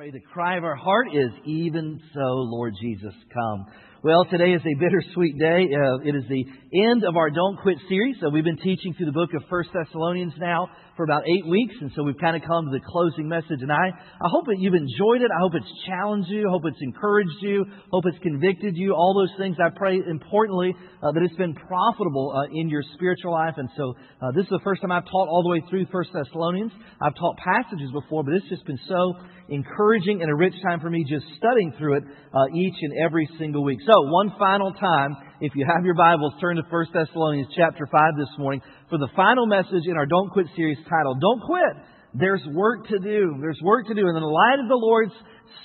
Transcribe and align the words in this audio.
pray 0.00 0.10
the 0.10 0.18
cry 0.32 0.56
of 0.56 0.64
our 0.64 0.76
heart 0.76 1.08
is, 1.12 1.30
even 1.44 2.00
so, 2.14 2.20
Lord 2.22 2.72
Jesus, 2.80 3.12
come. 3.34 3.66
Well, 4.02 4.24
today 4.24 4.56
is 4.56 4.62
a 4.64 4.80
bittersweet 4.80 5.38
day. 5.38 5.68
Uh, 5.76 6.00
it 6.00 6.16
is 6.16 6.24
the 6.24 6.44
end 6.88 7.04
of 7.04 7.16
our 7.16 7.28
Don't 7.28 7.60
Quit 7.60 7.76
series. 7.86 8.16
So 8.22 8.30
we've 8.30 8.42
been 8.42 8.56
teaching 8.56 8.94
through 8.96 9.04
the 9.04 9.12
book 9.12 9.28
of 9.36 9.44
First 9.50 9.68
Thessalonians 9.76 10.32
now 10.38 10.68
for 10.96 11.04
about 11.04 11.24
eight 11.28 11.46
weeks, 11.46 11.74
and 11.80 11.92
so 11.94 12.02
we've 12.02 12.16
kind 12.16 12.36
of 12.36 12.40
come 12.48 12.64
to 12.64 12.72
the 12.72 12.80
closing 12.80 13.28
message. 13.28 13.60
And 13.60 13.70
I, 13.70 13.92
I 13.92 14.28
hope 14.32 14.46
that 14.46 14.56
you've 14.56 14.72
enjoyed 14.72 15.20
it. 15.20 15.28
I 15.28 15.40
hope 15.40 15.52
it's 15.52 15.68
challenged 15.84 16.30
you. 16.30 16.48
I 16.48 16.50
hope 16.50 16.62
it's 16.64 16.80
encouraged 16.80 17.40
you. 17.40 17.66
Hope 17.92 18.04
it's 18.06 18.18
convicted 18.24 18.72
you. 18.74 18.94
All 18.94 19.12
those 19.12 19.36
things. 19.36 19.56
I 19.60 19.68
pray, 19.68 20.00
importantly, 20.08 20.72
uh, 21.02 21.12
that 21.12 21.20
it's 21.20 21.36
been 21.36 21.52
profitable 21.52 22.32
uh, 22.32 22.48
in 22.56 22.70
your 22.70 22.82
spiritual 22.96 23.32
life. 23.32 23.54
And 23.58 23.68
so 23.76 23.92
uh, 24.22 24.32
this 24.32 24.44
is 24.44 24.50
the 24.50 24.64
first 24.64 24.80
time 24.80 24.92
I've 24.92 25.04
taught 25.04 25.28
all 25.28 25.42
the 25.42 25.52
way 25.52 25.62
through 25.68 25.84
First 25.92 26.08
Thessalonians. 26.16 26.72
I've 27.02 27.16
taught 27.16 27.36
passages 27.36 27.92
before, 27.92 28.24
but 28.24 28.32
it's 28.32 28.48
just 28.48 28.64
been 28.64 28.80
so 28.88 29.20
encouraging 29.50 30.22
and 30.22 30.30
a 30.30 30.34
rich 30.34 30.54
time 30.62 30.80
for 30.80 30.88
me 30.88 31.04
just 31.08 31.26
studying 31.36 31.72
through 31.76 31.98
it 31.98 32.04
uh, 32.32 32.46
each 32.54 32.76
and 32.80 32.92
every 33.04 33.28
single 33.38 33.64
week. 33.64 33.78
So, 33.86 33.89
one 33.98 34.32
final 34.38 34.72
time, 34.72 35.16
if 35.40 35.52
you 35.56 35.66
have 35.66 35.84
your 35.84 35.94
Bibles, 35.94 36.34
turn 36.40 36.56
to 36.56 36.62
1 36.62 36.86
Thessalonians 36.94 37.48
chapter 37.56 37.88
5 37.90 38.00
this 38.16 38.28
morning 38.38 38.60
for 38.88 38.98
the 38.98 39.08
final 39.16 39.46
message 39.46 39.86
in 39.86 39.96
our 39.96 40.06
Don't 40.06 40.30
Quit 40.30 40.46
series 40.54 40.78
titled, 40.88 41.20
Don't 41.20 41.40
Quit. 41.42 41.84
There's 42.14 42.42
work 42.54 42.86
to 42.88 42.98
do. 42.98 43.36
There's 43.40 43.58
work 43.62 43.86
to 43.86 43.94
do. 43.94 44.06
And 44.06 44.16
in 44.16 44.22
the 44.22 44.28
light 44.28 44.58
of 44.60 44.68
the 44.68 44.76
Lord's 44.76 45.12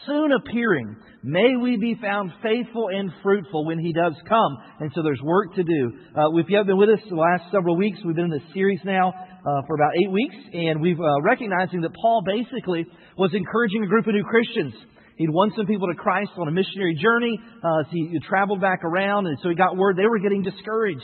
soon 0.06 0.32
appearing, 0.32 0.96
may 1.24 1.56
we 1.62 1.78
be 1.78 1.98
found 2.02 2.32
faithful 2.42 2.88
and 2.94 3.12
fruitful 3.22 3.66
when 3.66 3.80
He 3.80 3.94
does 3.94 4.14
come. 4.28 4.58
And 4.80 4.92
so 4.96 5.02
there's 5.04 5.22
work 5.22 5.56
to 5.56 5.64
do. 5.64 5.92
Uh, 6.16 6.30
if 6.38 6.46
you 6.50 6.58
have 6.58 6.68
been 6.68 6.78
with 6.78 6.90
us 6.90 7.00
the 7.10 7.16
last 7.16 7.52
several 7.52 7.76
weeks, 7.76 8.00
we've 8.06 8.16
been 8.16 8.26
in 8.26 8.32
this 8.32 8.54
series 8.54 8.80
now 8.86 9.10
uh, 9.10 9.62
for 9.68 9.76
about 9.76 9.92
eight 10.02 10.12
weeks, 10.12 10.36
and 10.54 10.82
we've 10.82 11.00
uh, 11.00 11.22
recognizing 11.22 11.82
that 11.82 11.94
Paul 11.94 12.24
basically 12.26 12.86
was 13.18 13.32
encouraging 13.34 13.84
a 13.84 13.88
group 13.88 14.08
of 14.08 14.14
new 14.14 14.26
Christians. 14.26 14.74
He'd 15.18 15.30
won 15.30 15.52
some 15.56 15.66
people 15.66 15.88
to 15.88 15.96
Christ 15.96 16.32
on 16.38 16.48
a 16.48 16.52
missionary 16.52 16.96
journey. 17.02 17.40
Uh, 17.64 17.84
so 17.84 17.90
he 17.92 18.20
traveled 18.28 18.62
back 18.62 18.84
around, 18.84 19.28
and 19.28 19.38
so 19.42 19.50
he 19.50 19.56
got 19.56 19.78
word 19.78 19.98
they 19.98 20.08
were 20.08 20.20
getting 20.20 20.44
discouraged. 20.44 21.02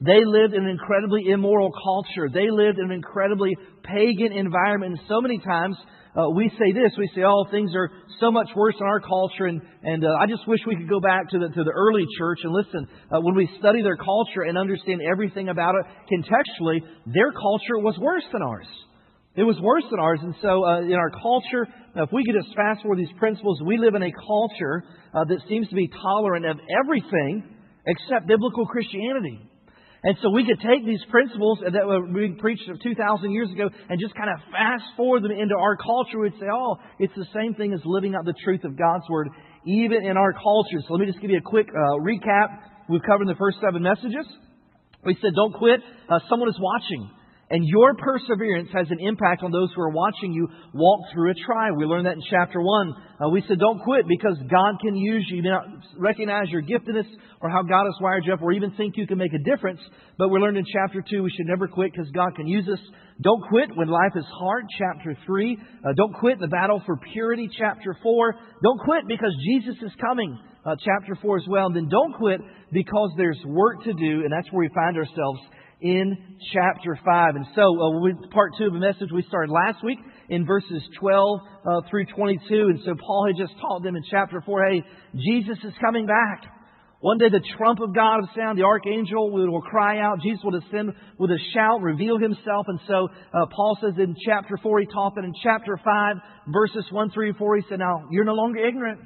They 0.00 0.24
lived 0.24 0.54
in 0.54 0.64
an 0.64 0.70
incredibly 0.70 1.28
immoral 1.28 1.70
culture. 1.70 2.30
They 2.32 2.48
lived 2.50 2.78
in 2.78 2.86
an 2.86 2.92
incredibly 2.92 3.54
pagan 3.82 4.32
environment. 4.32 4.98
And 4.98 5.00
so 5.08 5.20
many 5.20 5.38
times 5.38 5.76
uh, 6.16 6.30
we 6.30 6.48
say 6.58 6.72
this, 6.72 6.90
we 6.98 7.08
say, 7.14 7.22
oh, 7.22 7.44
things 7.50 7.70
are 7.76 7.90
so 8.18 8.32
much 8.32 8.48
worse 8.56 8.74
in 8.80 8.86
our 8.86 9.00
culture, 9.00 9.46
and, 9.46 9.60
and 9.82 10.04
uh, 10.04 10.08
I 10.18 10.26
just 10.26 10.46
wish 10.48 10.58
we 10.66 10.74
could 10.74 10.88
go 10.88 11.00
back 11.00 11.30
to 11.30 11.38
the, 11.38 11.48
to 11.48 11.64
the 11.64 11.70
early 11.70 12.04
church 12.18 12.40
and 12.42 12.52
listen. 12.52 12.88
Uh, 13.12 13.20
when 13.20 13.36
we 13.36 13.48
study 13.60 13.82
their 13.82 13.96
culture 13.96 14.42
and 14.48 14.58
understand 14.58 15.00
everything 15.08 15.50
about 15.50 15.74
it 15.76 15.86
contextually, 16.10 16.80
their 17.06 17.30
culture 17.30 17.78
was 17.78 17.96
worse 18.00 18.24
than 18.32 18.42
ours. 18.42 18.66
It 19.36 19.44
was 19.44 19.56
worse 19.62 19.84
than 19.90 20.00
ours. 20.00 20.18
And 20.22 20.34
so, 20.42 20.64
uh, 20.64 20.82
in 20.82 20.94
our 20.94 21.10
culture, 21.10 21.66
if 21.94 22.10
we 22.12 22.24
could 22.24 22.34
just 22.34 22.54
fast 22.56 22.82
forward 22.82 22.98
these 22.98 23.14
principles, 23.18 23.62
we 23.64 23.78
live 23.78 23.94
in 23.94 24.02
a 24.02 24.10
culture 24.10 24.84
uh, 25.14 25.24
that 25.24 25.38
seems 25.48 25.68
to 25.68 25.74
be 25.74 25.88
tolerant 26.02 26.46
of 26.46 26.58
everything 26.82 27.44
except 27.86 28.26
biblical 28.26 28.66
Christianity. 28.66 29.50
And 30.02 30.16
so 30.22 30.30
we 30.30 30.46
could 30.48 30.58
take 30.64 30.86
these 30.86 31.02
principles 31.10 31.60
that 31.60 31.86
were 31.86 32.06
being 32.08 32.38
preached 32.40 32.64
2,000 32.64 33.30
years 33.30 33.50
ago 33.52 33.68
and 33.88 34.00
just 34.00 34.14
kind 34.14 34.30
of 34.30 34.40
fast 34.50 34.84
forward 34.96 35.22
them 35.22 35.32
into 35.32 35.54
our 35.54 35.76
culture. 35.76 36.18
We'd 36.18 36.32
say, 36.40 36.48
oh, 36.50 36.76
it's 36.98 37.12
the 37.14 37.28
same 37.36 37.54
thing 37.54 37.74
as 37.74 37.80
living 37.84 38.14
out 38.16 38.24
the 38.24 38.34
truth 38.42 38.64
of 38.64 38.78
God's 38.78 39.04
Word, 39.10 39.28
even 39.66 40.06
in 40.06 40.16
our 40.16 40.32
culture. 40.32 40.80
So 40.88 40.94
let 40.94 41.00
me 41.00 41.06
just 41.06 41.20
give 41.20 41.30
you 41.30 41.38
a 41.38 41.44
quick 41.44 41.68
uh, 41.68 42.00
recap. 42.00 42.64
We've 42.88 43.04
covered 43.04 43.28
the 43.28 43.36
first 43.38 43.58
seven 43.60 43.82
messages. 43.82 44.24
We 45.04 45.16
said, 45.20 45.32
don't 45.36 45.52
quit. 45.52 45.80
Uh, 46.08 46.18
someone 46.30 46.48
is 46.48 46.58
watching. 46.58 47.10
And 47.50 47.66
your 47.66 47.94
perseverance 47.94 48.68
has 48.72 48.86
an 48.90 49.00
impact 49.00 49.42
on 49.42 49.50
those 49.50 49.70
who 49.74 49.82
are 49.82 49.90
watching 49.90 50.32
you 50.32 50.46
walk 50.72 51.00
through 51.12 51.32
a 51.32 51.34
trial. 51.34 51.74
We 51.76 51.84
learned 51.84 52.06
that 52.06 52.14
in 52.14 52.22
chapter 52.30 52.62
1. 52.62 52.94
Uh, 52.94 53.28
we 53.30 53.42
said, 53.48 53.58
don't 53.58 53.82
quit 53.82 54.06
because 54.06 54.38
God 54.48 54.78
can 54.80 54.94
use 54.94 55.26
you. 55.28 55.38
You 55.38 55.42
may 55.42 55.48
not 55.48 55.66
recognize 55.98 56.46
your 56.50 56.62
giftedness 56.62 57.10
or 57.40 57.50
how 57.50 57.62
God 57.62 57.86
has 57.86 57.94
wired 58.00 58.24
you 58.24 58.34
up 58.34 58.40
or 58.40 58.52
even 58.52 58.70
think 58.76 58.96
you 58.96 59.04
can 59.04 59.18
make 59.18 59.34
a 59.34 59.42
difference. 59.42 59.80
But 60.16 60.28
we 60.28 60.38
learned 60.38 60.58
in 60.58 60.64
chapter 60.72 61.02
2 61.02 61.24
we 61.24 61.30
should 61.36 61.46
never 61.46 61.66
quit 61.66 61.90
because 61.90 62.08
God 62.12 62.36
can 62.36 62.46
use 62.46 62.68
us. 62.68 62.78
Don't 63.20 63.42
quit 63.48 63.76
when 63.76 63.88
life 63.88 64.14
is 64.14 64.24
hard. 64.38 64.66
Chapter 64.78 65.18
3. 65.26 65.58
Uh, 65.58 65.92
don't 65.96 66.14
quit 66.14 66.34
in 66.34 66.40
the 66.40 66.48
battle 66.48 66.80
for 66.86 67.00
purity. 67.12 67.48
Chapter 67.58 67.96
4. 68.00 68.34
Don't 68.62 68.80
quit 68.84 69.08
because 69.08 69.34
Jesus 69.44 69.74
is 69.82 69.90
coming. 70.00 70.38
Uh, 70.64 70.76
chapter 70.84 71.18
4 71.20 71.38
as 71.38 71.44
well. 71.48 71.66
And 71.66 71.74
then 71.74 71.88
don't 71.88 72.14
quit 72.14 72.40
because 72.72 73.10
there's 73.16 73.40
work 73.44 73.82
to 73.82 73.92
do. 73.92 74.22
And 74.22 74.30
that's 74.30 74.46
where 74.52 74.60
we 74.60 74.70
find 74.72 74.96
ourselves 74.96 75.40
in 75.80 76.36
chapter 76.52 76.98
5. 77.04 77.36
And 77.36 77.46
so, 77.54 77.62
uh, 77.62 78.28
part 78.30 78.52
two 78.58 78.66
of 78.66 78.72
the 78.72 78.78
message 78.78 79.08
we 79.12 79.22
started 79.28 79.52
last 79.52 79.82
week 79.84 79.98
in 80.28 80.46
verses 80.46 80.82
12 80.98 81.40
uh, 81.40 81.80
through 81.90 82.06
22. 82.06 82.40
And 82.50 82.80
so, 82.84 82.94
Paul 82.94 83.26
had 83.28 83.36
just 83.36 83.58
taught 83.60 83.82
them 83.82 83.96
in 83.96 84.02
chapter 84.10 84.42
4 84.44 84.64
hey, 84.70 84.84
Jesus 85.14 85.58
is 85.64 85.72
coming 85.80 86.06
back. 86.06 86.44
One 87.00 87.16
day 87.16 87.30
the 87.30 87.40
trump 87.56 87.80
of 87.80 87.94
God 87.94 88.20
will 88.20 88.28
sound, 88.36 88.58
the 88.58 88.64
archangel 88.64 89.30
will 89.30 89.62
cry 89.62 90.00
out, 90.00 90.20
Jesus 90.20 90.40
will 90.44 90.60
descend 90.60 90.92
with 91.18 91.30
a 91.30 91.38
shout, 91.54 91.80
reveal 91.80 92.18
himself. 92.18 92.66
And 92.68 92.78
so 92.86 93.08
uh, 93.32 93.46
Paul 93.46 93.78
says 93.80 93.94
in 93.96 94.14
chapter 94.26 94.58
4, 94.62 94.80
he 94.80 94.86
taught 94.86 95.14
that 95.14 95.24
in 95.24 95.32
chapter 95.42 95.80
5, 95.82 96.16
verses 96.48 96.84
1 96.90 97.10
through 97.10 97.32
4, 97.34 97.56
he 97.56 97.62
said, 97.70 97.78
Now, 97.78 98.04
you're 98.10 98.26
no 98.26 98.34
longer 98.34 98.58
ignorant. 98.58 99.00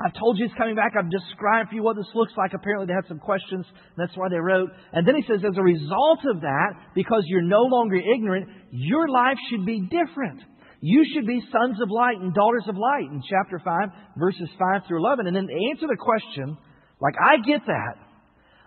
I've 0.00 0.14
told 0.14 0.38
you 0.38 0.46
he's 0.46 0.56
coming 0.56 0.74
back. 0.74 0.92
I've 0.96 1.10
described 1.10 1.68
for 1.68 1.76
you 1.76 1.82
what 1.82 1.96
this 1.96 2.08
looks 2.14 2.32
like. 2.36 2.52
Apparently, 2.54 2.86
they 2.86 2.94
had 2.96 3.06
some 3.08 3.20
questions. 3.20 3.66
that's 3.96 4.16
why 4.16 4.28
they 4.28 4.40
wrote. 4.40 4.70
And 4.92 5.06
then 5.06 5.14
he 5.14 5.22
says, 5.28 5.44
as 5.44 5.56
a 5.56 5.62
result 5.62 6.24
of 6.24 6.40
that, 6.40 6.70
because 6.94 7.22
you're 7.26 7.42
no 7.42 7.62
longer 7.62 7.96
ignorant, 7.96 8.48
your 8.70 9.08
life 9.08 9.36
should 9.50 9.66
be 9.66 9.82
different. 9.82 10.40
You 10.80 11.04
should 11.14 11.26
be 11.26 11.40
sons 11.52 11.80
of 11.80 11.90
light 11.90 12.18
and 12.18 12.34
daughters 12.34 12.64
of 12.68 12.76
light 12.76 13.06
in 13.06 13.22
chapter 13.28 13.60
5, 13.62 13.88
verses 14.16 14.48
5 14.58 14.82
through 14.88 14.98
11. 14.98 15.26
And 15.26 15.36
then 15.36 15.46
answer 15.70 15.86
the 15.86 15.96
question, 15.96 16.56
like, 17.00 17.14
I 17.22 17.36
get 17.46 17.60
that. 17.66 17.94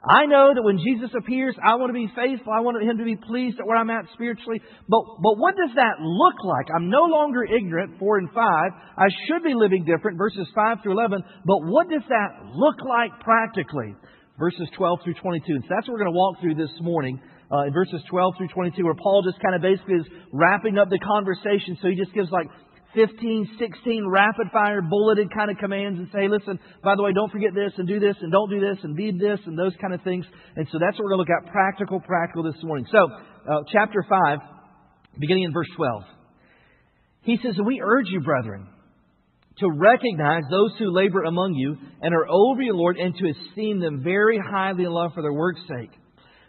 I 0.05 0.29
know 0.29 0.53
that 0.53 0.61
when 0.61 0.77
Jesus 0.77 1.09
appears, 1.17 1.57
I 1.57 1.75
want 1.81 1.89
to 1.89 1.97
be 1.97 2.05
faithful. 2.13 2.53
I 2.53 2.61
want 2.61 2.77
Him 2.77 2.97
to 3.01 3.03
be 3.03 3.17
pleased 3.17 3.57
at 3.59 3.65
where 3.65 3.77
I'm 3.77 3.89
at 3.89 4.05
spiritually. 4.13 4.61
But, 4.85 5.01
but 5.17 5.41
what 5.41 5.57
does 5.57 5.73
that 5.75 5.97
look 5.97 6.37
like? 6.45 6.69
I'm 6.69 6.93
no 6.93 7.09
longer 7.09 7.41
ignorant, 7.41 7.97
4 7.97 8.17
and 8.19 8.29
5. 8.29 8.37
I 8.37 9.09
should 9.25 9.41
be 9.41 9.57
living 9.57 9.83
different, 9.83 10.17
verses 10.17 10.45
5 10.53 10.83
through 10.83 10.93
11. 10.93 11.23
But 11.45 11.65
what 11.65 11.89
does 11.89 12.05
that 12.09 12.53
look 12.53 12.85
like 12.85 13.17
practically? 13.25 13.97
Verses 14.37 14.69
12 14.77 14.99
through 15.03 15.17
22. 15.17 15.41
And 15.49 15.63
so 15.63 15.69
that's 15.73 15.87
what 15.89 15.97
we're 15.97 16.05
going 16.05 16.13
to 16.13 16.19
walk 16.19 16.37
through 16.39 16.55
this 16.55 16.73
morning. 16.81 17.19
Uh, 17.49 17.65
in 17.65 17.73
verses 17.73 18.01
12 18.09 18.33
through 18.37 18.49
22, 18.49 18.83
where 18.83 18.97
Paul 18.97 19.21
just 19.25 19.41
kind 19.41 19.53
of 19.53 19.61
basically 19.61 20.01
is 20.01 20.07
wrapping 20.33 20.77
up 20.77 20.89
the 20.89 20.97
conversation. 20.97 21.77
So 21.81 21.89
he 21.89 21.95
just 21.95 22.13
gives 22.13 22.29
like 22.29 22.49
15, 22.95 23.49
16 23.59 24.07
rapid 24.09 24.47
fire 24.51 24.81
bulleted 24.81 25.27
kind 25.35 25.51
of 25.51 25.57
commands 25.57 25.99
and 25.99 26.07
say, 26.11 26.27
listen, 26.27 26.59
by 26.83 26.95
the 26.95 27.03
way, 27.03 27.11
don't 27.13 27.31
forget 27.31 27.53
this 27.53 27.73
and 27.77 27.87
do 27.87 27.99
this 27.99 28.15
and 28.21 28.31
don't 28.31 28.49
do 28.49 28.59
this 28.59 28.77
and 28.83 28.95
be 28.95 29.11
this 29.11 29.39
and 29.45 29.59
those 29.59 29.73
kind 29.81 29.93
of 29.93 30.01
things. 30.01 30.25
And 30.55 30.67
so 30.71 30.79
that's 30.79 30.97
what 30.97 31.03
we're 31.03 31.15
going 31.15 31.27
to 31.27 31.33
look 31.33 31.43
at 31.45 31.51
practical, 31.51 31.99
practical 31.99 32.43
this 32.43 32.61
morning. 32.63 32.85
So, 32.91 32.97
uh, 32.97 33.61
chapter 33.71 34.03
5, 34.07 34.39
beginning 35.19 35.43
in 35.43 35.53
verse 35.53 35.69
12. 35.75 36.03
He 37.23 37.37
says, 37.43 37.55
We 37.63 37.81
urge 37.83 38.07
you, 38.09 38.21
brethren, 38.21 38.67
to 39.57 39.69
recognize 39.69 40.43
those 40.49 40.71
who 40.79 40.95
labor 40.95 41.23
among 41.23 41.53
you 41.53 41.77
and 42.01 42.13
are 42.13 42.27
over 42.29 42.61
your 42.61 42.75
Lord 42.75 42.97
and 42.97 43.15
to 43.15 43.29
esteem 43.29 43.79
them 43.79 44.03
very 44.03 44.39
highly 44.39 44.83
in 44.83 44.91
love 44.91 45.11
for 45.13 45.21
their 45.21 45.33
work's 45.33 45.61
sake. 45.67 45.91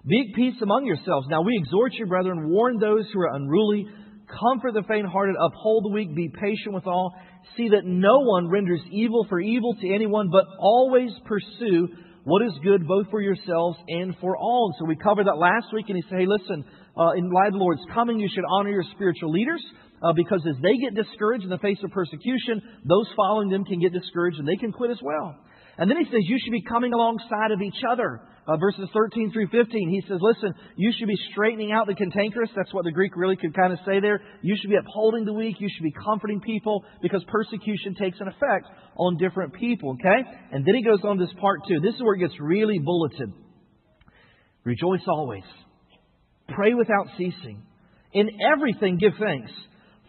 Be 0.07 0.21
at 0.29 0.37
peace 0.37 0.55
among 0.63 0.87
yourselves. 0.87 1.27
Now 1.29 1.43
we 1.43 1.57
exhort 1.57 1.93
you, 1.95 2.07
brethren, 2.07 2.49
warn 2.49 2.79
those 2.79 3.07
who 3.13 3.21
are 3.21 3.35
unruly 3.35 3.87
Comfort 4.27 4.75
the 4.75 4.83
faint 4.89 5.07
hearted, 5.07 5.37
uphold 5.41 5.85
the 5.85 5.91
weak, 5.91 6.15
be 6.15 6.29
patient 6.29 6.75
with 6.75 6.87
all. 6.87 7.15
See 7.57 7.69
that 7.69 7.85
no 7.85 8.21
one 8.21 8.49
renders 8.49 8.81
evil 8.91 9.25
for 9.29 9.41
evil 9.41 9.75
to 9.81 9.95
anyone, 9.95 10.31
but 10.31 10.45
always 10.59 11.11
pursue 11.25 11.89
what 12.25 12.43
is 12.43 12.53
good 12.65 12.89
both 12.89 13.07
for 13.11 13.21
yourselves 13.21 13.79
and 13.87 14.17
for 14.21 14.37
all. 14.37 14.73
And 14.73 14.75
so 14.81 14.85
we 14.89 14.97
covered 14.97 15.27
that 15.27 15.39
last 15.39 15.73
week, 15.73 15.87
and 15.89 15.97
he 15.97 16.03
said, 16.09 16.19
hey, 16.19 16.27
listen, 16.27 16.65
uh, 16.99 17.13
in 17.13 17.31
light 17.31 17.49
of 17.49 17.53
the 17.53 17.59
Lord's 17.61 17.83
coming, 17.95 18.19
you 18.19 18.29
should 18.35 18.45
honor 18.51 18.71
your 18.71 18.85
spiritual 18.95 19.31
leaders. 19.31 19.63
Uh, 20.03 20.13
because 20.13 20.45
as 20.47 20.57
they 20.61 20.77
get 20.77 20.95
discouraged 20.95 21.45
in 21.45 21.51
the 21.51 21.59
face 21.59 21.79
of 21.83 21.91
persecution, 21.91 22.61
those 22.85 23.07
following 23.17 23.49
them 23.49 23.65
can 23.65 23.81
get 23.81 23.93
discouraged 23.93 24.39
and 24.39 24.47
they 24.47 24.57
can 24.57 24.71
quit 24.71 24.91
as 24.91 24.99
well. 25.01 25.37
And 25.79 25.91
then 25.91 25.99
he 25.99 26.05
says 26.05 26.21
you 26.21 26.39
should 26.43 26.53
be 26.53 26.63
coming 26.63 26.93
alongside 26.93 27.51
of 27.51 27.63
each 27.63 27.81
other. 27.89 28.21
Uh, 28.47 28.57
verses 28.57 28.89
13 28.93 29.33
through 29.33 29.49
15, 29.49 29.91
he 29.91 30.03
says, 30.09 30.19
listen, 30.21 30.55
you 30.77 30.93
should 30.97 31.09
be 31.09 31.19
straightening 31.33 31.73
out 31.73 31.89
the 31.89 31.95
cantankerous. 31.95 32.51
That's 32.55 32.73
what 32.73 32.85
the 32.85 32.93
Greek 32.93 33.17
really 33.17 33.35
could 33.35 33.55
kind 33.55 33.73
of 33.73 33.81
say 33.85 33.99
there. 33.99 34.21
You 34.41 34.57
should 34.61 34.71
be 34.71 34.77
upholding 34.77 35.25
the 35.25 35.33
weak. 35.33 35.57
You 35.59 35.69
should 35.75 35.83
be 35.83 35.93
comforting 35.93 36.41
people 36.41 36.85
because 37.03 37.25
persecution 37.27 37.97
takes 37.99 38.21
an 38.21 38.29
effect 38.29 38.67
on 38.97 39.17
different 39.17 39.55
people, 39.55 39.97
okay? 39.99 40.29
And 40.53 40.65
then 40.65 40.77
he 40.77 40.85
goes 40.85 41.01
on 41.03 41.19
this 41.19 41.33
part 41.41 41.61
two. 41.69 41.81
This 41.81 41.95
is 41.95 42.03
where 42.03 42.15
it 42.15 42.21
gets 42.21 42.39
really 42.39 42.79
bulleted. 42.79 43.33
Rejoice 44.63 45.03
always. 45.09 45.45
Pray 46.49 46.75
without 46.75 47.09
ceasing. 47.19 47.63
In 48.13 48.29
everything 48.53 48.99
give 48.99 49.13
thanks 49.19 49.51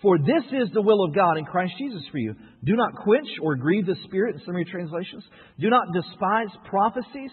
for 0.02 0.18
this 0.20 0.44
is 0.52 0.70
the 0.74 0.82
will 0.82 1.04
of 1.04 1.16
God 1.16 1.38
in 1.38 1.46
Christ 1.46 1.74
Jesus 1.80 2.04
for 2.12 2.20
you. 2.20 2.36
Do 2.64 2.76
not 2.76 3.04
quench 3.04 3.28
or 3.42 3.56
grieve 3.56 3.88
the 3.88 3.96
Spirit 4.06 4.36
in 4.36 4.42
some 4.46 4.56
of 4.56 4.60
your 4.60 4.72
translations. 4.72 5.24
Do 5.60 5.70
not 5.70 5.88
despise 5.92 6.50
prophecies. 6.70 7.32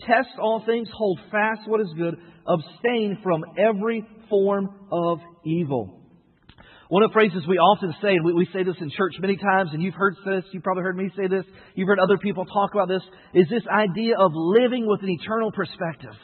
Test 0.00 0.28
all 0.40 0.62
things. 0.66 0.88
Hold 0.94 1.20
fast 1.30 1.60
what 1.66 1.80
is 1.80 1.92
good. 1.96 2.16
Abstain 2.46 3.18
from 3.22 3.44
every 3.58 4.04
form 4.28 4.68
of 4.90 5.18
evil. 5.44 6.02
One 6.88 7.02
of 7.02 7.10
the 7.10 7.14
phrases 7.14 7.42
we 7.48 7.58
often 7.58 7.92
say, 8.00 8.10
and 8.10 8.24
we, 8.24 8.32
we 8.32 8.48
say 8.52 8.62
this 8.62 8.76
in 8.80 8.90
church 8.90 9.14
many 9.18 9.36
times, 9.36 9.70
and 9.72 9.82
you've 9.82 9.94
heard 9.94 10.14
this, 10.24 10.44
you've 10.52 10.62
probably 10.62 10.84
heard 10.84 10.96
me 10.96 11.10
say 11.16 11.26
this, 11.26 11.44
you've 11.74 11.88
heard 11.88 11.98
other 11.98 12.16
people 12.18 12.44
talk 12.44 12.70
about 12.74 12.86
this, 12.86 13.02
is 13.34 13.48
this 13.50 13.64
idea 13.66 14.14
of 14.16 14.30
living 14.34 14.86
with 14.86 15.02
an 15.02 15.08
eternal 15.10 15.50
perspective. 15.50 16.14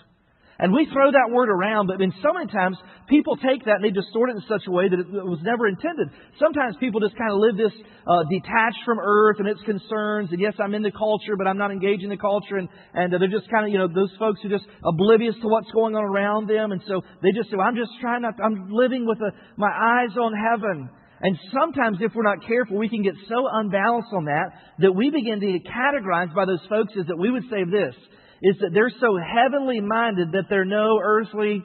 And 0.58 0.72
we 0.72 0.87
throw 0.93 1.10
that 1.10 1.32
word 1.32 1.49
around, 1.49 1.88
but 1.88 1.99
then 1.99 2.12
so 2.22 2.32
many 2.32 2.46
times 2.52 2.76
people 3.08 3.37
take 3.37 3.64
that 3.64 3.81
and 3.81 3.84
they 3.84 3.90
distort 3.90 4.31
it 4.31 4.37
in 4.37 4.44
such 4.46 4.62
a 4.69 4.70
way 4.70 4.88
that 4.88 5.00
it 5.00 5.08
was 5.08 5.40
never 5.43 5.66
intended. 5.66 6.08
Sometimes 6.38 6.76
people 6.78 7.00
just 7.00 7.16
kind 7.16 7.32
of 7.32 7.38
live 7.40 7.56
this 7.56 7.72
uh, 8.06 8.22
detached 8.28 8.84
from 8.84 9.00
earth 9.00 9.40
and 9.40 9.49
its 9.49 9.60
concerns. 9.62 10.31
And 10.31 10.40
yes, 10.40 10.54
I'm 10.60 10.75
in 10.75 10.82
the 10.82 10.93
culture, 10.93 11.37
but 11.37 11.46
I'm 11.49 11.58
not 11.58 11.72
engaged 11.72 12.04
in 12.04 12.10
the 12.10 12.20
culture. 12.20 12.60
And, 12.60 12.69
and 12.94 13.14
uh, 13.14 13.19
they're 13.19 13.32
just 13.32 13.50
kind 13.50 13.64
of, 13.64 13.72
you 13.72 13.78
know, 13.78 13.88
those 13.88 14.12
folks 14.19 14.40
who 14.43 14.52
are 14.52 14.56
just 14.58 14.69
oblivious 14.84 15.34
to 15.40 15.49
what's 15.49 15.70
going 15.72 15.96
on 15.96 16.04
around 16.04 16.49
them. 16.49 16.70
And 16.70 16.82
so 16.87 17.00
they 17.22 17.32
just 17.32 17.50
say, 17.50 17.56
well, 17.56 17.66
I'm 17.66 17.76
just 17.76 17.93
trying 18.00 18.22
not, 18.22 18.37
I'm 18.38 18.70
living 18.70 19.06
with 19.08 19.19
a, 19.19 19.32
my 19.56 19.72
eyes 19.72 20.14
on 20.20 20.37
heaven. 20.37 20.90
And 21.22 21.38
sometimes, 21.54 21.99
if 22.00 22.12
we're 22.14 22.26
not 22.26 22.44
careful, 22.46 22.76
we 22.76 22.88
can 22.88 23.02
get 23.02 23.14
so 23.28 23.46
unbalanced 23.46 24.10
on 24.12 24.26
that 24.26 24.58
that 24.81 24.93
we 24.93 25.08
begin 25.10 25.38
to 25.38 25.46
get 25.58 25.62
categorized 25.70 26.34
by 26.34 26.44
those 26.44 26.62
folks 26.69 26.93
as 26.99 27.06
that 27.06 27.16
we 27.16 27.31
would 27.31 27.44
say 27.44 27.62
this 27.62 27.94
is 28.43 28.56
that 28.61 28.71
they're 28.75 28.93
so 29.00 29.17
heavenly 29.17 29.81
minded 29.81 30.33
that 30.33 30.50
they're 30.50 30.67
no 30.67 30.99
earthly 31.03 31.62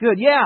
good. 0.00 0.18
Yeah. 0.18 0.44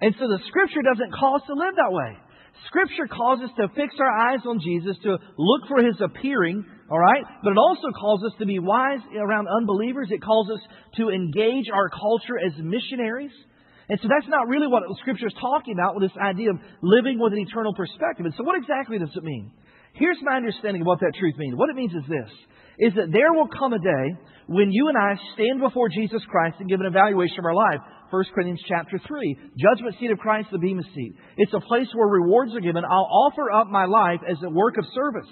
And 0.00 0.14
so 0.18 0.26
the 0.26 0.38
scripture 0.48 0.82
doesn't 0.82 1.14
call 1.14 1.36
us 1.36 1.42
to 1.46 1.54
live 1.54 1.78
that 1.78 1.94
way. 1.94 2.18
Scripture 2.66 3.06
calls 3.06 3.40
us 3.40 3.50
to 3.56 3.68
fix 3.74 3.94
our 3.98 4.10
eyes 4.10 4.40
on 4.46 4.60
Jesus, 4.60 4.96
to 5.02 5.18
look 5.38 5.62
for 5.68 5.82
His 5.82 5.96
appearing, 6.02 6.64
all 6.90 6.98
right? 6.98 7.24
But 7.42 7.52
it 7.52 7.58
also 7.58 7.90
calls 7.98 8.22
us 8.24 8.32
to 8.38 8.46
be 8.46 8.58
wise 8.58 9.00
around 9.16 9.48
unbelievers. 9.48 10.08
It 10.10 10.22
calls 10.22 10.50
us 10.50 10.60
to 10.96 11.10
engage 11.10 11.66
our 11.72 11.88
culture 11.88 12.38
as 12.38 12.52
missionaries. 12.58 13.32
And 13.88 13.98
so 14.00 14.08
that's 14.08 14.28
not 14.28 14.48
really 14.48 14.66
what 14.66 14.82
Scripture 15.00 15.26
is 15.26 15.34
talking 15.40 15.74
about 15.74 15.94
with 15.94 16.10
this 16.10 16.18
idea 16.18 16.50
of 16.50 16.56
living 16.82 17.18
with 17.18 17.32
an 17.32 17.40
eternal 17.40 17.74
perspective. 17.74 18.26
And 18.26 18.34
so 18.36 18.44
what 18.44 18.56
exactly 18.58 18.98
does 18.98 19.10
it 19.14 19.24
mean? 19.24 19.52
Here's 19.94 20.18
my 20.22 20.36
understanding 20.36 20.82
of 20.82 20.86
what 20.86 21.00
that 21.00 21.12
truth 21.18 21.34
means. 21.36 21.56
What 21.56 21.70
it 21.70 21.76
means 21.76 21.92
is 21.92 22.02
this 22.08 22.30
is 22.78 22.94
that 22.96 23.12
there 23.12 23.32
will 23.36 23.48
come 23.52 23.72
a 23.72 23.78
day 23.78 24.06
when 24.48 24.72
you 24.72 24.88
and 24.88 24.96
I 24.96 25.14
stand 25.34 25.60
before 25.60 25.88
Jesus 25.88 26.22
Christ 26.28 26.56
and 26.58 26.68
give 26.68 26.80
an 26.80 26.86
evaluation 26.86 27.38
of 27.38 27.44
our 27.44 27.54
life. 27.54 27.80
1 28.10 28.24
Corinthians 28.34 28.64
chapter 28.66 28.98
3. 28.98 29.36
Judgment 29.56 29.94
seat 30.00 30.10
of 30.10 30.18
Christ, 30.18 30.48
the 30.50 30.58
Bema 30.58 30.82
seat. 30.94 31.14
It's 31.36 31.52
a 31.52 31.60
place 31.60 31.88
where 31.94 32.08
rewards 32.08 32.54
are 32.56 32.60
given. 32.60 32.84
I'll 32.84 33.12
offer 33.28 33.52
up 33.52 33.68
my 33.68 33.84
life 33.84 34.20
as 34.28 34.36
a 34.42 34.50
work 34.50 34.78
of 34.78 34.84
service. 34.94 35.30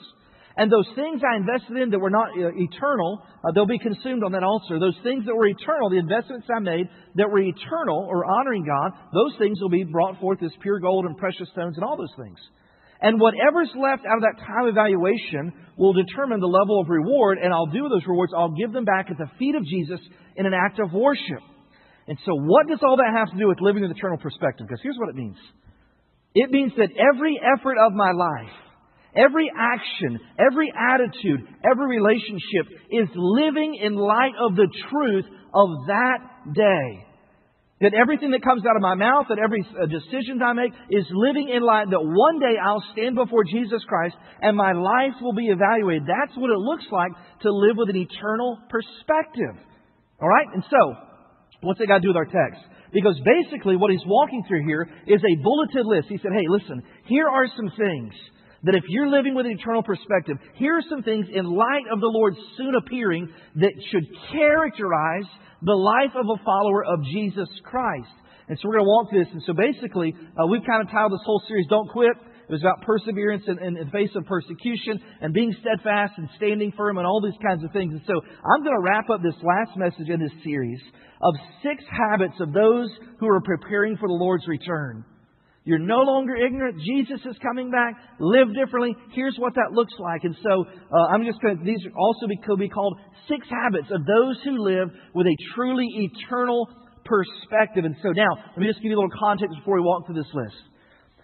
And 0.56 0.70
those 0.70 0.88
things 0.94 1.22
I 1.24 1.36
invested 1.36 1.76
in 1.76 1.90
that 1.90 1.98
were 1.98 2.10
not 2.10 2.36
uh, 2.36 2.52
eternal, 2.52 3.22
uh, 3.44 3.52
they'll 3.54 3.66
be 3.66 3.78
consumed 3.78 4.24
on 4.24 4.32
that 4.32 4.42
altar. 4.42 4.78
Those 4.78 4.98
things 5.02 5.24
that 5.26 5.34
were 5.34 5.46
eternal, 5.46 5.88
the 5.88 5.98
investments 5.98 6.46
I 6.54 6.60
made 6.60 6.88
that 7.16 7.30
were 7.30 7.40
eternal 7.40 8.06
or 8.08 8.26
honoring 8.26 8.64
God, 8.66 8.92
those 9.14 9.38
things 9.38 9.60
will 9.60 9.70
be 9.70 9.84
brought 9.84 10.20
forth 10.20 10.42
as 10.42 10.50
pure 10.60 10.80
gold 10.80 11.06
and 11.06 11.16
precious 11.16 11.48
stones 11.52 11.76
and 11.76 11.84
all 11.84 11.96
those 11.96 12.12
things. 12.18 12.38
And 13.02 13.20
whatever's 13.20 13.70
left 13.74 14.04
out 14.04 14.16
of 14.16 14.22
that 14.22 14.44
time 14.44 14.68
evaluation 14.68 15.52
will 15.76 15.94
determine 15.94 16.40
the 16.40 16.46
level 16.46 16.80
of 16.80 16.88
reward, 16.88 17.38
and 17.42 17.52
I'll 17.52 17.72
do 17.72 17.88
those 17.88 18.04
rewards. 18.06 18.32
I'll 18.36 18.54
give 18.54 18.72
them 18.72 18.84
back 18.84 19.06
at 19.10 19.16
the 19.16 19.30
feet 19.38 19.54
of 19.54 19.64
Jesus 19.64 20.00
in 20.36 20.44
an 20.44 20.52
act 20.52 20.78
of 20.78 20.92
worship. 20.92 21.40
And 22.06 22.18
so, 22.26 22.32
what 22.34 22.68
does 22.68 22.80
all 22.82 22.96
that 22.96 23.12
have 23.16 23.30
to 23.30 23.38
do 23.38 23.48
with 23.48 23.60
living 23.60 23.82
with 23.82 23.90
eternal 23.92 24.18
perspective? 24.18 24.66
Because 24.66 24.80
here's 24.82 24.98
what 24.98 25.08
it 25.08 25.14
means 25.14 25.36
it 26.34 26.50
means 26.50 26.72
that 26.76 26.90
every 26.92 27.40
effort 27.40 27.76
of 27.80 27.92
my 27.92 28.12
life, 28.12 28.52
every 29.16 29.50
action, 29.56 30.20
every 30.38 30.72
attitude, 30.76 31.40
every 31.64 31.98
relationship 31.98 32.66
is 32.90 33.08
living 33.14 33.78
in 33.82 33.94
light 33.94 34.32
of 34.38 34.56
the 34.56 34.68
truth 34.90 35.24
of 35.54 35.68
that 35.86 36.18
day. 36.54 37.06
That 37.80 37.96
everything 37.96 38.32
that 38.32 38.44
comes 38.44 38.60
out 38.68 38.76
of 38.76 38.82
my 38.82 38.94
mouth, 38.94 39.32
that 39.32 39.40
every 39.40 39.64
uh, 39.64 39.88
decision 39.88 40.36
I 40.44 40.52
make 40.52 40.72
is 40.90 41.08
living 41.16 41.48
in 41.48 41.64
light 41.64 41.88
that 41.88 42.04
one 42.04 42.36
day 42.38 42.60
I'll 42.60 42.84
stand 42.92 43.16
before 43.16 43.44
Jesus 43.44 43.80
Christ 43.88 44.16
and 44.42 44.54
my 44.54 44.72
life 44.72 45.16
will 45.22 45.32
be 45.32 45.48
evaluated. 45.48 46.04
That's 46.04 46.36
what 46.36 46.52
it 46.52 46.60
looks 46.60 46.84
like 46.92 47.12
to 47.40 47.48
live 47.48 47.80
with 47.80 47.88
an 47.88 47.96
eternal 47.96 48.60
perspective. 48.68 49.56
All 50.20 50.28
right? 50.28 50.46
And 50.52 50.62
so, 50.68 50.92
what's 51.62 51.80
that 51.80 51.88
got 51.88 51.98
to 51.98 52.04
do 52.04 52.12
with 52.12 52.20
our 52.20 52.28
text? 52.28 52.60
Because 52.92 53.16
basically 53.24 53.76
what 53.76 53.90
he's 53.90 54.04
walking 54.04 54.44
through 54.46 54.66
here 54.66 54.84
is 55.06 55.22
a 55.24 55.42
bulleted 55.42 55.86
list. 55.86 56.08
He 56.08 56.18
said, 56.18 56.32
hey, 56.36 56.44
listen, 56.48 56.82
here 57.06 57.28
are 57.28 57.46
some 57.56 57.70
things 57.78 58.12
that 58.64 58.74
if 58.74 58.84
you're 58.88 59.08
living 59.08 59.34
with 59.34 59.46
an 59.46 59.52
eternal 59.52 59.82
perspective, 59.82 60.36
here 60.54 60.76
are 60.76 60.84
some 60.88 61.02
things 61.02 61.26
in 61.32 61.44
light 61.44 61.88
of 61.92 62.00
the 62.00 62.06
Lord's 62.06 62.36
soon 62.56 62.74
appearing 62.74 63.28
that 63.56 63.72
should 63.90 64.04
characterize 64.32 65.28
the 65.62 65.76
life 65.76 66.12
of 66.14 66.26
a 66.26 66.44
follower 66.44 66.84
of 66.84 67.02
Jesus 67.12 67.48
Christ. 67.64 68.12
And 68.48 68.58
so 68.58 68.68
we're 68.68 68.82
going 68.82 68.86
to 68.86 68.90
walk 68.90 69.10
through 69.10 69.24
this. 69.24 69.32
And 69.32 69.42
so 69.46 69.54
basically, 69.54 70.14
uh, 70.36 70.46
we've 70.46 70.64
kind 70.66 70.82
of 70.82 70.90
titled 70.90 71.12
this 71.12 71.24
whole 71.24 71.42
series, 71.46 71.66
Don't 71.70 71.88
Quit. 71.88 72.16
It 72.50 72.52
was 72.52 72.62
about 72.62 72.82
perseverance 72.82 73.44
in, 73.46 73.62
in, 73.62 73.78
in, 73.78 73.86
the 73.86 73.94
face 73.94 74.10
of 74.16 74.26
persecution 74.26 74.98
and 75.20 75.32
being 75.32 75.54
steadfast 75.60 76.14
and 76.18 76.28
standing 76.34 76.72
firm 76.76 76.98
and 76.98 77.06
all 77.06 77.22
these 77.22 77.38
kinds 77.46 77.62
of 77.62 77.70
things. 77.70 77.94
And 77.94 78.02
so 78.08 78.18
I'm 78.18 78.64
going 78.64 78.74
to 78.74 78.82
wrap 78.82 79.08
up 79.08 79.22
this 79.22 79.38
last 79.38 79.78
message 79.78 80.10
in 80.10 80.18
this 80.18 80.34
series 80.42 80.80
of 81.22 81.34
six 81.62 81.84
habits 81.86 82.34
of 82.40 82.52
those 82.52 82.90
who 83.20 83.28
are 83.28 83.40
preparing 83.40 83.96
for 83.96 84.08
the 84.08 84.18
Lord's 84.18 84.48
return. 84.48 85.04
You're 85.64 85.78
no 85.78 86.00
longer 86.00 86.36
ignorant. 86.36 86.80
Jesus 86.80 87.20
is 87.26 87.36
coming 87.42 87.70
back. 87.70 87.94
Live 88.18 88.48
differently. 88.54 88.96
Here's 89.12 89.36
what 89.36 89.54
that 89.54 89.72
looks 89.72 89.92
like. 89.98 90.24
And 90.24 90.34
so 90.42 90.64
uh, 90.64 91.06
I'm 91.12 91.24
just 91.24 91.40
going 91.42 91.58
to, 91.58 91.64
these 91.64 91.84
also 91.94 92.26
be, 92.26 92.40
could 92.46 92.58
be 92.58 92.68
called 92.68 92.98
six 93.28 93.46
habits 93.48 93.88
of 93.92 94.06
those 94.06 94.40
who 94.42 94.56
live 94.64 94.88
with 95.14 95.26
a 95.26 95.36
truly 95.54 95.86
eternal 96.08 96.66
perspective. 97.04 97.84
And 97.84 97.94
so 98.02 98.12
now, 98.12 98.40
let 98.56 98.58
me 98.58 98.68
just 98.68 98.80
give 98.80 98.90
you 98.90 98.96
a 98.96 99.00
little 99.00 99.18
context 99.20 99.52
before 99.60 99.76
we 99.76 99.84
walk 99.84 100.06
through 100.06 100.16
this 100.16 100.32
list. 100.32 100.56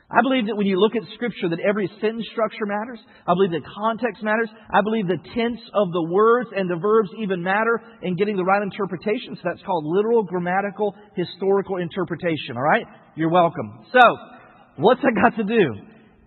I 0.07 0.23
believe 0.23 0.47
that 0.47 0.55
when 0.55 0.67
you 0.69 0.79
look 0.79 0.95
at 0.95 1.03
Scripture, 1.15 1.49
that 1.51 1.59
every 1.59 1.91
sentence 1.99 2.29
structure 2.31 2.63
matters. 2.63 3.01
I 3.27 3.35
believe 3.35 3.51
that 3.51 3.67
context 3.67 4.23
matters. 4.23 4.49
I 4.71 4.79
believe 4.81 5.09
the 5.09 5.19
tense 5.35 5.59
of 5.75 5.91
the 5.91 6.07
words 6.13 6.51
and 6.55 6.71
the 6.71 6.77
verbs 6.77 7.11
even 7.19 7.43
matter 7.43 7.83
in 8.03 8.15
getting 8.15 8.37
the 8.37 8.45
right 8.45 8.63
interpretation. 8.63 9.35
So 9.35 9.43
that's 9.43 9.65
called 9.67 9.83
literal, 9.83 10.23
grammatical, 10.23 10.95
historical 11.17 11.79
interpretation. 11.79 12.55
All 12.55 12.63
right? 12.63 12.87
You're 13.17 13.31
welcome. 13.31 13.81
So, 13.93 14.05
what's 14.77 15.01
that 15.01 15.17
got 15.17 15.37
to 15.41 15.45
do? 15.45 15.73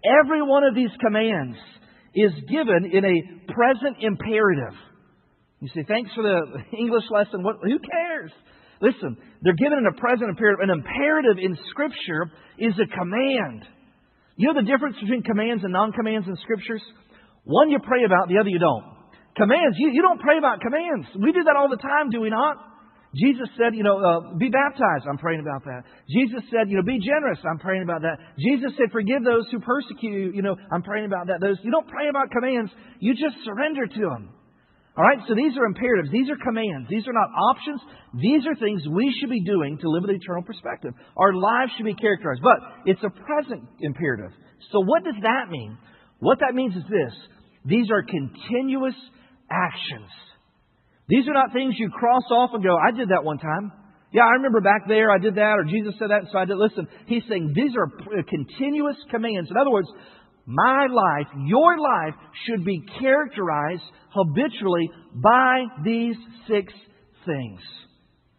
Every 0.02 0.42
one 0.42 0.64
of 0.64 0.74
these 0.74 0.90
commands 1.00 1.56
is 2.16 2.34
given 2.50 2.90
in 2.92 3.06
a 3.06 3.18
present 3.54 4.02
imperative. 4.02 4.74
You 5.62 5.70
say, 5.76 5.86
thanks 5.88 6.10
for 6.16 6.24
the 6.24 6.66
English 6.78 7.06
lesson. 7.12 7.44
What, 7.44 7.58
who 7.62 7.78
cares? 7.78 8.32
Listen, 8.82 9.18
they're 9.44 9.60
given 9.60 9.78
in 9.78 9.86
a 9.86 10.02
present 10.02 10.34
imperative. 10.34 10.66
An 10.66 10.74
imperative 10.82 11.38
in 11.38 11.54
Scripture 11.70 12.34
is 12.58 12.74
a 12.82 12.90
command. 12.90 13.70
You 14.36 14.50
know 14.50 14.58
the 14.58 14.66
difference 14.66 14.98
between 14.98 15.22
commands 15.22 15.64
and 15.64 15.72
non 15.72 15.92
commands 15.92 16.26
in 16.26 16.36
Scriptures? 16.42 16.82
One 17.44 17.70
you 17.70 17.78
pray 17.86 18.02
about, 18.02 18.30
the 18.34 18.40
other 18.42 18.50
you 18.50 18.58
don't. 18.58 18.98
Commands, 19.38 19.78
you, 19.78 19.92
you 19.94 20.02
don't 20.02 20.20
pray 20.20 20.40
about 20.40 20.58
commands. 20.60 21.06
We 21.22 21.34
do 21.38 21.44
that 21.46 21.56
all 21.56 21.70
the 21.70 21.78
time, 21.78 22.10
do 22.10 22.20
we 22.20 22.32
not? 22.32 22.58
Jesus 23.16 23.50
said, 23.58 23.74
you 23.74 23.82
know, 23.82 23.98
uh, 23.98 24.38
be 24.38 24.50
baptized. 24.50 25.10
I'm 25.10 25.18
praying 25.18 25.42
about 25.42 25.66
that. 25.66 25.82
Jesus 26.06 26.46
said, 26.54 26.70
you 26.70 26.78
know, 26.78 26.86
be 26.86 27.02
generous. 27.02 27.40
I'm 27.42 27.58
praying 27.58 27.82
about 27.82 28.02
that. 28.06 28.22
Jesus 28.38 28.70
said, 28.78 28.94
forgive 28.94 29.26
those 29.26 29.50
who 29.50 29.60
persecute 29.60 30.14
you. 30.14 30.32
You 30.32 30.44
know, 30.44 30.56
I'm 30.72 30.84
praying 30.84 31.06
about 31.06 31.26
that. 31.28 31.42
Those 31.42 31.58
you 31.64 31.72
don't 31.72 31.88
pray 31.90 32.10
about 32.10 32.30
commands. 32.30 32.70
You 33.00 33.14
just 33.14 33.42
surrender 33.44 33.88
to 33.88 34.02
them. 34.14 34.30
All 34.98 35.06
right, 35.06 35.18
so 35.28 35.34
these 35.34 35.56
are 35.58 35.66
imperatives. 35.66 36.12
These 36.12 36.30
are 36.30 36.38
commands. 36.44 36.90
These 36.90 37.08
are 37.08 37.14
not 37.14 37.30
options. 37.32 37.82
These 38.20 38.46
are 38.46 38.54
things 38.60 38.84
we 38.92 39.16
should 39.18 39.30
be 39.30 39.42
doing 39.42 39.78
to 39.80 39.90
live 39.90 40.04
with 40.04 40.12
eternal 40.12 40.44
perspective. 40.44 40.94
Our 41.16 41.34
lives 41.34 41.72
should 41.78 41.86
be 41.86 41.96
characterized, 41.96 42.42
but 42.44 42.60
it's 42.86 43.02
a 43.02 43.10
present 43.10 43.64
imperative. 43.80 44.36
So, 44.72 44.82
what 44.84 45.06
does 45.06 45.16
that 45.24 45.50
mean? 45.50 45.78
What 46.20 46.40
that 46.42 46.54
means 46.54 46.76
is 46.76 46.84
this 46.84 47.16
these 47.66 47.90
are 47.90 48.04
continuous 48.04 48.98
actions. 49.50 50.12
These 51.10 51.28
are 51.28 51.34
not 51.34 51.52
things 51.52 51.76
you 51.78 51.90
cross 51.90 52.24
off 52.32 52.52
and 52.54 52.64
go, 52.64 52.78
I 52.78 52.96
did 52.96 53.10
that 53.10 53.24
one 53.24 53.40
time. 53.40 53.72
Yeah, 54.12 54.24
I 54.24 54.38
remember 54.38 54.62
back 54.62 54.88
there 54.88 55.12
I 55.12 55.18
did 55.18 55.36
that, 55.36 55.58
or 55.58 55.66
Jesus 55.66 55.94
said 56.00 56.10
that, 56.10 56.30
so 56.32 56.38
I 56.38 56.46
did. 56.46 56.58
Listen, 56.58 56.88
he's 57.06 57.24
saying 57.30 57.54
these 57.54 57.74
are 57.78 57.86
uh, 57.86 58.24
continuous 58.28 58.98
commands. 59.12 59.50
In 59.52 59.58
other 59.58 59.70
words, 59.70 59.88
my 60.46 60.88
life, 60.90 61.28
your 61.46 61.78
life, 61.78 62.16
should 62.46 62.66
be 62.66 62.82
characterized 63.00 63.84
habitually 64.10 64.90
by 65.14 65.66
these 65.84 66.16
six 66.48 66.74
things. 67.26 67.60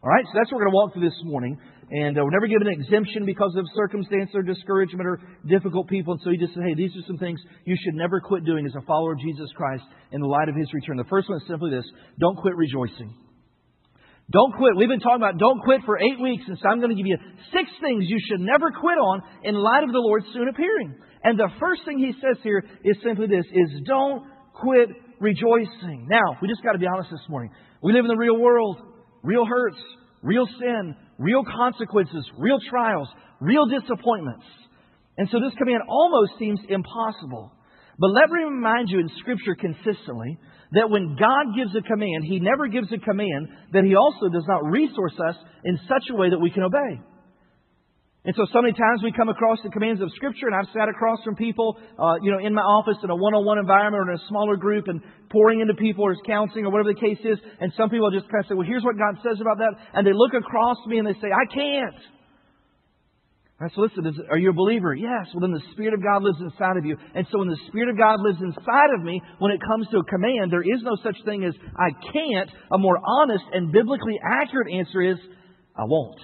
All 0.02 0.10
right, 0.10 0.24
so 0.24 0.32
that's 0.34 0.50
what 0.50 0.58
we're 0.58 0.70
going 0.70 0.72
to 0.72 0.76
walk 0.76 0.92
through 0.94 1.04
this 1.04 1.22
morning. 1.24 1.56
And 1.90 2.16
uh, 2.16 2.22
we're 2.22 2.30
never 2.30 2.46
given 2.46 2.70
an 2.70 2.78
exemption 2.78 3.26
because 3.26 3.54
of 3.58 3.66
circumstance 3.74 4.30
or 4.34 4.42
discouragement 4.42 5.06
or 5.06 5.18
difficult 5.46 5.88
people. 5.88 6.14
And 6.14 6.22
so 6.22 6.30
he 6.30 6.38
just 6.38 6.54
said, 6.54 6.62
hey, 6.62 6.74
these 6.74 6.94
are 6.94 7.02
some 7.06 7.18
things 7.18 7.40
you 7.66 7.74
should 7.82 7.94
never 7.94 8.20
quit 8.20 8.44
doing 8.44 8.64
as 8.64 8.72
a 8.78 8.86
follower 8.86 9.12
of 9.12 9.18
Jesus 9.18 9.50
Christ 9.56 9.82
in 10.12 10.20
the 10.20 10.26
light 10.26 10.48
of 10.48 10.54
his 10.54 10.72
return. 10.72 10.96
The 10.96 11.10
first 11.10 11.28
one 11.28 11.38
is 11.42 11.46
simply 11.48 11.70
this 11.70 11.84
don't 12.18 12.36
quit 12.38 12.54
rejoicing. 12.54 13.14
Don't 14.30 14.54
quit. 14.54 14.76
We've 14.76 14.88
been 14.88 15.02
talking 15.02 15.18
about 15.18 15.38
don't 15.38 15.58
quit 15.66 15.82
for 15.84 15.98
eight 15.98 16.22
weeks, 16.22 16.44
and 16.46 16.56
so 16.62 16.68
I'm 16.70 16.78
going 16.78 16.94
to 16.94 16.96
give 16.96 17.10
you 17.10 17.18
six 17.50 17.66
things 17.82 18.06
you 18.06 18.22
should 18.30 18.38
never 18.38 18.70
quit 18.70 18.94
on 18.94 19.22
in 19.42 19.58
light 19.58 19.82
of 19.82 19.90
the 19.90 19.98
Lord's 19.98 20.26
soon 20.32 20.46
appearing. 20.46 20.94
And 21.24 21.36
the 21.36 21.50
first 21.58 21.82
thing 21.84 21.98
he 21.98 22.14
says 22.22 22.38
here 22.44 22.62
is 22.84 22.96
simply 23.02 23.26
this, 23.26 23.44
is 23.50 23.82
don't 23.84 24.30
quit 24.54 24.90
rejoicing. 25.18 26.06
Now, 26.08 26.38
we 26.40 26.46
just 26.46 26.62
got 26.62 26.72
to 26.72 26.78
be 26.78 26.86
honest 26.86 27.10
this 27.10 27.26
morning. 27.28 27.50
We 27.82 27.92
live 27.92 28.04
in 28.04 28.08
the 28.14 28.16
real 28.16 28.38
world. 28.38 28.78
Real 29.22 29.44
hurts, 29.44 29.76
real 30.22 30.46
sin, 30.46 30.96
real 31.20 31.44
consequences, 31.44 32.24
real 32.38 32.58
trials, 32.70 33.08
real 33.40 33.66
disappointments. 33.66 34.44
And 35.18 35.28
so 35.30 35.38
this 35.38 35.52
command 35.58 35.82
almost 35.86 36.32
seems 36.38 36.58
impossible. 36.68 37.52
But 37.98 38.08
let 38.08 38.30
me 38.30 38.44
remind 38.44 38.88
you 38.88 38.98
in 39.00 39.10
Scripture 39.20 39.54
consistently 39.54 40.38
that 40.72 40.88
when 40.88 41.16
God 41.20 41.54
gives 41.54 41.76
a 41.76 41.82
command, 41.82 42.24
He 42.24 42.40
never 42.40 42.66
gives 42.68 42.90
a 42.90 42.98
command 42.98 43.48
that 43.72 43.84
He 43.84 43.94
also 43.94 44.32
does 44.32 44.44
not 44.48 44.64
resource 44.64 45.12
us 45.28 45.36
in 45.64 45.78
such 45.86 46.08
a 46.10 46.16
way 46.16 46.30
that 46.30 46.38
we 46.38 46.50
can 46.50 46.62
obey. 46.62 47.04
And 48.22 48.36
so, 48.36 48.44
so 48.52 48.60
many 48.60 48.76
times 48.76 49.00
we 49.02 49.12
come 49.16 49.30
across 49.30 49.58
the 49.64 49.70
commands 49.70 50.02
of 50.02 50.12
Scripture, 50.12 50.44
and 50.44 50.54
I've 50.54 50.68
sat 50.76 50.92
across 50.92 51.24
from 51.24 51.36
people, 51.36 51.80
uh, 51.98 52.20
you 52.20 52.30
know, 52.30 52.36
in 52.36 52.52
my 52.52 52.60
office 52.60 53.00
in 53.02 53.08
a 53.08 53.16
one-on-one 53.16 53.56
environment 53.56 53.96
or 53.96 54.12
in 54.12 54.18
a 54.20 54.28
smaller 54.28 54.56
group, 54.56 54.88
and 54.88 55.00
pouring 55.30 55.60
into 55.60 55.72
people 55.72 56.04
or 56.04 56.14
counseling 56.26 56.66
or 56.66 56.70
whatever 56.70 56.92
the 56.92 57.00
case 57.00 57.16
is. 57.24 57.38
And 57.60 57.72
some 57.78 57.88
people 57.88 58.10
just 58.12 58.28
kind 58.28 58.44
of 58.44 58.48
say, 58.48 58.54
"Well, 58.54 58.68
here's 58.68 58.84
what 58.84 58.98
God 59.00 59.16
says 59.24 59.40
about 59.40 59.56
that," 59.56 59.72
and 59.94 60.06
they 60.06 60.12
look 60.12 60.34
across 60.36 60.76
me 60.86 60.98
and 60.98 61.08
they 61.08 61.16
say, 61.16 61.32
"I 61.32 61.48
can't." 61.48 62.00
I 63.60 63.68
said, 63.68 63.76
listen, 63.76 64.06
is, 64.06 64.16
are 64.30 64.38
you 64.38 64.50
a 64.50 64.54
believer? 64.54 64.94
Yes. 64.94 65.28
Well, 65.34 65.42
then 65.42 65.52
the 65.52 65.60
Spirit 65.72 65.92
of 65.92 66.02
God 66.02 66.22
lives 66.22 66.40
inside 66.40 66.78
of 66.78 66.86
you. 66.86 66.96
And 67.14 67.26
so 67.30 67.40
when 67.40 67.48
the 67.48 67.60
Spirit 67.68 67.90
of 67.90 67.98
God 67.98 68.16
lives 68.20 68.38
inside 68.40 68.88
of 68.96 69.04
me, 69.04 69.20
when 69.38 69.52
it 69.52 69.60
comes 69.60 69.86
to 69.92 69.98
a 69.98 70.04
command, 70.04 70.50
there 70.50 70.62
is 70.64 70.80
no 70.80 70.96
such 71.04 71.16
thing 71.26 71.44
as 71.44 71.52
I 71.76 71.92
can't. 71.92 72.48
A 72.72 72.78
more 72.78 72.96
honest 72.96 73.44
and 73.52 73.70
biblically 73.70 74.18
accurate 74.24 74.72
answer 74.72 75.02
is, 75.02 75.18
I 75.76 75.84
won't. 75.84 76.16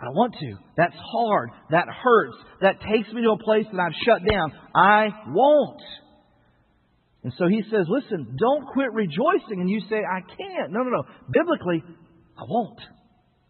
I 0.00 0.04
don't 0.04 0.16
want 0.16 0.34
to. 0.40 0.56
That's 0.76 0.96
hard. 0.96 1.50
That 1.70 1.86
hurts. 1.88 2.36
That 2.62 2.80
takes 2.80 3.12
me 3.12 3.20
to 3.22 3.32
a 3.32 3.44
place 3.44 3.66
that 3.70 3.80
I've 3.80 3.96
shut 4.06 4.22
down. 4.24 4.52
I 4.74 5.08
won't. 5.28 5.82
And 7.22 7.32
so 7.36 7.46
he 7.48 7.62
says, 7.70 7.84
listen, 7.86 8.34
don't 8.38 8.64
quit 8.72 8.92
rejoicing. 8.94 9.60
And 9.60 9.68
you 9.68 9.80
say, 9.90 9.96
I 10.00 10.20
can't. 10.20 10.72
No, 10.72 10.80
no, 10.80 10.90
no. 10.90 11.02
Biblically, 11.30 11.84
I 12.38 12.42
won't. 12.48 12.80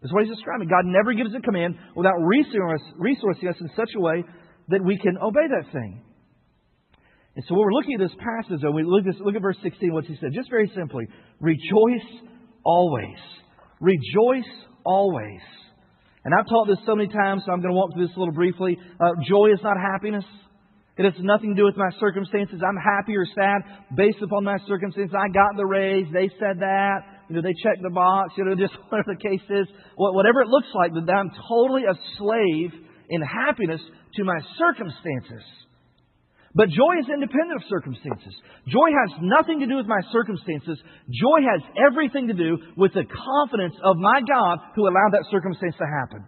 That's 0.01 0.13
what 0.13 0.25
he's 0.25 0.35
describing. 0.35 0.67
God 0.67 0.83
never 0.83 1.13
gives 1.13 1.33
a 1.33 1.39
command 1.39 1.75
without 1.95 2.19
resourcing 2.19 3.49
us 3.49 3.55
in 3.61 3.69
such 3.77 3.91
a 3.95 4.01
way 4.01 4.23
that 4.69 4.83
we 4.83 4.97
can 4.97 5.17
obey 5.23 5.47
that 5.47 5.71
thing. 5.71 6.03
And 7.35 7.45
so 7.47 7.53
when 7.55 7.63
we're 7.63 7.73
looking 7.73 7.93
at 7.93 8.01
this 8.01 8.17
passage, 8.19 8.59
though, 8.61 8.71
we 8.71 8.83
look, 8.83 9.05
at, 9.07 9.21
look 9.21 9.35
at 9.35 9.41
verse 9.41 9.57
16, 9.63 9.93
what 9.93 10.03
he 10.03 10.17
said. 10.19 10.31
Just 10.33 10.49
very 10.49 10.69
simply, 10.75 11.07
rejoice 11.39 12.09
always. 12.65 13.17
Rejoice 13.79 14.51
always. 14.83 15.39
And 16.23 16.33
I've 16.33 16.45
taught 16.45 16.67
this 16.67 16.77
so 16.85 16.95
many 16.95 17.09
times, 17.09 17.43
so 17.45 17.51
I'm 17.51 17.61
going 17.61 17.73
to 17.73 17.77
walk 17.77 17.93
through 17.93 18.07
this 18.07 18.15
a 18.15 18.19
little 18.19 18.33
briefly. 18.33 18.77
Uh, 18.99 19.17
joy 19.27 19.53
is 19.53 19.59
not 19.63 19.77
happiness. 19.77 20.25
It 20.97 21.05
has 21.05 21.17
nothing 21.17 21.55
to 21.55 21.57
do 21.57 21.65
with 21.65 21.77
my 21.77 21.89
circumstances. 21.99 22.61
I'm 22.61 22.77
happy 22.77 23.17
or 23.17 23.25
sad 23.25 23.65
based 23.95 24.21
upon 24.21 24.43
my 24.43 24.57
circumstances. 24.67 25.15
I 25.17 25.31
got 25.33 25.57
the 25.57 25.65
raise. 25.65 26.05
They 26.13 26.29
said 26.37 26.59
that 26.59 27.25
you 27.31 27.37
know, 27.37 27.41
they 27.41 27.55
checked 27.63 27.81
the 27.81 27.89
box, 27.89 28.33
you 28.37 28.43
know, 28.45 28.55
just 28.59 28.75
whatever 28.89 29.15
the 29.15 29.21
case 29.23 29.41
is, 29.49 29.67
whatever 29.95 30.41
it 30.41 30.49
looks 30.49 30.67
like, 30.75 30.93
that 30.93 31.09
I'm 31.09 31.31
totally 31.47 31.83
a 31.87 31.95
slave 32.19 32.71
in 33.09 33.21
happiness 33.21 33.81
to 34.15 34.23
my 34.23 34.37
circumstances. 34.59 35.43
But 36.53 36.67
joy 36.67 36.99
is 36.99 37.07
independent 37.07 37.55
of 37.55 37.69
circumstances. 37.69 38.35
Joy 38.67 38.89
has 38.91 39.23
nothing 39.23 39.59
to 39.61 39.67
do 39.67 39.77
with 39.77 39.87
my 39.87 40.01
circumstances. 40.11 40.77
Joy 41.07 41.39
has 41.47 41.61
everything 41.79 42.27
to 42.27 42.33
do 42.33 42.57
with 42.75 42.93
the 42.93 43.07
confidence 43.07 43.75
of 43.83 43.95
my 43.95 44.19
God 44.27 44.59
who 44.75 44.83
allowed 44.83 45.15
that 45.15 45.31
circumstance 45.31 45.75
to 45.79 45.87
happen. 45.87 46.27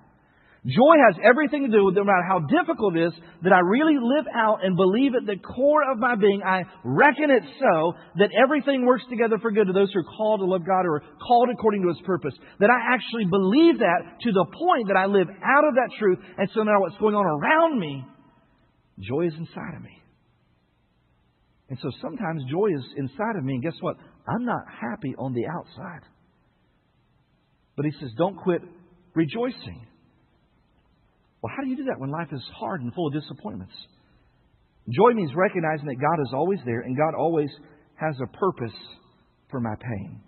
Joy 0.63 0.95
has 1.11 1.19
everything 1.27 1.67
to 1.67 1.71
do 1.75 1.83
with 1.83 1.95
no 1.95 2.05
matter 2.05 2.23
how 2.23 2.39
difficult 2.39 2.95
it 2.95 3.11
is 3.11 3.13
that 3.43 3.51
I 3.51 3.59
really 3.59 3.99
live 3.99 4.23
out 4.33 4.63
and 4.63 4.77
believe 4.77 5.11
at 5.11 5.27
the 5.27 5.35
core 5.35 5.83
of 5.91 5.99
my 5.99 6.15
being. 6.15 6.39
I 6.41 6.63
reckon 6.85 7.27
it 7.27 7.43
so 7.59 7.91
that 8.15 8.31
everything 8.31 8.85
works 8.85 9.03
together 9.09 9.37
for 9.39 9.51
good 9.51 9.67
to 9.67 9.73
those 9.73 9.91
who 9.91 9.99
are 9.99 10.15
called 10.15 10.39
to 10.39 10.45
love 10.45 10.65
God 10.65 10.87
or 10.87 11.03
called 11.19 11.49
according 11.51 11.81
to 11.83 11.89
His 11.89 11.99
purpose. 12.05 12.33
That 12.61 12.71
I 12.71 12.95
actually 12.95 13.25
believe 13.27 13.79
that 13.79 14.23
to 14.23 14.31
the 14.31 14.45
point 14.55 14.87
that 14.87 14.95
I 14.95 15.05
live 15.05 15.27
out 15.27 15.67
of 15.67 15.75
that 15.75 15.91
truth. 15.99 16.19
And 16.37 16.47
so 16.55 16.63
now 16.63 16.79
what's 16.79 16.95
going 16.95 17.15
on 17.15 17.25
around 17.27 17.77
me, 17.77 18.05
joy 19.03 19.27
is 19.27 19.33
inside 19.35 19.75
of 19.75 19.83
me. 19.83 20.02
And 21.73 21.79
so 21.81 21.89
sometimes 22.03 22.43
joy 22.51 22.67
is 22.77 22.85
inside 22.97 23.35
of 23.35 23.43
me, 23.43 23.53
and 23.55 23.63
guess 23.63 23.73
what? 23.81 23.95
I'm 24.27 24.45
not 24.45 24.61
happy 24.79 25.15
on 25.17 25.33
the 25.33 25.47
outside. 25.47 26.01
But 27.75 27.85
he 27.85 27.91
says, 27.99 28.11
don't 28.15 28.37
quit 28.37 28.61
rejoicing. 29.15 29.87
Well, 31.41 31.51
how 31.57 31.63
do 31.63 31.71
you 31.71 31.75
do 31.75 31.85
that 31.85 31.99
when 31.99 32.11
life 32.11 32.27
is 32.31 32.43
hard 32.59 32.81
and 32.81 32.93
full 32.93 33.07
of 33.07 33.13
disappointments? 33.13 33.73
Joy 34.87 35.15
means 35.15 35.31
recognizing 35.35 35.87
that 35.87 35.95
God 35.95 36.21
is 36.21 36.29
always 36.35 36.59
there 36.63 36.81
and 36.81 36.95
God 36.95 37.17
always 37.17 37.49
has 37.95 38.13
a 38.21 38.37
purpose 38.37 38.77
for 39.49 39.59
my 39.59 39.73
pain. 39.81 40.21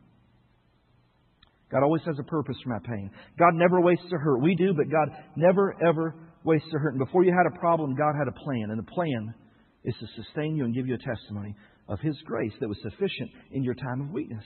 God 1.71 1.83
always 1.83 2.01
has 2.07 2.15
a 2.17 2.23
purpose 2.23 2.55
for 2.63 2.69
my 2.69 2.79
pain. 2.87 3.11
God 3.37 3.53
never 3.53 3.81
wastes 3.81 4.11
a 4.11 4.17
hurt. 4.17 4.41
We 4.41 4.55
do, 4.55 4.73
but 4.73 4.89
God 4.89 5.09
never, 5.35 5.75
ever 5.87 6.15
wastes 6.43 6.69
a 6.75 6.79
hurt. 6.79 6.95
And 6.95 7.05
before 7.05 7.23
you 7.23 7.35
had 7.37 7.45
a 7.45 7.59
problem, 7.59 7.93
God 7.93 8.15
had 8.17 8.27
a 8.27 8.43
plan. 8.43 8.71
And 8.71 8.79
the 8.79 8.91
plan 8.91 9.35
is 9.85 9.95
to 9.99 10.23
sustain 10.23 10.55
you 10.55 10.65
and 10.65 10.75
give 10.75 10.87
you 10.87 10.95
a 10.95 11.15
testimony 11.15 11.55
of 11.87 11.99
His 11.99 12.15
grace 12.25 12.53
that 12.59 12.67
was 12.67 12.77
sufficient 12.81 13.29
in 13.51 13.63
your 13.63 13.75
time 13.75 14.01
of 14.01 14.11
weakness. 14.11 14.43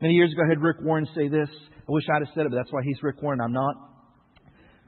Many 0.00 0.14
years 0.14 0.32
ago, 0.32 0.42
I 0.44 0.48
heard 0.48 0.62
Rick 0.62 0.78
Warren 0.80 1.06
say 1.14 1.28
this. 1.28 1.48
I 1.76 1.92
wish 1.92 2.04
I'd 2.08 2.26
have 2.26 2.34
said 2.34 2.46
it, 2.46 2.50
but 2.50 2.56
that's 2.56 2.72
why 2.72 2.80
he's 2.82 3.02
Rick 3.02 3.20
Warren. 3.20 3.40
I'm 3.40 3.52
not. 3.52 3.74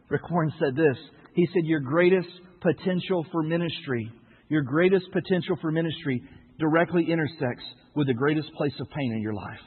Rick 0.09 0.31
Warren 0.31 0.53
said 0.59 0.75
this. 0.75 0.97
He 1.35 1.47
said, 1.53 1.67
Your 1.67 1.81
greatest 1.81 2.29
potential 2.63 3.27
for 3.31 3.43
ministry, 3.43 4.11
your 4.49 4.63
greatest 4.63 5.07
potential 5.13 5.57
for 5.61 5.71
ministry 5.71 6.23
directly 6.59 7.07
intersects 7.11 7.65
with 7.95 8.07
the 8.07 8.15
greatest 8.15 8.49
place 8.55 8.73
of 8.81 8.89
pain 8.89 9.13
in 9.13 9.21
your 9.21 9.35
life. 9.35 9.61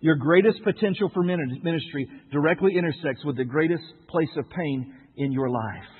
Your 0.00 0.16
greatest 0.16 0.62
potential 0.64 1.10
for 1.12 1.22
ministry 1.22 2.08
directly 2.32 2.76
intersects 2.76 3.22
with 3.24 3.36
the 3.36 3.44
greatest 3.44 3.82
place 4.08 4.30
of 4.38 4.48
pain 4.48 4.94
in 5.16 5.32
your 5.32 5.50
life. 5.50 5.99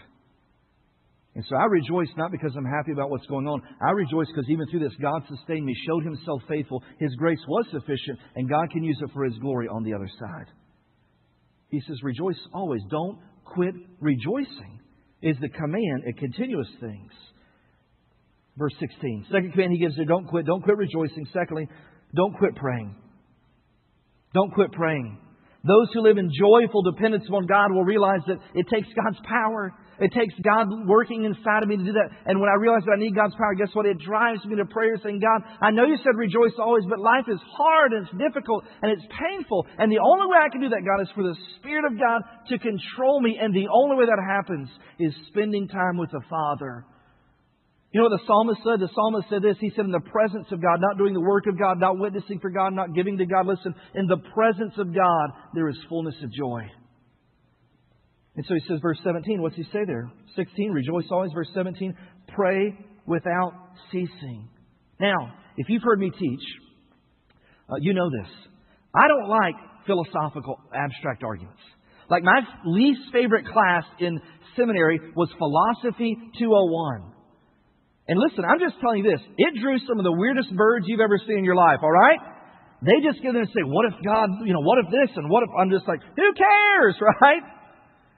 And 1.34 1.44
so 1.48 1.56
I 1.56 1.64
rejoice 1.66 2.08
not 2.16 2.32
because 2.32 2.52
I'm 2.56 2.64
happy 2.64 2.92
about 2.92 3.10
what's 3.10 3.26
going 3.26 3.46
on. 3.46 3.62
I 3.80 3.92
rejoice 3.92 4.26
because 4.28 4.50
even 4.50 4.66
through 4.66 4.80
this, 4.80 4.96
God 5.00 5.22
sustained 5.28 5.64
me, 5.64 5.74
showed 5.86 6.04
Himself 6.04 6.42
faithful. 6.48 6.82
His 6.98 7.14
grace 7.14 7.38
was 7.46 7.66
sufficient, 7.70 8.18
and 8.34 8.50
God 8.50 8.70
can 8.72 8.82
use 8.82 8.98
it 9.00 9.10
for 9.14 9.24
His 9.24 9.38
glory 9.38 9.68
on 9.68 9.84
the 9.84 9.94
other 9.94 10.10
side. 10.18 10.46
He 11.68 11.80
says, 11.86 12.02
Rejoice 12.02 12.38
always. 12.52 12.82
Don't 12.90 13.18
quit 13.44 13.74
rejoicing 14.00 14.80
is 15.22 15.36
the 15.40 15.48
command 15.48 16.04
at 16.08 16.16
continuous 16.18 16.68
things. 16.80 17.12
Verse 18.56 18.74
16. 18.80 19.26
Second 19.30 19.52
command 19.52 19.72
he 19.72 19.78
gives 19.78 19.96
there, 19.96 20.06
don't 20.06 20.26
quit. 20.26 20.46
Don't 20.46 20.62
quit 20.62 20.76
rejoicing. 20.76 21.26
Secondly, 21.32 21.68
don't 22.14 22.36
quit 22.36 22.56
praying. 22.56 22.94
Don't 24.34 24.52
quit 24.52 24.72
praying. 24.72 25.18
Those 25.62 25.88
who 25.92 26.02
live 26.02 26.18
in 26.18 26.30
joyful 26.30 26.82
dependence 26.82 27.24
upon 27.28 27.46
God 27.46 27.72
will 27.72 27.84
realize 27.84 28.20
that 28.26 28.38
it 28.54 28.66
takes 28.68 28.88
God's 28.96 29.18
power 29.28 29.74
it 30.00 30.12
takes 30.16 30.34
God 30.40 30.66
working 30.88 31.24
inside 31.24 31.62
of 31.62 31.68
me 31.68 31.76
to 31.76 31.84
do 31.84 31.92
that. 31.92 32.08
And 32.24 32.40
when 32.40 32.48
I 32.48 32.56
realize 32.56 32.82
that 32.88 32.96
I 32.96 33.00
need 33.00 33.14
God's 33.14 33.36
power, 33.36 33.52
guess 33.54 33.68
what? 33.76 33.84
It 33.84 34.00
drives 34.00 34.44
me 34.48 34.56
to 34.56 34.64
prayer 34.64 34.96
saying, 35.04 35.20
God, 35.20 35.44
I 35.60 35.70
know 35.70 35.84
you 35.84 36.00
said 36.00 36.16
rejoice 36.16 36.56
always, 36.58 36.84
but 36.88 36.98
life 36.98 37.28
is 37.28 37.40
hard 37.52 37.92
and 37.92 38.08
it's 38.08 38.16
difficult 38.16 38.64
and 38.80 38.90
it's 38.90 39.04
painful. 39.12 39.66
And 39.76 39.92
the 39.92 40.00
only 40.00 40.26
way 40.26 40.40
I 40.40 40.48
can 40.48 40.64
do 40.64 40.72
that, 40.72 40.88
God, 40.88 41.04
is 41.04 41.12
for 41.14 41.22
the 41.22 41.36
Spirit 41.60 41.84
of 41.84 42.00
God 42.00 42.24
to 42.48 42.58
control 42.58 43.20
me. 43.20 43.36
And 43.36 43.52
the 43.52 43.68
only 43.68 43.96
way 43.96 44.06
that 44.08 44.18
happens 44.24 44.68
is 44.98 45.12
spending 45.28 45.68
time 45.68 46.00
with 46.00 46.10
the 46.10 46.24
Father. 46.28 46.88
You 47.92 48.00
know 48.00 48.08
what 48.08 48.16
the 48.16 48.26
psalmist 48.26 48.60
said? 48.62 48.78
The 48.78 48.88
psalmist 48.94 49.28
said 49.28 49.42
this. 49.42 49.56
He 49.60 49.70
said, 49.74 49.84
in 49.84 49.90
the 49.90 50.00
presence 50.00 50.46
of 50.52 50.62
God, 50.62 50.78
not 50.80 50.96
doing 50.96 51.12
the 51.12 51.20
work 51.20 51.44
of 51.46 51.58
God, 51.58 51.80
not 51.80 51.98
witnessing 51.98 52.38
for 52.38 52.48
God, 52.48 52.72
not 52.72 52.94
giving 52.94 53.18
to 53.18 53.26
God. 53.26 53.46
Listen, 53.46 53.74
in 53.94 54.06
the 54.06 54.22
presence 54.32 54.74
of 54.78 54.94
God, 54.94 55.30
there 55.54 55.68
is 55.68 55.76
fullness 55.88 56.14
of 56.22 56.32
joy. 56.32 56.70
And 58.36 58.44
so 58.46 58.54
he 58.54 58.60
says, 58.68 58.78
verse 58.80 58.98
17, 59.04 59.42
what's 59.42 59.56
he 59.56 59.64
say 59.64 59.84
there? 59.86 60.10
16, 60.36 60.70
rejoice 60.70 61.04
always. 61.10 61.32
Verse 61.32 61.48
17, 61.54 61.94
pray 62.28 62.78
without 63.06 63.52
ceasing. 63.90 64.48
Now, 65.00 65.34
if 65.56 65.68
you've 65.68 65.82
heard 65.82 65.98
me 65.98 66.10
teach, 66.10 66.40
uh, 67.68 67.76
you 67.80 67.92
know 67.92 68.08
this. 68.10 68.30
I 68.94 69.08
don't 69.08 69.28
like 69.28 69.54
philosophical 69.86 70.58
abstract 70.74 71.22
arguments. 71.22 71.60
Like 72.08 72.22
my 72.22 72.40
least 72.64 73.00
favorite 73.12 73.46
class 73.46 73.84
in 73.98 74.20
seminary 74.56 75.00
was 75.14 75.28
Philosophy 75.38 76.16
201. 76.38 77.12
And 78.08 78.18
listen, 78.18 78.42
I'm 78.42 78.58
just 78.58 78.80
telling 78.80 79.04
you 79.04 79.10
this. 79.10 79.22
It 79.38 79.54
drew 79.62 79.78
some 79.86 79.98
of 79.98 80.04
the 80.04 80.12
weirdest 80.12 80.50
birds 80.56 80.86
you've 80.88 81.00
ever 81.00 81.18
seen 81.26 81.38
in 81.38 81.44
your 81.44 81.54
life, 81.54 81.78
all 81.82 81.92
right? 81.92 82.18
They 82.82 82.98
just 83.06 83.22
get 83.22 83.32
there 83.32 83.46
and 83.46 83.52
say, 83.54 83.62
what 83.62 83.86
if 83.86 83.94
God, 84.02 84.42
you 84.42 84.52
know, 84.52 84.66
what 84.66 84.82
if 84.82 84.90
this 84.90 85.14
and 85.14 85.30
what 85.30 85.44
if, 85.44 85.50
I'm 85.54 85.70
just 85.70 85.86
like, 85.86 86.00
who 86.02 86.28
cares, 86.34 86.96
right? 87.22 87.42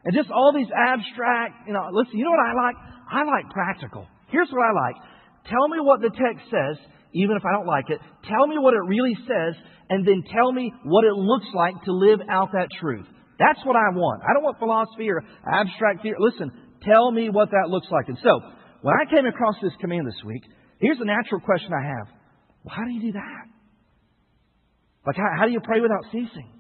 And 0.05 0.15
just 0.15 0.31
all 0.31 0.53
these 0.53 0.71
abstract, 0.75 1.67
you 1.67 1.73
know, 1.73 1.87
listen, 1.93 2.19
you 2.19 2.25
know 2.25 2.35
what 2.35 2.43
I 2.43 2.55
like? 2.55 2.77
I 3.11 3.23
like 3.23 3.47
practical. 3.53 4.07
Here's 4.29 4.51
what 4.51 4.65
I 4.65 4.73
like. 4.73 4.97
Tell 5.47 5.69
me 5.69 5.79
what 5.79 6.01
the 6.01 6.11
text 6.11 6.51
says, 6.51 6.79
even 7.15 7.37
if 7.37 7.45
I 7.47 7.53
don't 7.53 7.67
like 7.67 7.91
it. 7.91 7.99
Tell 8.27 8.47
me 8.47 8.59
what 8.59 8.75
it 8.75 8.83
really 8.87 9.15
says, 9.27 9.55
and 9.91 10.07
then 10.07 10.25
tell 10.33 10.51
me 10.51 10.73
what 10.85 11.05
it 11.05 11.15
looks 11.15 11.47
like 11.55 11.75
to 11.85 11.93
live 11.93 12.21
out 12.31 12.51
that 12.53 12.69
truth. 12.81 13.07
That's 13.39 13.61
what 13.65 13.77
I 13.77 13.91
want. 13.95 14.23
I 14.23 14.35
don't 14.35 14.43
want 14.43 14.59
philosophy 14.59 15.11
or 15.11 15.23
abstract 15.47 16.03
theory. 16.03 16.17
Listen, 16.19 16.51
tell 16.83 17.11
me 17.11 17.31
what 17.31 17.51
that 17.51 17.71
looks 17.71 17.89
like. 17.91 18.09
And 18.09 18.19
so, 18.23 18.41
when 18.83 18.95
I 18.95 19.11
came 19.11 19.27
across 19.27 19.55
this 19.63 19.73
command 19.81 20.07
this 20.07 20.23
week, 20.25 20.43
here's 20.81 20.99
the 20.99 21.05
natural 21.05 21.41
question 21.41 21.71
I 21.73 21.87
have. 21.87 22.07
How 22.69 22.85
do 22.85 22.91
you 22.91 23.03
do 23.03 23.13
that? 23.13 23.45
Like, 25.07 25.17
how, 25.17 25.31
how 25.39 25.47
do 25.47 25.53
you 25.53 25.61
pray 25.61 25.81
without 25.81 26.05
ceasing? 26.13 26.51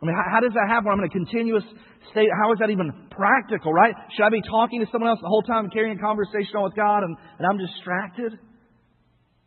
I 0.00 0.06
mean, 0.06 0.14
how, 0.14 0.38
how 0.38 0.40
does 0.40 0.54
that 0.54 0.70
happen? 0.70 0.90
I'm 0.94 1.00
in 1.00 1.06
a 1.06 1.12
continuous 1.12 1.64
state. 2.10 2.30
How 2.30 2.52
is 2.52 2.58
that 2.60 2.70
even 2.70 3.10
practical, 3.10 3.72
right? 3.72 3.94
Should 4.14 4.24
I 4.24 4.30
be 4.30 4.42
talking 4.42 4.80
to 4.80 4.86
someone 4.92 5.10
else 5.10 5.18
the 5.20 5.28
whole 5.28 5.42
time, 5.42 5.70
carrying 5.70 5.98
a 5.98 6.00
conversation 6.00 6.54
on 6.54 6.64
with 6.70 6.76
God, 6.76 7.02
and, 7.02 7.16
and 7.38 7.44
I'm 7.46 7.58
distracted? 7.58 8.38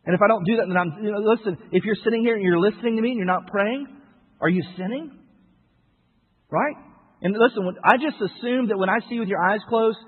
And 0.04 0.12
if 0.14 0.20
I 0.20 0.28
don't 0.28 0.44
do 0.44 0.56
that, 0.56 0.66
then 0.68 0.76
I'm, 0.76 0.92
you 1.00 1.10
know, 1.12 1.24
listen, 1.24 1.56
if 1.72 1.84
you're 1.84 1.98
sitting 2.04 2.22
here 2.22 2.34
and 2.34 2.42
you're 2.44 2.60
listening 2.60 2.96
to 2.96 3.02
me 3.02 3.10
and 3.10 3.18
you're 3.18 3.26
not 3.26 3.46
praying, 3.46 3.86
are 4.40 4.48
you 4.48 4.62
sinning? 4.76 5.16
Right? 6.50 6.76
And 7.22 7.32
listen, 7.38 7.62
I 7.84 7.96
just 7.96 8.20
assume 8.20 8.68
that 8.68 8.76
when 8.76 8.90
I 8.90 8.98
see 9.08 9.14
you 9.14 9.20
with 9.20 9.30
your 9.30 9.40
eyes 9.40 9.60
closed, 9.68 9.98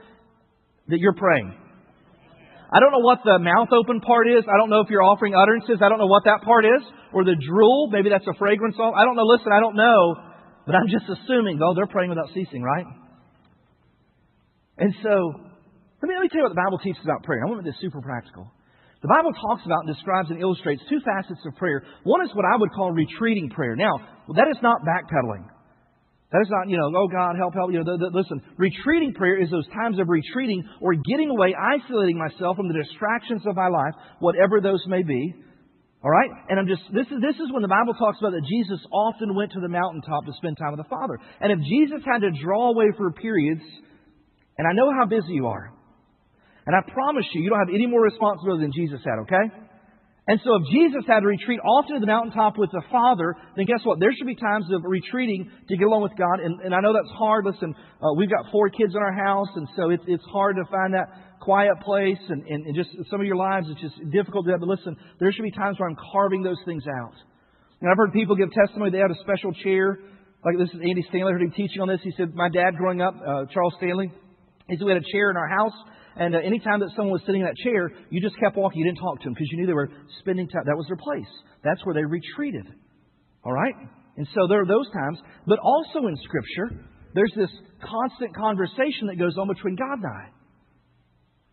that 0.88 0.98
you're 0.98 1.14
praying. 1.14 1.54
I 2.74 2.80
don't 2.80 2.90
know 2.90 3.06
what 3.06 3.20
the 3.24 3.38
mouth 3.38 3.70
open 3.70 4.00
part 4.00 4.26
is. 4.26 4.42
I 4.50 4.58
don't 4.58 4.68
know 4.68 4.80
if 4.80 4.90
you're 4.90 5.02
offering 5.04 5.32
utterances. 5.32 5.78
I 5.78 5.88
don't 5.88 6.02
know 6.02 6.10
what 6.10 6.24
that 6.24 6.42
part 6.42 6.66
is. 6.66 6.82
Or 7.14 7.22
the 7.22 7.38
drool. 7.38 7.88
Maybe 7.88 8.10
that's 8.10 8.26
a 8.26 8.34
fragrance. 8.36 8.74
I 8.74 9.04
don't 9.06 9.14
know. 9.14 9.24
Listen, 9.30 9.54
I 9.54 9.60
don't 9.60 9.76
know. 9.76 10.33
But 10.66 10.74
I'm 10.74 10.88
just 10.88 11.04
assuming, 11.08 11.58
though, 11.58 11.74
they're 11.74 11.86
praying 11.86 12.10
without 12.10 12.28
ceasing, 12.34 12.62
right? 12.62 12.86
And 14.78 14.94
so, 15.02 15.12
let 16.00 16.06
me, 16.08 16.14
let 16.16 16.22
me 16.24 16.28
tell 16.28 16.40
you 16.40 16.46
what 16.48 16.54
the 16.56 16.62
Bible 16.64 16.78
teaches 16.78 17.04
about 17.04 17.22
prayer. 17.22 17.44
I 17.44 17.48
want 17.48 17.60
to 17.60 17.64
make 17.64 17.72
this 17.72 17.80
super 17.80 18.00
practical. 18.00 18.50
The 19.04 19.12
Bible 19.12 19.36
talks 19.36 19.60
about 19.68 19.84
and 19.84 19.92
describes 19.92 20.30
and 20.32 20.40
illustrates 20.40 20.80
two 20.88 21.00
facets 21.04 21.44
of 21.44 21.54
prayer. 21.56 21.84
One 22.04 22.24
is 22.24 22.32
what 22.32 22.48
I 22.48 22.56
would 22.56 22.72
call 22.72 22.90
retreating 22.90 23.50
prayer. 23.50 23.76
Now, 23.76 24.00
that 24.32 24.48
is 24.48 24.56
not 24.62 24.80
backpedaling. 24.80 25.44
That 26.32 26.40
is 26.40 26.48
not, 26.50 26.68
you 26.68 26.78
know, 26.78 26.90
oh 26.90 27.06
God, 27.06 27.36
help, 27.36 27.52
help. 27.54 27.70
You 27.70 27.84
know, 27.84 27.96
the, 27.96 28.08
the, 28.08 28.10
listen, 28.16 28.40
retreating 28.56 29.12
prayer 29.12 29.40
is 29.40 29.50
those 29.50 29.68
times 29.68 30.00
of 30.00 30.08
retreating 30.08 30.64
or 30.80 30.94
getting 30.94 31.28
away, 31.28 31.54
isolating 31.54 32.18
myself 32.18 32.56
from 32.56 32.66
the 32.66 32.74
distractions 32.74 33.42
of 33.46 33.54
my 33.54 33.68
life, 33.68 33.92
whatever 34.18 34.60
those 34.60 34.82
may 34.88 35.02
be. 35.02 35.34
All 36.04 36.10
right? 36.10 36.28
And 36.50 36.60
I'm 36.60 36.68
just, 36.68 36.82
this 36.92 37.08
is, 37.08 37.16
this 37.24 37.40
is 37.40 37.48
when 37.48 37.64
the 37.64 37.72
Bible 37.72 37.96
talks 37.96 38.20
about 38.20 38.36
that 38.36 38.44
Jesus 38.44 38.76
often 38.92 39.34
went 39.34 39.56
to 39.56 39.60
the 39.60 39.72
mountaintop 39.72 40.28
to 40.28 40.36
spend 40.36 40.60
time 40.60 40.76
with 40.76 40.84
the 40.84 40.90
Father. 40.92 41.16
And 41.40 41.48
if 41.48 41.58
Jesus 41.64 42.04
had 42.04 42.20
to 42.20 42.30
draw 42.44 42.68
away 42.68 42.92
for 42.92 43.10
periods, 43.10 43.64
and 44.58 44.68
I 44.68 44.76
know 44.76 44.92
how 44.92 45.08
busy 45.08 45.32
you 45.32 45.48
are, 45.48 45.72
and 46.66 46.76
I 46.76 46.84
promise 46.92 47.24
you, 47.32 47.40
you 47.40 47.48
don't 47.48 47.58
have 47.58 47.72
any 47.72 47.86
more 47.86 48.04
responsibility 48.04 48.68
than 48.68 48.72
Jesus 48.76 49.00
had, 49.00 49.16
okay? 49.24 49.48
And 50.28 50.40
so 50.44 50.56
if 50.56 50.68
Jesus 50.72 51.04
had 51.08 51.20
to 51.20 51.26
retreat 51.26 51.60
often 51.64 51.96
to 51.96 52.00
the 52.00 52.08
mountaintop 52.08 52.56
with 52.56 52.70
the 52.72 52.80
Father, 52.92 53.36
then 53.56 53.64
guess 53.64 53.80
what? 53.84 54.00
There 54.00 54.12
should 54.12 54.26
be 54.26 54.36
times 54.36 54.64
of 54.72 54.80
retreating 54.84 55.48
to 55.68 55.76
get 55.76 55.84
along 55.84 56.02
with 56.02 56.16
God. 56.16 56.40
And, 56.40 56.60
and 56.60 56.74
I 56.74 56.80
know 56.80 56.92
that's 56.92 57.12
hard. 57.16 57.44
Listen, 57.44 57.74
uh, 58.00 58.12
we've 58.16 58.30
got 58.30 58.52
four 58.52 58.68
kids 58.68 58.92
in 58.96 59.00
our 59.00 59.12
house, 59.12 59.48
and 59.56 59.68
so 59.76 59.88
it's, 59.88 60.04
it's 60.06 60.24
hard 60.32 60.56
to 60.56 60.64
find 60.68 60.92
that 60.92 61.08
quiet 61.44 61.80
place. 61.84 62.20
And, 62.28 62.46
and, 62.46 62.66
and 62.66 62.74
just 62.74 62.90
some 63.10 63.20
of 63.20 63.26
your 63.26 63.36
lives, 63.36 63.66
it's 63.70 63.80
just 63.80 64.10
difficult 64.10 64.46
to 64.46 64.52
have. 64.52 64.60
But 64.60 64.68
listen, 64.68 64.96
there 65.20 65.32
should 65.32 65.42
be 65.44 65.52
times 65.52 65.78
where 65.78 65.88
I'm 65.88 65.96
carving 66.12 66.42
those 66.42 66.60
things 66.64 66.84
out. 66.88 67.14
And 67.80 67.90
I've 67.90 67.96
heard 67.96 68.12
people 68.12 68.36
give 68.36 68.50
testimony. 68.52 68.90
They 68.90 68.98
had 68.98 69.10
a 69.10 69.20
special 69.20 69.52
chair. 69.62 69.98
Like 70.44 70.58
this 70.58 70.68
is 70.74 70.80
Andy 70.80 71.04
Stanley. 71.08 71.30
I 71.30 71.32
heard 71.32 71.42
him 71.42 71.52
teaching 71.52 71.80
on 71.80 71.88
this. 71.88 72.00
He 72.02 72.12
said, 72.16 72.34
my 72.34 72.48
dad 72.48 72.76
growing 72.76 73.00
up, 73.00 73.14
uh, 73.16 73.44
Charles 73.52 73.74
Stanley, 73.78 74.12
he 74.68 74.76
said 74.76 74.84
we 74.84 74.92
had 74.92 75.02
a 75.02 75.12
chair 75.12 75.30
in 75.30 75.36
our 75.36 75.48
house 75.48 75.76
and 76.16 76.34
uh, 76.34 76.38
anytime 76.38 76.80
that 76.80 76.90
someone 76.94 77.12
was 77.12 77.22
sitting 77.26 77.40
in 77.40 77.46
that 77.46 77.56
chair, 77.58 77.90
you 78.10 78.20
just 78.20 78.38
kept 78.38 78.56
walking. 78.56 78.78
You 78.80 78.86
didn't 78.86 79.02
talk 79.02 79.18
to 79.20 79.24
them 79.24 79.34
because 79.34 79.48
you 79.50 79.58
knew 79.58 79.66
they 79.66 79.74
were 79.74 79.90
spending 80.20 80.48
time. 80.48 80.62
That 80.66 80.76
was 80.76 80.86
their 80.86 80.96
place. 80.96 81.30
That's 81.64 81.84
where 81.84 81.94
they 81.94 82.04
retreated. 82.04 82.66
All 83.44 83.52
right? 83.52 83.74
And 84.16 84.26
so 84.34 84.46
there 84.48 84.62
are 84.62 84.66
those 84.66 84.86
times. 84.92 85.18
But 85.46 85.58
also 85.58 86.06
in 86.06 86.16
Scripture, 86.22 86.86
there's 87.14 87.32
this 87.36 87.50
constant 87.82 88.34
conversation 88.36 89.10
that 89.10 89.18
goes 89.18 89.36
on 89.38 89.48
between 89.48 89.74
God 89.74 89.98
and 89.98 90.06
I. 90.06 90.24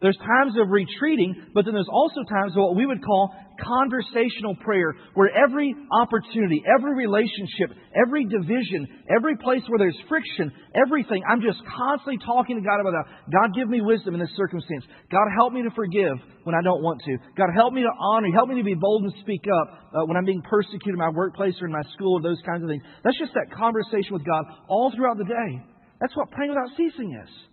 There's 0.01 0.17
times 0.17 0.57
of 0.57 0.73
retreating, 0.73 1.53
but 1.53 1.63
then 1.63 1.75
there's 1.75 1.91
also 1.93 2.25
times 2.25 2.57
of 2.57 2.65
what 2.65 2.75
we 2.75 2.87
would 2.89 3.05
call 3.05 3.29
conversational 3.61 4.57
prayer, 4.57 4.97
where 5.13 5.29
every 5.29 5.75
opportunity, 5.93 6.63
every 6.65 6.97
relationship, 6.97 7.69
every 7.93 8.25
division, 8.25 9.05
every 9.13 9.37
place 9.37 9.61
where 9.69 9.77
there's 9.77 9.97
friction, 10.09 10.49
everything, 10.73 11.21
I'm 11.29 11.45
just 11.45 11.61
constantly 11.69 12.17
talking 12.25 12.57
to 12.57 12.65
God 12.65 12.81
about 12.81 12.97
that. 12.97 13.29
God, 13.29 13.53
give 13.53 13.69
me 13.69 13.85
wisdom 13.85 14.17
in 14.17 14.19
this 14.19 14.33
circumstance. 14.33 14.89
God, 15.13 15.29
help 15.37 15.53
me 15.53 15.61
to 15.61 15.71
forgive 15.77 16.17
when 16.49 16.57
I 16.57 16.65
don't 16.65 16.81
want 16.81 17.05
to. 17.05 17.13
God, 17.37 17.53
help 17.53 17.71
me 17.71 17.85
to 17.85 17.93
honor. 17.93 18.33
Help 18.33 18.49
me 18.49 18.57
to 18.57 18.65
be 18.65 18.73
bold 18.73 19.05
and 19.05 19.13
speak 19.21 19.45
up 19.45 19.93
uh, 19.93 20.05
when 20.09 20.17
I'm 20.17 20.25
being 20.25 20.41
persecuted 20.41 20.97
in 20.97 21.03
my 21.03 21.13
workplace 21.13 21.53
or 21.61 21.69
in 21.69 21.73
my 21.73 21.85
school 21.93 22.17
or 22.17 22.21
those 22.25 22.41
kinds 22.41 22.63
of 22.63 22.69
things. 22.69 22.81
That's 23.05 23.19
just 23.21 23.37
that 23.37 23.53
conversation 23.53 24.17
with 24.17 24.25
God 24.25 24.49
all 24.65 24.89
throughout 24.95 25.21
the 25.21 25.29
day. 25.29 25.61
That's 26.01 26.17
what 26.17 26.31
praying 26.31 26.49
without 26.49 26.73
ceasing 26.73 27.13
is. 27.21 27.50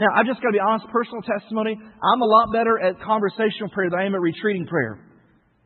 Now, 0.00 0.16
I've 0.16 0.24
just 0.24 0.40
got 0.40 0.48
to 0.48 0.56
be 0.56 0.64
honest, 0.64 0.88
personal 0.88 1.20
testimony. 1.20 1.76
I'm 1.76 2.20
a 2.22 2.24
lot 2.24 2.48
better 2.56 2.80
at 2.80 2.96
conversational 3.04 3.68
prayer 3.68 3.90
than 3.90 4.00
I 4.00 4.06
am 4.06 4.14
at 4.14 4.20
retreating 4.24 4.66
prayer. 4.66 4.96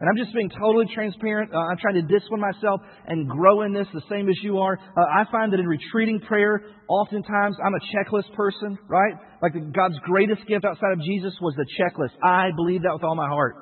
And 0.01 0.11
I'm 0.11 0.18
just 0.18 0.35
being 0.35 0.51
totally 0.51 0.90
transparent. 0.92 1.55
Uh, 1.55 1.70
I'm 1.70 1.79
trying 1.79 1.94
to 1.94 2.03
discipline 2.03 2.42
myself 2.42 2.81
and 3.07 3.31
grow 3.31 3.62
in 3.62 3.73
this 3.73 3.87
the 3.94 4.03
same 4.11 4.29
as 4.29 4.35
you 4.42 4.59
are. 4.59 4.75
Uh, 4.75 5.07
I 5.07 5.23
find 5.31 5.53
that 5.53 5.61
in 5.61 5.66
retreating 5.66 6.18
prayer, 6.18 6.66
oftentimes 6.88 7.57
I'm 7.64 7.75
a 7.79 7.83
checklist 7.94 8.35
person, 8.35 8.77
right? 8.88 9.14
Like 9.40 9.55
God's 9.73 9.94
greatest 10.03 10.42
gift 10.49 10.64
outside 10.64 10.92
of 10.92 11.01
Jesus 11.07 11.33
was 11.40 11.55
the 11.55 11.66
checklist. 11.79 12.18
I 12.20 12.51
believe 12.57 12.83
that 12.83 12.92
with 12.92 13.05
all 13.05 13.14
my 13.14 13.29
heart. 13.29 13.55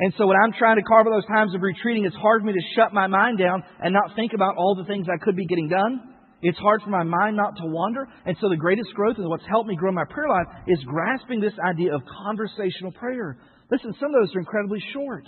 And 0.00 0.14
so 0.16 0.26
when 0.26 0.36
I'm 0.42 0.52
trying 0.58 0.76
to 0.76 0.82
carve 0.82 1.06
those 1.12 1.26
times 1.26 1.54
of 1.54 1.60
retreating, 1.60 2.06
it's 2.06 2.16
hard 2.16 2.40
for 2.40 2.46
me 2.46 2.52
to 2.54 2.64
shut 2.74 2.94
my 2.94 3.06
mind 3.06 3.38
down 3.38 3.62
and 3.82 3.92
not 3.92 4.16
think 4.16 4.32
about 4.32 4.56
all 4.56 4.74
the 4.74 4.84
things 4.84 5.06
I 5.12 5.22
could 5.22 5.36
be 5.36 5.44
getting 5.44 5.68
done. 5.68 6.15
It's 6.42 6.58
hard 6.58 6.82
for 6.82 6.90
my 6.90 7.02
mind 7.02 7.36
not 7.36 7.56
to 7.56 7.66
wander. 7.66 8.06
And 8.24 8.36
so 8.40 8.48
the 8.48 8.56
greatest 8.56 8.92
growth 8.94 9.16
and 9.16 9.28
what's 9.28 9.46
helped 9.48 9.68
me 9.68 9.76
grow 9.76 9.92
my 9.92 10.04
prayer 10.08 10.28
life 10.28 10.46
is 10.66 10.78
grasping 10.84 11.40
this 11.40 11.54
idea 11.64 11.94
of 11.94 12.02
conversational 12.24 12.92
prayer. 12.92 13.38
Listen, 13.70 13.94
some 13.98 14.14
of 14.14 14.20
those 14.20 14.34
are 14.36 14.40
incredibly 14.40 14.80
short. 14.92 15.24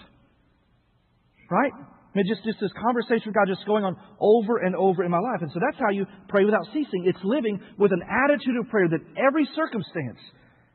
Right? 1.51 1.73
I 1.73 2.13
mean, 2.15 2.27
just, 2.29 2.45
just 2.45 2.61
this 2.61 2.73
conversation 2.77 3.33
with 3.33 3.35
God 3.35 3.49
just 3.49 3.67
going 3.67 3.85
on 3.85 3.97
over 4.21 4.59
and 4.59 4.77
over 4.77 5.05
in 5.05 5.11
my 5.11 5.21
life. 5.21 5.41
And 5.41 5.51
so 5.53 5.61
that's 5.61 5.81
how 5.81 5.91
you 5.91 6.05
pray 6.29 6.45
without 6.45 6.65
ceasing. 6.73 7.05
It's 7.05 7.21
living 7.25 7.61
with 7.79 7.93
an 7.93 8.03
attitude 8.05 8.57
of 8.61 8.69
prayer 8.69 8.89
that 8.89 9.01
every 9.17 9.49
circumstance 9.57 10.21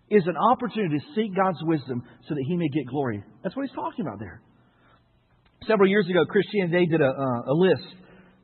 is 0.10 0.24
an 0.26 0.38
opportunity 0.38 0.98
to 0.98 1.06
seek 1.16 1.36
God's 1.36 1.62
wisdom 1.64 2.04
so 2.28 2.36
that 2.36 2.44
He 2.48 2.58
may 2.58 2.70
get 2.70 2.86
glory. 2.88 3.24
That's 3.44 3.56
what 3.56 3.66
He's 3.66 3.76
talking 3.76 4.06
about 4.06 4.20
there. 4.20 4.42
Several 5.68 5.90
years 5.90 6.08
ago, 6.10 6.26
Christianity 6.26 6.88
did 6.88 7.02
a, 7.02 7.10
uh, 7.10 7.52
a 7.52 7.56
list 7.56 7.88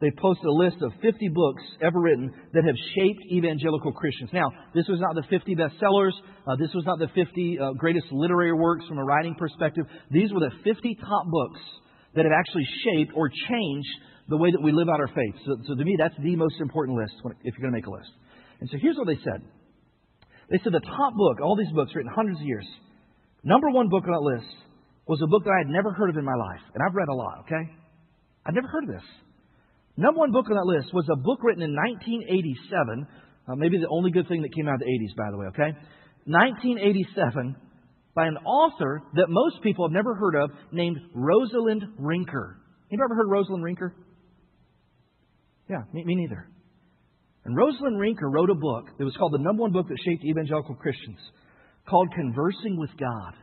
they 0.01 0.11
posted 0.11 0.45
a 0.45 0.51
list 0.51 0.77
of 0.81 0.93
50 1.01 1.27
books 1.29 1.63
ever 1.81 1.99
written 1.99 2.31
that 2.53 2.63
have 2.63 2.75
shaped 2.95 3.19
evangelical 3.31 3.91
Christians. 3.91 4.29
Now, 4.31 4.47
this 4.73 4.87
was 4.87 4.99
not 4.99 5.15
the 5.15 5.27
50 5.29 5.55
bestsellers. 5.55 6.15
Uh, 6.47 6.55
this 6.55 6.71
was 6.73 6.85
not 6.85 6.99
the 6.99 7.09
50 7.13 7.59
uh, 7.59 7.71
greatest 7.73 8.07
literary 8.11 8.53
works 8.53 8.85
from 8.87 8.97
a 8.97 9.03
writing 9.03 9.35
perspective. 9.35 9.85
These 10.09 10.31
were 10.31 10.39
the 10.39 10.55
50 10.63 10.95
top 11.01 11.25
books 11.27 11.59
that 12.15 12.23
have 12.23 12.31
actually 12.31 12.65
shaped 12.85 13.11
or 13.15 13.29
changed 13.29 13.93
the 14.29 14.37
way 14.37 14.51
that 14.51 14.61
we 14.61 14.71
live 14.71 14.87
out 14.87 14.99
our 15.01 15.11
faith. 15.11 15.35
So, 15.45 15.57
so 15.67 15.75
to 15.75 15.83
me, 15.83 15.95
that's 15.99 16.15
the 16.21 16.35
most 16.35 16.55
important 16.61 16.97
list 16.97 17.13
if 17.43 17.53
you're 17.57 17.69
going 17.69 17.73
to 17.73 17.77
make 17.77 17.87
a 17.87 17.91
list. 17.91 18.09
And 18.61 18.69
so 18.71 18.77
here's 18.79 18.95
what 18.95 19.07
they 19.07 19.19
said. 19.19 19.43
They 20.49 20.59
said 20.63 20.73
the 20.73 20.79
top 20.79 21.13
book, 21.13 21.41
all 21.43 21.55
these 21.55 21.71
books 21.73 21.91
written 21.93 22.11
hundreds 22.13 22.39
of 22.39 22.45
years, 22.45 22.65
number 23.43 23.69
one 23.69 23.89
book 23.89 24.03
on 24.07 24.13
that 24.13 24.23
list 24.23 24.49
was 25.07 25.19
a 25.21 25.27
book 25.27 25.43
that 25.43 25.51
I 25.51 25.65
had 25.65 25.69
never 25.69 25.91
heard 25.91 26.09
of 26.09 26.17
in 26.17 26.25
my 26.25 26.35
life. 26.35 26.61
And 26.73 26.81
I've 26.81 26.95
read 26.95 27.09
a 27.09 27.13
lot, 27.13 27.45
okay? 27.45 27.67
I'd 28.45 28.55
never 28.55 28.67
heard 28.67 28.83
of 28.85 28.89
this. 28.95 29.07
Number 29.99 30.19
one 30.19 30.31
book 30.31 30.45
on 30.49 30.55
that 30.55 30.63
list 30.63 30.93
was 30.93 31.03
a 31.11 31.19
book 31.19 31.43
written 31.43 31.61
in 31.61 31.75
1987. 31.75 33.05
Uh, 33.51 33.55
maybe 33.55 33.77
the 33.77 33.91
only 33.91 34.11
good 34.11 34.29
thing 34.29 34.41
that 34.43 34.55
came 34.55 34.65
out 34.65 34.75
of 34.75 34.79
the 34.79 34.87
80s, 34.87 35.11
by 35.19 35.27
the 35.29 35.37
way, 35.37 35.47
okay? 35.51 35.75
1987 36.23 37.55
by 38.15 38.27
an 38.27 38.37
author 38.47 39.03
that 39.15 39.27
most 39.27 39.61
people 39.61 39.85
have 39.85 39.91
never 39.91 40.15
heard 40.15 40.35
of 40.35 40.51
named 40.71 40.97
Rosalind 41.13 41.83
Rinker. 41.99 42.63
You 42.89 42.97
ever 43.03 43.13
heard 43.13 43.27
of 43.27 43.31
Rosalind 43.31 43.61
Rinker? 43.61 43.91
Yeah, 45.69 45.83
me, 45.91 46.05
me 46.05 46.15
neither. 46.15 46.47
And 47.43 47.57
Rosalind 47.57 47.99
Rinker 47.99 48.31
wrote 48.31 48.49
a 48.49 48.55
book 48.55 48.85
that 48.97 49.03
was 49.03 49.15
called 49.19 49.33
the 49.33 49.43
number 49.43 49.63
one 49.63 49.73
book 49.73 49.89
that 49.89 49.97
shaped 50.05 50.23
evangelical 50.23 50.75
Christians 50.75 51.19
called 51.89 52.07
Conversing 52.15 52.79
with 52.79 52.91
God. 52.97 53.33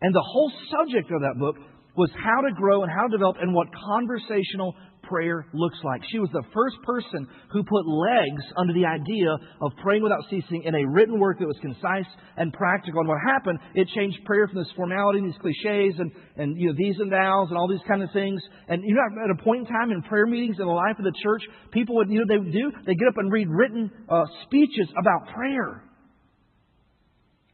And 0.00 0.14
the 0.14 0.22
whole 0.24 0.52
subject 0.70 1.10
of 1.10 1.22
that 1.22 1.40
book 1.40 1.56
was 1.96 2.10
how 2.14 2.40
to 2.46 2.54
grow 2.54 2.82
and 2.82 2.92
how 2.92 3.06
to 3.06 3.12
develop 3.12 3.36
and 3.40 3.52
what 3.52 3.66
conversational 3.74 4.74
prayer 5.10 5.44
looks 5.52 5.76
like. 5.82 6.00
She 6.10 6.22
was 6.22 6.30
the 6.32 6.46
first 6.54 6.78
person 6.86 7.26
who 7.50 7.66
put 7.66 7.82
legs 7.82 8.44
under 8.56 8.72
the 8.72 8.86
idea 8.86 9.34
of 9.60 9.72
praying 9.82 10.02
without 10.02 10.22
ceasing 10.30 10.62
in 10.62 10.74
a 10.74 10.86
written 10.86 11.18
work 11.18 11.40
that 11.40 11.50
was 11.50 11.58
concise 11.60 12.06
and 12.36 12.52
practical. 12.54 13.00
And 13.00 13.08
what 13.08 13.18
happened, 13.26 13.58
it 13.74 13.88
changed 13.94 14.22
prayer 14.24 14.46
from 14.46 14.62
this 14.62 14.70
formality 14.76 15.20
these 15.20 15.40
cliches 15.42 15.98
and, 15.98 16.12
and 16.36 16.56
you 16.56 16.68
know, 16.68 16.74
these 16.78 16.94
and 17.02 17.10
thous 17.10 17.50
and 17.50 17.58
all 17.58 17.68
these 17.68 17.84
kind 17.90 18.02
of 18.02 18.08
things. 18.14 18.40
And 18.68 18.84
you 18.86 18.94
know, 18.94 19.02
at 19.02 19.34
a 19.34 19.42
point 19.42 19.66
in 19.66 19.74
time 19.74 19.90
in 19.90 20.00
prayer 20.02 20.26
meetings 20.26 20.56
in 20.58 20.66
the 20.66 20.72
life 20.72 20.96
of 20.96 21.04
the 21.04 21.14
church, 21.22 21.42
people 21.72 21.96
would, 21.96 22.08
you 22.08 22.22
know, 22.22 22.28
they 22.30 22.38
would 22.38 22.54
do, 22.54 22.70
they 22.86 22.94
get 22.94 23.08
up 23.08 23.18
and 23.18 23.32
read 23.32 23.48
written 23.50 23.90
uh, 24.08 24.24
speeches 24.46 24.88
about 24.94 25.34
prayer. 25.34 25.82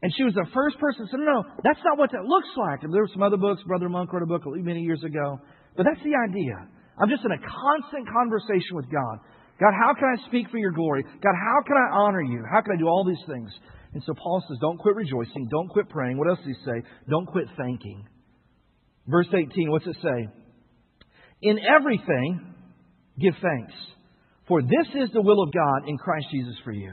And 0.02 0.12
she 0.16 0.22
was 0.22 0.34
the 0.34 0.46
first 0.52 0.78
person 0.78 1.06
to 1.06 1.10
say, 1.10 1.18
no, 1.18 1.24
no, 1.24 1.42
that's 1.64 1.80
not 1.84 1.98
what 1.98 2.12
that 2.12 2.22
looks 2.22 2.52
like. 2.56 2.84
And 2.84 2.92
there 2.92 3.00
were 3.00 3.10
some 3.12 3.22
other 3.22 3.38
books. 3.38 3.62
Brother 3.66 3.88
Monk 3.88 4.12
wrote 4.12 4.22
a 4.22 4.26
book 4.26 4.42
many 4.44 4.82
years 4.82 5.02
ago. 5.02 5.40
But 5.76 5.84
that's 5.84 6.04
the 6.04 6.12
idea. 6.14 6.68
I'm 6.98 7.08
just 7.08 7.24
in 7.24 7.32
a 7.32 7.38
constant 7.38 8.08
conversation 8.08 8.74
with 8.76 8.90
God. 8.90 9.18
God, 9.60 9.72
how 9.72 9.94
can 9.94 10.08
I 10.16 10.28
speak 10.28 10.48
for 10.50 10.58
your 10.58 10.72
glory? 10.72 11.02
God, 11.02 11.34
how 11.34 11.62
can 11.66 11.76
I 11.76 11.96
honor 11.96 12.22
you? 12.22 12.44
How 12.50 12.60
can 12.60 12.76
I 12.76 12.78
do 12.78 12.86
all 12.86 13.04
these 13.04 13.24
things? 13.26 13.50
And 13.94 14.02
so 14.04 14.12
Paul 14.14 14.44
says, 14.48 14.58
don't 14.60 14.78
quit 14.78 14.96
rejoicing. 14.96 15.48
Don't 15.50 15.68
quit 15.68 15.88
praying. 15.88 16.18
What 16.18 16.28
else 16.28 16.38
does 16.38 16.48
he 16.48 16.64
say? 16.64 16.82
Don't 17.08 17.26
quit 17.26 17.46
thanking. 17.56 18.06
Verse 19.06 19.28
18, 19.32 19.70
what's 19.70 19.86
it 19.86 19.96
say? 20.02 20.28
In 21.42 21.58
everything, 21.58 22.54
give 23.18 23.34
thanks. 23.40 23.72
For 24.48 24.62
this 24.62 24.88
is 24.94 25.10
the 25.12 25.22
will 25.22 25.42
of 25.42 25.52
God 25.52 25.88
in 25.88 25.96
Christ 25.96 26.26
Jesus 26.30 26.54
for 26.64 26.72
you. 26.72 26.92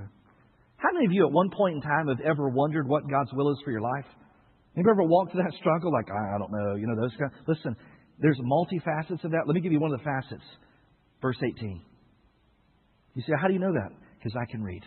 How 0.77 0.89
many 0.93 1.05
of 1.05 1.11
you 1.11 1.25
at 1.25 1.31
one 1.31 1.49
point 1.49 1.75
in 1.75 1.81
time 1.81 2.07
have 2.07 2.19
ever 2.21 2.49
wondered 2.49 2.87
what 2.87 3.09
God's 3.09 3.31
will 3.33 3.51
is 3.51 3.57
for 3.63 3.71
your 3.71 3.81
life? 3.81 4.05
Have 4.75 4.85
you 4.85 4.91
ever 4.91 5.03
walked 5.03 5.31
through 5.31 5.43
that 5.43 5.53
struggle 5.59 5.91
like, 5.91 6.09
I, 6.09 6.37
don't 6.37 6.51
know, 6.51 6.75
you 6.75 6.87
know, 6.87 6.99
those 6.99 7.15
guys? 7.15 7.29
Listen, 7.47 7.75
there's 8.23 8.39
multifacets 8.39 9.23
of 9.25 9.31
that. 9.31 9.43
Let 9.45 9.53
me 9.53 9.59
give 9.59 9.73
you 9.73 9.81
one 9.81 9.91
of 9.91 9.99
the 9.99 10.05
facets. 10.05 10.47
Verse 11.21 11.35
18. 11.43 11.81
You 13.15 13.21
say, 13.21 13.33
how 13.39 13.47
do 13.47 13.53
you 13.53 13.59
know 13.59 13.73
that? 13.73 13.91
Because 14.17 14.33
I 14.39 14.49
can 14.49 14.63
read. 14.63 14.81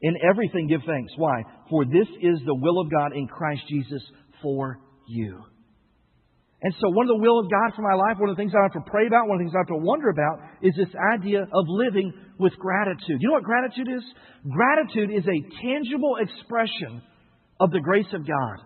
In 0.00 0.14
everything 0.22 0.68
give 0.68 0.80
thanks. 0.86 1.12
Why? 1.16 1.42
For 1.68 1.84
this 1.84 2.06
is 2.22 2.38
the 2.46 2.54
will 2.54 2.80
of 2.80 2.90
God 2.92 3.12
in 3.12 3.26
Christ 3.26 3.62
Jesus 3.68 4.02
for 4.40 4.78
you. 5.08 5.42
And 6.62 6.74
so, 6.80 6.90
one 6.90 7.06
of 7.06 7.14
the 7.14 7.22
will 7.22 7.38
of 7.38 7.50
God 7.50 7.74
for 7.74 7.82
my 7.82 7.94
life, 7.94 8.18
one 8.18 8.30
of 8.30 8.36
the 8.36 8.40
things 8.40 8.52
I 8.54 8.62
have 8.62 8.84
to 8.84 8.90
pray 8.90 9.06
about, 9.06 9.28
one 9.28 9.38
of 9.38 9.38
the 9.38 9.44
things 9.44 9.54
I 9.54 9.62
have 9.62 9.78
to 9.78 9.84
wonder 9.84 10.10
about, 10.10 10.38
is 10.62 10.74
this 10.74 10.90
idea 11.14 11.42
of 11.42 11.64
living 11.68 12.12
with 12.38 12.52
gratitude. 12.58 13.18
You 13.20 13.28
know 13.28 13.34
what 13.34 13.44
gratitude 13.44 13.86
is? 13.86 14.02
Gratitude 14.50 15.10
is 15.14 15.22
a 15.22 15.38
tangible 15.62 16.18
expression 16.18 17.02
of 17.60 17.70
the 17.70 17.78
grace 17.78 18.10
of 18.12 18.26
God. 18.26 18.58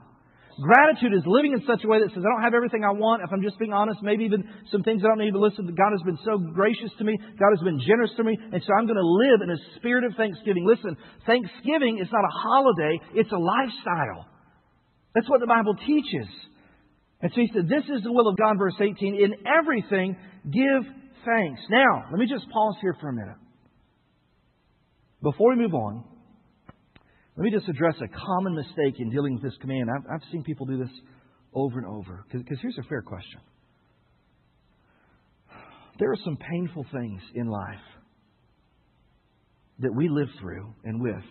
Gratitude 0.60 1.16
is 1.16 1.24
living 1.24 1.56
in 1.56 1.64
such 1.64 1.80
a 1.80 1.88
way 1.88 2.04
that 2.04 2.12
says, 2.12 2.20
I 2.20 2.28
don't 2.28 2.44
have 2.44 2.52
everything 2.52 2.84
I 2.84 2.92
want. 2.92 3.24
If 3.24 3.32
I'm 3.32 3.40
just 3.40 3.56
being 3.56 3.72
honest, 3.72 4.04
maybe 4.04 4.28
even 4.28 4.44
some 4.68 4.84
things 4.84 5.00
I 5.00 5.08
don't 5.08 5.24
need 5.24 5.32
to 5.32 5.40
listen 5.40 5.64
to. 5.64 5.72
God 5.72 5.96
has 5.96 6.04
been 6.04 6.20
so 6.28 6.36
gracious 6.36 6.92
to 7.00 7.04
me. 7.04 7.16
God 7.16 7.56
has 7.56 7.64
been 7.64 7.80
generous 7.80 8.12
to 8.20 8.24
me. 8.24 8.36
And 8.36 8.60
so 8.60 8.70
I'm 8.76 8.84
going 8.84 9.00
to 9.00 9.12
live 9.24 9.40
in 9.40 9.48
a 9.48 9.60
spirit 9.80 10.04
of 10.04 10.12
thanksgiving. 10.20 10.68
Listen, 10.68 11.00
thanksgiving 11.24 12.04
is 12.04 12.08
not 12.12 12.20
a 12.20 12.34
holiday, 12.36 13.00
it's 13.16 13.32
a 13.32 13.40
lifestyle. 13.40 14.28
That's 15.16 15.28
what 15.28 15.40
the 15.40 15.48
Bible 15.48 15.72
teaches. 15.88 16.28
And 17.24 17.32
so 17.32 17.40
he 17.40 17.48
said, 17.54 17.64
This 17.64 17.88
is 17.88 18.04
the 18.04 18.12
will 18.12 18.28
of 18.28 18.36
God, 18.36 18.60
verse 18.60 18.76
18. 18.76 18.92
In 19.16 19.32
everything, 19.48 20.16
give 20.44 20.84
thanks. 21.24 21.60
Now, 21.70 22.12
let 22.12 22.18
me 22.20 22.26
just 22.28 22.44
pause 22.52 22.76
here 22.80 22.96
for 23.00 23.08
a 23.08 23.12
minute. 23.12 23.40
Before 25.22 25.56
we 25.56 25.62
move 25.62 25.72
on, 25.72 26.04
let 27.36 27.44
me 27.44 27.50
just 27.50 27.68
address 27.68 27.94
a 28.02 28.08
common 28.08 28.54
mistake 28.54 28.98
in 28.98 29.10
dealing 29.10 29.34
with 29.34 29.42
this 29.42 29.58
command. 29.60 29.88
I've, 29.90 30.04
I've 30.14 30.30
seen 30.30 30.42
people 30.42 30.66
do 30.66 30.78
this 30.78 30.90
over 31.54 31.78
and 31.78 31.86
over. 31.86 32.24
Because 32.30 32.58
here's 32.60 32.78
a 32.78 32.88
fair 32.88 33.02
question 33.02 33.40
there 35.98 36.10
are 36.10 36.18
some 36.24 36.36
painful 36.36 36.86
things 36.90 37.20
in 37.34 37.46
life 37.46 37.84
that 39.78 39.94
we 39.94 40.08
live 40.08 40.28
through 40.40 40.74
and 40.84 41.00
with 41.00 41.22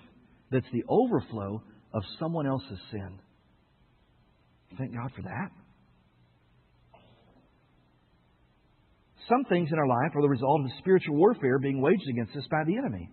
that's 0.51 0.65
the 0.71 0.83
overflow 0.87 1.61
of 1.93 2.03
someone 2.19 2.45
else's 2.45 2.79
sin. 2.91 3.19
Thank 4.77 4.93
God 4.93 5.11
for 5.15 5.23
that. 5.23 5.49
Some 9.27 9.45
things 9.49 9.69
in 9.71 9.79
our 9.79 9.87
life 9.87 10.15
are 10.15 10.21
the 10.21 10.29
result 10.29 10.61
of 10.61 10.67
spiritual 10.79 11.15
warfare 11.15 11.59
being 11.59 11.81
waged 11.81 12.07
against 12.09 12.35
us 12.35 12.43
by 12.49 12.63
the 12.65 12.77
enemy. 12.77 13.09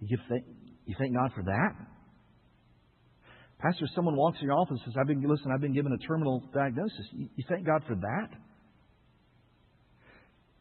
You 0.00 0.18
thank, 0.28 0.44
you 0.86 0.94
thank 0.98 1.14
God 1.14 1.30
for 1.34 1.42
that? 1.44 1.74
Pastor, 3.58 3.86
someone 3.94 4.16
walks 4.16 4.38
in 4.40 4.46
your 4.46 4.56
office 4.56 4.78
and 4.84 4.92
says, 4.92 4.94
I've 5.00 5.06
been, 5.06 5.22
listen, 5.22 5.50
I've 5.52 5.60
been 5.60 5.72
given 5.72 5.92
a 5.92 5.98
terminal 6.06 6.42
diagnosis. 6.52 7.06
You, 7.12 7.28
you 7.36 7.44
thank 7.48 7.66
God 7.66 7.82
for 7.86 7.94
that? 7.94 8.28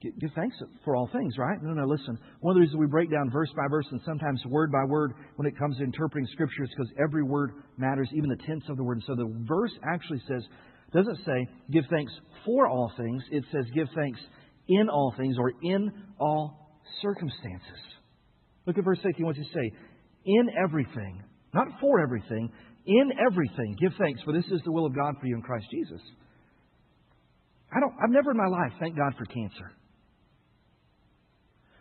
Give 0.01 0.29
thanks 0.35 0.55
for 0.83 0.95
all 0.95 1.09
things, 1.11 1.35
right? 1.37 1.57
No, 1.63 1.73
no, 1.73 1.85
listen. 1.85 2.17
One 2.41 2.51
of 2.51 2.55
the 2.55 2.61
reasons 2.61 2.79
we 2.79 2.85
break 2.85 3.09
down 3.09 3.31
verse 3.31 3.49
by 3.55 3.63
verse 3.69 3.87
and 3.91 3.99
sometimes 4.05 4.39
word 4.45 4.71
by 4.71 4.83
word 4.87 5.13
when 5.35 5.47
it 5.47 5.57
comes 5.57 5.77
to 5.77 5.83
interpreting 5.83 6.27
Scripture 6.31 6.63
is 6.63 6.69
because 6.69 6.91
every 7.03 7.23
word 7.23 7.53
matters, 7.77 8.07
even 8.13 8.29
the 8.29 8.43
tense 8.45 8.63
of 8.69 8.77
the 8.77 8.83
word. 8.83 8.97
And 8.97 9.03
so 9.07 9.15
the 9.15 9.33
verse 9.47 9.71
actually 9.83 10.21
says, 10.27 10.43
doesn't 10.93 11.17
say 11.25 11.47
give 11.71 11.85
thanks 11.89 12.11
for 12.45 12.67
all 12.67 12.91
things. 12.97 13.23
It 13.31 13.43
says 13.51 13.65
give 13.73 13.87
thanks 13.95 14.19
in 14.67 14.89
all 14.89 15.13
things 15.17 15.37
or 15.39 15.53
in 15.63 15.91
all 16.19 16.79
circumstances. 17.01 17.79
Look 18.65 18.77
at 18.77 18.83
verse 18.83 18.99
18. 18.99 19.25
What 19.25 19.35
does 19.35 19.45
it 19.45 19.53
say? 19.53 19.71
In 20.25 20.49
everything, 20.63 21.21
not 21.53 21.67
for 21.79 22.01
everything, 22.01 22.51
in 22.85 23.11
everything, 23.25 23.77
give 23.79 23.93
thanks, 23.99 24.21
for 24.23 24.33
this 24.33 24.45
is 24.51 24.61
the 24.65 24.71
will 24.71 24.85
of 24.85 24.95
God 24.95 25.15
for 25.19 25.27
you 25.27 25.35
in 25.35 25.41
Christ 25.41 25.65
Jesus. 25.71 26.01
I 27.71 27.79
don't, 27.79 27.93
I've 28.01 28.11
never 28.11 28.31
in 28.31 28.37
my 28.37 28.47
life 28.47 28.73
thanked 28.79 28.97
God 28.97 29.13
for 29.17 29.25
cancer. 29.25 29.71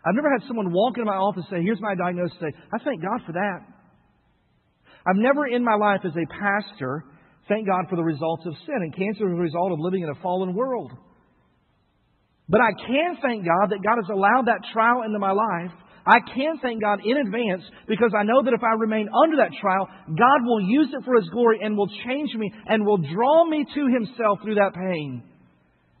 I've 0.05 0.15
never 0.15 0.29
had 0.29 0.47
someone 0.47 0.71
walk 0.71 0.97
into 0.97 1.09
my 1.09 1.17
office 1.17 1.45
and 1.49 1.59
say, 1.59 1.63
Here's 1.63 1.81
my 1.81 1.95
diagnosis. 1.95 2.37
Say, 2.39 2.53
I 2.73 2.77
thank 2.83 3.01
God 3.01 3.25
for 3.25 3.33
that. 3.33 3.59
I've 5.07 5.17
never 5.17 5.47
in 5.47 5.63
my 5.63 5.75
life 5.75 6.01
as 6.03 6.13
a 6.13 6.25
pastor 6.29 7.05
thank 7.47 7.67
God 7.67 7.85
for 7.89 7.95
the 7.95 8.03
results 8.03 8.43
of 8.45 8.53
sin. 8.65 8.75
And 8.81 8.95
cancer 8.95 9.27
is 9.27 9.33
a 9.33 9.41
result 9.41 9.71
of 9.71 9.79
living 9.79 10.03
in 10.03 10.09
a 10.09 10.21
fallen 10.21 10.53
world. 10.53 10.91
But 12.49 12.61
I 12.61 12.73
can 12.73 13.17
thank 13.21 13.45
God 13.45 13.69
that 13.69 13.81
God 13.83 13.97
has 13.97 14.09
allowed 14.11 14.45
that 14.45 14.61
trial 14.73 15.01
into 15.05 15.17
my 15.17 15.31
life. 15.31 15.73
I 16.05 16.19
can 16.21 16.59
thank 16.61 16.81
God 16.81 16.99
in 17.03 17.17
advance 17.17 17.63
because 17.87 18.11
I 18.17 18.23
know 18.23 18.43
that 18.43 18.53
if 18.53 18.61
I 18.63 18.77
remain 18.77 19.09
under 19.09 19.37
that 19.37 19.57
trial, 19.59 19.89
God 20.07 20.45
will 20.45 20.61
use 20.61 20.89
it 20.93 21.03
for 21.03 21.15
His 21.15 21.29
glory 21.29 21.59
and 21.61 21.75
will 21.75 21.89
change 22.05 22.33
me 22.35 22.51
and 22.67 22.85
will 22.85 23.01
draw 23.01 23.45
me 23.49 23.65
to 23.65 23.81
Himself 23.87 24.39
through 24.43 24.55
that 24.55 24.75
pain. 24.75 25.23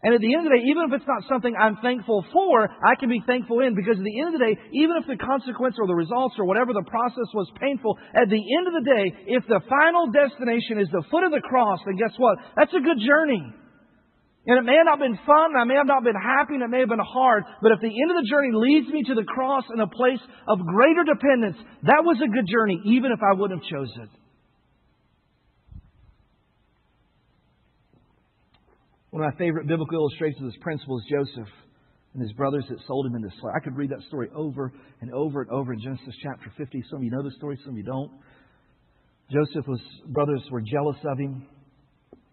And 0.05 0.13
at 0.13 0.21
the 0.21 0.37
end 0.37 0.45
of 0.45 0.53
the 0.53 0.61
day, 0.61 0.69
even 0.69 0.85
if 0.85 1.01
it's 1.01 1.09
not 1.09 1.25
something 1.25 1.49
I'm 1.57 1.81
thankful 1.81 2.21
for, 2.29 2.69
I 2.69 2.93
can 2.93 3.09
be 3.09 3.25
thankful 3.25 3.65
in 3.65 3.73
because 3.73 3.97
at 3.97 4.05
the 4.05 4.19
end 4.21 4.29
of 4.29 4.37
the 4.37 4.45
day, 4.45 4.53
even 4.77 5.01
if 5.01 5.09
the 5.09 5.17
consequence 5.17 5.81
or 5.81 5.89
the 5.89 5.97
results 5.97 6.37
or 6.37 6.45
whatever 6.45 6.77
the 6.77 6.85
process 6.85 7.25
was 7.33 7.49
painful, 7.57 7.97
at 8.13 8.29
the 8.29 8.37
end 8.37 8.69
of 8.69 8.77
the 8.77 8.85
day, 8.85 9.05
if 9.25 9.41
the 9.49 9.65
final 9.65 10.13
destination 10.13 10.77
is 10.77 10.93
the 10.93 11.01
foot 11.09 11.25
of 11.25 11.33
the 11.33 11.41
cross, 11.41 11.81
then 11.89 11.97
guess 11.97 12.13
what? 12.21 12.37
That's 12.53 12.77
a 12.77 12.85
good 12.85 13.01
journey. 13.01 13.49
And 14.45 14.59
it 14.59 14.65
may 14.65 14.77
have 14.77 14.85
not 14.85 14.99
been 14.99 15.17
fun, 15.25 15.57
I 15.57 15.65
may 15.65 15.73
have 15.73 15.89
not 15.89 16.03
been 16.03 16.15
happy, 16.15 16.53
and 16.53 16.63
it 16.63 16.69
may 16.69 16.79
have 16.79 16.89
been 16.89 17.01
hard, 17.01 17.43
but 17.61 17.71
if 17.71 17.81
the 17.81 17.89
end 17.89 18.11
of 18.13 18.21
the 18.21 18.29
journey 18.29 18.53
leads 18.53 18.87
me 18.89 19.01
to 19.09 19.15
the 19.15 19.25
cross 19.25 19.63
in 19.73 19.79
a 19.79 19.87
place 19.87 20.21
of 20.47 20.59
greater 20.61 21.03
dependence, 21.03 21.57
that 21.81 22.05
was 22.05 22.21
a 22.21 22.29
good 22.29 22.45
journey, 22.45 22.79
even 22.85 23.11
if 23.11 23.19
I 23.25 23.33
wouldn't 23.33 23.63
have 23.63 23.69
chosen 23.69 24.03
it. 24.03 24.09
One 29.09 29.23
of 29.23 29.33
my 29.33 29.37
favorite 29.39 29.65
biblical 29.65 29.97
illustrations 29.97 30.43
of 30.43 30.51
this 30.51 30.61
principle 30.61 30.99
is 30.99 31.05
Joseph 31.09 31.49
and 32.13 32.21
his 32.21 32.33
brothers 32.33 32.65
that 32.69 32.77
sold 32.85 33.07
him 33.07 33.15
into 33.15 33.29
slavery. 33.39 33.53
I 33.55 33.63
could 33.63 33.75
read 33.75 33.89
that 33.91 34.03
story 34.09 34.29
over 34.35 34.73
and 35.01 35.11
over 35.11 35.41
and 35.41 35.49
over 35.51 35.73
in 35.73 35.81
Genesis 35.81 36.13
chapter 36.21 36.51
50. 36.57 36.83
Some 36.89 36.97
of 36.97 37.03
you 37.03 37.11
know 37.11 37.23
the 37.23 37.31
story, 37.37 37.57
some 37.63 37.73
of 37.73 37.77
you 37.77 37.83
don't. 37.83 38.11
Joseph's 39.31 39.81
brothers 40.07 40.41
were 40.51 40.61
jealous 40.61 40.97
of 41.03 41.17
him. 41.17 41.47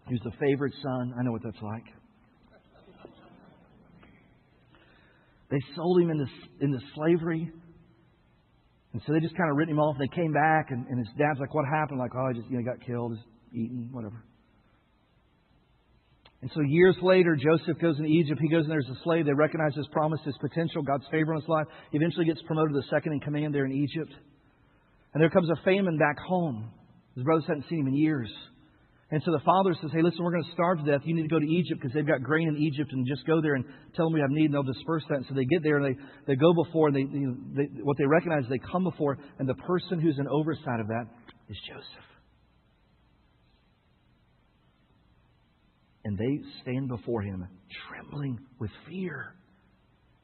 He 0.09 0.13
was 0.13 0.21
the 0.23 0.37
favorite 0.39 0.73
son. 0.83 1.13
I 1.17 1.23
know 1.23 1.31
what 1.31 1.41
that's 1.43 1.61
like. 1.61 1.85
They 5.49 5.59
sold 5.75 6.01
him 6.01 6.09
into, 6.09 6.25
into 6.61 6.79
slavery. 6.95 7.51
And 8.93 9.01
so 9.05 9.13
they 9.13 9.19
just 9.19 9.35
kind 9.35 9.49
of 9.49 9.57
written 9.57 9.73
him 9.73 9.79
off. 9.79 9.97
They 9.97 10.07
came 10.07 10.33
back, 10.33 10.71
and, 10.71 10.87
and 10.87 10.99
his 10.99 11.07
dad's 11.17 11.39
like, 11.39 11.53
What 11.53 11.65
happened? 11.65 11.99
Like, 11.99 12.11
oh, 12.15 12.27
I 12.29 12.33
just 12.33 12.49
you 12.49 12.57
know, 12.57 12.63
got 12.63 12.85
killed, 12.85 13.15
just 13.15 13.27
eaten, 13.53 13.89
whatever. 13.91 14.23
And 16.41 16.51
so 16.53 16.59
years 16.61 16.97
later, 17.01 17.37
Joseph 17.37 17.79
goes 17.81 17.97
into 17.97 18.09
Egypt. 18.09 18.39
He 18.41 18.49
goes 18.49 18.65
in 18.65 18.69
there 18.69 18.83
as 18.83 18.89
a 18.89 18.99
slave. 19.03 19.25
They 19.25 19.33
recognize 19.33 19.73
his 19.75 19.87
promise, 19.93 20.19
his 20.25 20.35
potential, 20.41 20.83
God's 20.83 21.05
favor 21.09 21.33
in 21.33 21.39
his 21.39 21.47
life. 21.47 21.67
He 21.91 21.97
eventually 21.97 22.25
gets 22.25 22.41
promoted 22.41 22.75
to 22.75 22.81
second 22.89 23.13
in 23.13 23.21
command 23.21 23.55
there 23.55 23.65
in 23.65 23.71
Egypt. 23.71 24.11
And 25.13 25.23
there 25.23 25.29
comes 25.29 25.49
a 25.49 25.63
famine 25.63 25.97
back 25.97 26.19
home. 26.19 26.69
His 27.15 27.23
brothers 27.23 27.45
hadn't 27.47 27.65
seen 27.69 27.79
him 27.79 27.87
in 27.87 27.95
years. 27.95 28.29
And 29.13 29.21
so 29.23 29.31
the 29.31 29.45
father 29.45 29.75
says, 29.79 29.91
Hey, 29.93 30.01
listen, 30.01 30.23
we're 30.23 30.31
going 30.31 30.43
to 30.43 30.51
starve 30.53 30.83
to 30.83 30.89
death. 30.89 31.01
You 31.05 31.13
need 31.13 31.21
to 31.21 31.27
go 31.27 31.39
to 31.39 31.45
Egypt 31.45 31.79
because 31.79 31.93
they've 31.93 32.07
got 32.07 32.23
grain 32.23 32.47
in 32.47 32.57
Egypt 32.57 32.91
and 32.91 33.05
just 33.05 33.27
go 33.27 33.41
there 33.41 33.53
and 33.53 33.63
tell 33.95 34.05
them 34.05 34.13
we 34.13 34.21
have 34.21 34.31
need 34.31 34.45
and 34.45 34.53
they'll 34.55 34.63
disperse 34.63 35.03
that. 35.09 35.17
And 35.17 35.25
so 35.29 35.35
they 35.35 35.45
get 35.45 35.61
there 35.61 35.77
and 35.77 35.85
they, 35.85 36.01
they 36.25 36.35
go 36.35 36.51
before 36.51 36.87
and 36.87 36.95
they, 36.97 37.05
they, 37.61 37.69
what 37.83 37.97
they 37.97 38.05
recognize 38.05 38.45
is 38.45 38.49
they 38.49 38.57
come 38.71 38.83
before 38.83 39.19
and 39.37 39.47
the 39.47 39.53
person 39.53 40.01
who's 40.01 40.17
in 40.17 40.27
oversight 40.27 40.79
of 40.79 40.87
that 40.87 41.05
is 41.47 41.57
Joseph. 41.69 42.09
and 46.05 46.17
they 46.17 46.39
stand 46.61 46.89
before 46.89 47.21
him 47.21 47.47
trembling 47.87 48.37
with 48.59 48.71
fear. 48.89 49.33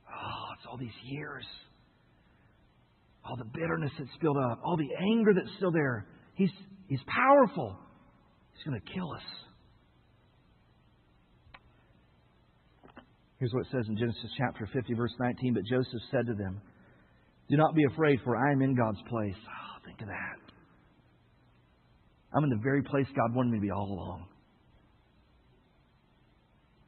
Oh, 0.10 0.54
it's 0.58 0.68
all 0.70 0.78
these 0.78 0.90
years. 1.04 1.46
All 3.24 3.38
the 3.38 3.46
bitterness 3.46 3.92
that's 3.98 4.10
built 4.22 4.38
up, 4.38 4.60
all 4.64 4.76
the 4.76 4.90
anger 5.00 5.34
that's 5.34 5.56
still 5.58 5.72
there. 5.72 6.06
He's, 6.36 6.50
he's 6.88 7.00
powerful. 7.08 7.78
He's 8.60 8.68
going 8.68 8.82
to 8.82 8.94
kill 8.94 9.12
us. 9.14 9.24
Here's 13.40 13.54
what 13.54 13.62
it 13.62 13.72
says 13.72 13.88
in 13.88 13.96
Genesis 13.96 14.30
chapter 14.38 14.68
50, 14.74 14.94
verse 14.96 15.14
19. 15.18 15.54
But 15.54 15.64
Joseph 15.64 16.04
said 16.12 16.28
to 16.28 16.34
them, 16.34 16.62
Do 17.50 17.56
not 17.56 17.74
be 17.74 17.86
afraid, 17.86 18.20
for 18.26 18.36
I 18.36 18.52
am 18.52 18.62
in 18.62 18.76
God's 18.76 19.00
place. 19.08 19.40
Oh, 19.48 19.86
think 19.86 20.02
of 20.02 20.08
that. 20.08 20.40
I'm 22.36 22.44
in 22.44 22.50
the 22.50 22.60
very 22.62 22.84
place 22.84 23.08
God 23.16 23.34
wanted 23.34 23.52
me 23.52 23.60
to 23.60 23.62
be 23.62 23.72
all 23.72 23.88
along. 23.88 24.26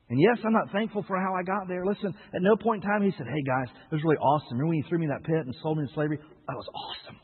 And 0.10 0.20
yes, 0.20 0.44
I'm 0.46 0.52
not 0.52 0.74
thankful 0.74 1.06
for 1.08 1.16
how 1.16 1.34
I 1.40 1.44
got 1.44 1.70
there. 1.70 1.86
Listen, 1.86 2.14
at 2.36 2.42
no 2.42 2.58
point 2.58 2.84
in 2.84 2.90
time 2.90 3.02
he 3.02 3.16
said, 3.18 3.28
Hey 3.32 3.42
guys, 3.48 3.72
it 3.90 3.96
was 3.96 4.04
really 4.04 4.20
awesome. 4.20 4.60
Remember 4.60 4.76
when 4.76 4.78
you 4.78 4.84
threw 4.90 5.00
me 5.00 5.06
in 5.06 5.12
that 5.12 5.24
pit 5.24 5.48
and 5.48 5.56
sold 5.64 5.78
me 5.78 5.84
into 5.84 5.94
slavery? 5.96 6.20
That 6.20 6.58
was 6.60 6.68
awesome. 6.68 7.16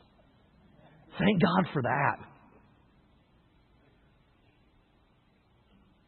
Thank 1.20 1.42
God 1.42 1.68
for 1.74 1.82
that. 1.82 2.27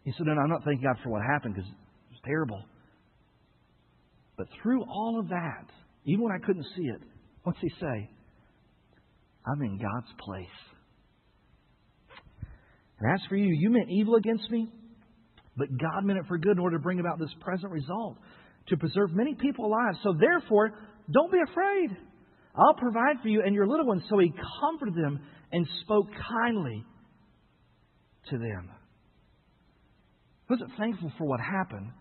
He 0.05 0.13
said, 0.17 0.27
No, 0.27 0.33
I'm 0.33 0.49
not 0.49 0.65
thanking 0.65 0.85
God 0.85 0.97
for 1.03 1.11
what 1.11 1.23
happened 1.23 1.55
because 1.55 1.69
it 1.69 1.77
was 2.11 2.21
terrible. 2.25 2.65
But 4.37 4.47
through 4.63 4.83
all 4.85 5.19
of 5.21 5.29
that, 5.29 5.67
even 6.05 6.25
when 6.25 6.33
I 6.33 6.45
couldn't 6.45 6.67
see 6.77 6.85
it, 6.85 7.01
what's 7.43 7.59
he 7.61 7.69
say? 7.81 8.11
I'm 9.47 9.63
in 9.63 9.79
God's 9.79 10.13
place. 10.19 10.47
And 12.99 13.13
as 13.13 13.21
for 13.29 13.37
you, 13.37 13.55
you 13.59 13.71
meant 13.71 13.89
evil 13.91 14.17
against 14.17 14.51
me, 14.51 14.69
but 15.57 15.69
God 15.77 16.05
meant 16.05 16.19
it 16.19 16.27
for 16.29 16.39
good 16.39 16.53
in 16.53 16.59
order 16.59 16.77
to 16.77 16.83
bring 16.83 17.01
about 17.01 17.19
this 17.19 17.31
present 17.41 17.73
result, 17.73 18.19
to 18.69 18.77
preserve 18.77 19.11
many 19.13 19.35
people 19.35 19.67
alive. 19.67 19.95
So 20.03 20.15
therefore, 20.19 20.73
don't 21.11 21.33
be 21.33 21.39
afraid. 21.51 21.97
I'll 22.55 22.75
provide 22.75 23.23
for 23.23 23.29
you 23.29 23.43
and 23.45 23.55
your 23.55 23.67
little 23.67 23.87
ones. 23.87 24.03
So 24.09 24.19
he 24.19 24.33
comforted 24.61 24.95
them 24.95 25.21
and 25.53 25.67
spoke 25.83 26.07
kindly 26.29 26.85
to 28.31 28.39
them. 28.39 28.71
Wasn't 30.51 30.71
thankful 30.77 31.13
for 31.17 31.27
what 31.29 31.39
happened. 31.41 31.93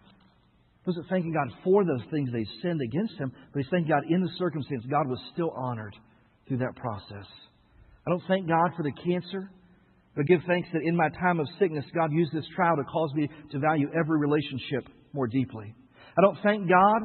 Wasn't 0.86 1.08
thanking 1.08 1.32
God 1.32 1.56
for 1.64 1.86
those 1.86 2.02
things 2.10 2.32
they 2.34 2.46
sinned 2.64 2.82
against 2.82 3.14
him, 3.20 3.32
but 3.54 3.62
he's 3.62 3.70
thanking 3.70 3.92
God 3.92 4.04
in 4.10 4.22
the 4.22 4.32
circumstance. 4.40 4.84
God 4.90 5.08
was 5.08 5.20
still 5.34 5.52
honored 5.52 5.96
through 6.48 6.58
that 6.58 6.76
process. 6.76 7.28
I 8.08 8.10
don't 8.10 8.24
thank 8.28 8.48
God 8.48 8.72
for 8.76 8.82
the 8.82 8.92
cancer, 8.92 9.52
but 10.16 10.26
give 10.26 10.40
thanks 10.48 10.68
that 10.74 10.82
in 10.84 10.96
my 10.96 11.10
time 11.10 11.40
of 11.40 11.48
sickness, 11.60 11.86
God 11.94 12.12
used 12.12 12.34
this 12.34 12.46
trial 12.56 12.76
to 12.76 12.84
cause 12.86 13.14
me 13.14 13.30
to 13.52 13.60
value 13.60 13.88
every 13.94 14.18
relationship 14.18 14.88
more 15.14 15.28
deeply. 15.28 15.76
I 16.18 16.22
don't 16.22 16.38
thank 16.42 16.68
God 16.68 17.02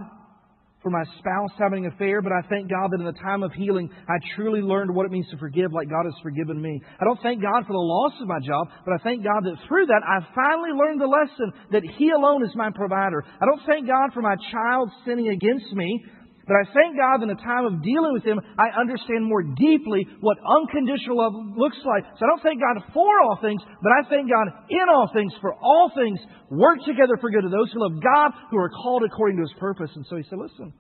for 0.85 0.90
my 0.90 1.03
spouse 1.18 1.51
having 1.59 1.87
an 1.87 1.92
affair, 1.92 2.20
but 2.20 2.31
I 2.31 2.47
thank 2.49 2.68
God 2.68 2.92
that 2.92 3.01
in 3.01 3.07
the 3.07 3.18
time 3.25 3.42
of 3.42 3.51
healing, 3.55 3.88
I 4.07 4.20
truly 4.37 4.61
learned 4.61 4.94
what 4.94 5.07
it 5.07 5.12
means 5.12 5.27
to 5.31 5.38
forgive 5.38 5.73
like 5.73 5.88
God 5.88 6.05
has 6.05 6.14
forgiven 6.23 6.61
me. 6.61 6.81
I 7.01 7.05
don't 7.05 7.18
thank 7.23 7.40
God 7.40 7.64
for 7.66 7.73
the 7.73 7.81
loss 7.81 8.12
of 8.20 8.29
my 8.29 8.38
job, 8.38 8.68
but 8.85 8.92
I 8.92 8.99
thank 9.03 9.25
God 9.25 9.42
that 9.44 9.57
through 9.66 9.87
that, 9.87 10.03
I 10.05 10.20
finally 10.37 10.77
learned 10.77 11.01
the 11.01 11.09
lesson 11.09 11.53
that 11.73 11.83
He 11.97 12.11
alone 12.11 12.44
is 12.44 12.55
my 12.55 12.68
provider. 12.75 13.25
I 13.40 13.47
don't 13.47 13.62
thank 13.66 13.88
God 13.88 14.12
for 14.12 14.20
my 14.20 14.37
child 14.53 14.90
sinning 15.07 15.29
against 15.29 15.73
me, 15.73 16.05
but 16.46 16.57
I 16.61 16.64
thank 16.76 16.96
God 16.96 17.22
in 17.22 17.28
the 17.28 17.40
time 17.40 17.64
of 17.64 17.83
dealing 17.83 18.12
with 18.12 18.24
him, 18.24 18.40
I 18.59 18.68
understand 18.78 19.24
more 19.24 19.42
deeply 19.42 20.07
what 20.20 20.37
unconditional 20.44 21.16
love 21.16 21.33
looks 21.57 21.78
like. 21.85 22.04
So 22.18 22.26
I 22.26 22.28
don't 22.28 22.42
thank 22.42 22.61
God 22.61 22.92
for 22.92 23.09
all 23.24 23.38
things, 23.40 23.62
but 23.64 23.92
I 23.92 24.09
thank 24.09 24.28
God 24.28 24.52
in 24.68 24.87
all 24.92 25.09
things, 25.14 25.33
for 25.40 25.54
all 25.54 25.90
things 25.96 26.20
work 26.50 26.78
together 26.85 27.16
for 27.20 27.30
good 27.30 27.42
to 27.42 27.48
those 27.48 27.72
who 27.72 27.80
love 27.80 28.02
God, 28.02 28.33
who 28.50 28.59
are 28.59 28.68
called 28.68 29.04
according 29.04 29.38
to 29.38 29.42
his 29.42 29.54
purpose. 29.59 29.90
And 29.96 30.04
so 30.09 30.16
he 30.16 30.24
said, 30.28 30.38
listen, 30.38 30.72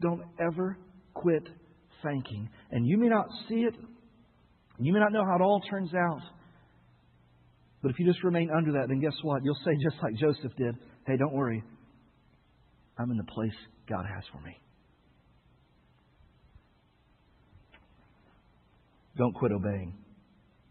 don't 0.00 0.22
ever 0.38 0.78
quit 1.14 1.48
thanking. 2.02 2.48
And 2.70 2.86
you 2.86 2.96
may 2.96 3.08
not 3.08 3.26
see 3.48 3.66
it, 3.66 3.74
you 4.78 4.92
may 4.92 5.00
not 5.00 5.12
know 5.12 5.24
how 5.24 5.36
it 5.36 5.42
all 5.42 5.60
turns 5.68 5.92
out. 5.94 6.20
But 7.82 7.90
if 7.90 7.98
you 7.98 8.06
just 8.06 8.22
remain 8.22 8.50
under 8.56 8.72
that, 8.72 8.86
then 8.88 9.00
guess 9.00 9.16
what? 9.22 9.42
You'll 9.44 9.58
say 9.64 9.72
just 9.82 10.02
like 10.02 10.14
Joseph 10.14 10.56
did, 10.56 10.76
hey, 11.06 11.16
don't 11.16 11.34
worry. 11.34 11.62
I'm 12.98 13.10
in 13.10 13.16
the 13.16 13.24
place 13.24 13.54
God 13.88 14.04
has 14.12 14.24
for 14.32 14.40
me. 14.40 14.56
Don't 19.16 19.34
quit 19.34 19.52
obeying. 19.52 19.94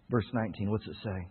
Verse 0.09 0.25
19, 0.33 0.69
what's 0.69 0.85
it 0.87 0.95
say? 1.03 1.27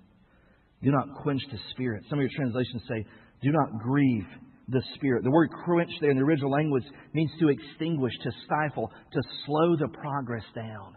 Do 0.82 0.90
not 0.90 1.22
quench 1.22 1.42
the 1.50 1.58
Spirit. 1.70 2.04
Some 2.10 2.18
of 2.18 2.22
your 2.22 2.32
translations 2.36 2.82
say, 2.88 3.06
do 3.42 3.52
not 3.52 3.78
grieve 3.82 4.26
the 4.68 4.82
Spirit. 4.96 5.24
The 5.24 5.30
word 5.30 5.50
quench 5.64 5.90
there 6.00 6.10
in 6.10 6.16
the 6.16 6.24
original 6.24 6.50
language 6.50 6.84
means 7.12 7.30
to 7.40 7.48
extinguish, 7.48 8.12
to 8.22 8.30
stifle, 8.44 8.90
to 9.12 9.20
slow 9.46 9.76
the 9.76 9.88
progress 9.88 10.44
down. 10.54 10.96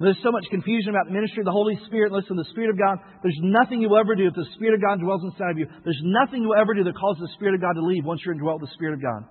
There's 0.00 0.18
so 0.24 0.32
much 0.32 0.46
confusion 0.50 0.90
about 0.90 1.06
the 1.06 1.14
ministry 1.14 1.42
of 1.42 1.46
the 1.46 1.54
Holy 1.54 1.78
Spirit. 1.86 2.10
Listen, 2.10 2.34
the 2.34 2.50
Spirit 2.50 2.70
of 2.70 2.78
God, 2.78 2.98
there's 3.22 3.38
nothing 3.38 3.80
you'll 3.80 3.98
ever 3.98 4.16
do 4.16 4.26
if 4.26 4.34
the 4.34 4.50
Spirit 4.56 4.74
of 4.74 4.82
God 4.82 4.98
dwells 4.98 5.22
inside 5.22 5.52
of 5.52 5.58
you. 5.58 5.66
There's 5.84 6.00
nothing 6.02 6.42
you'll 6.42 6.58
ever 6.58 6.74
do 6.74 6.82
that 6.82 6.96
causes 6.98 7.22
the 7.22 7.34
Spirit 7.38 7.54
of 7.54 7.60
God 7.60 7.74
to 7.74 7.86
leave 7.86 8.04
once 8.04 8.20
you're 8.24 8.34
indwelt 8.34 8.60
with 8.60 8.70
the 8.70 8.74
Spirit 8.74 8.94
of 8.94 9.02
God. 9.02 9.22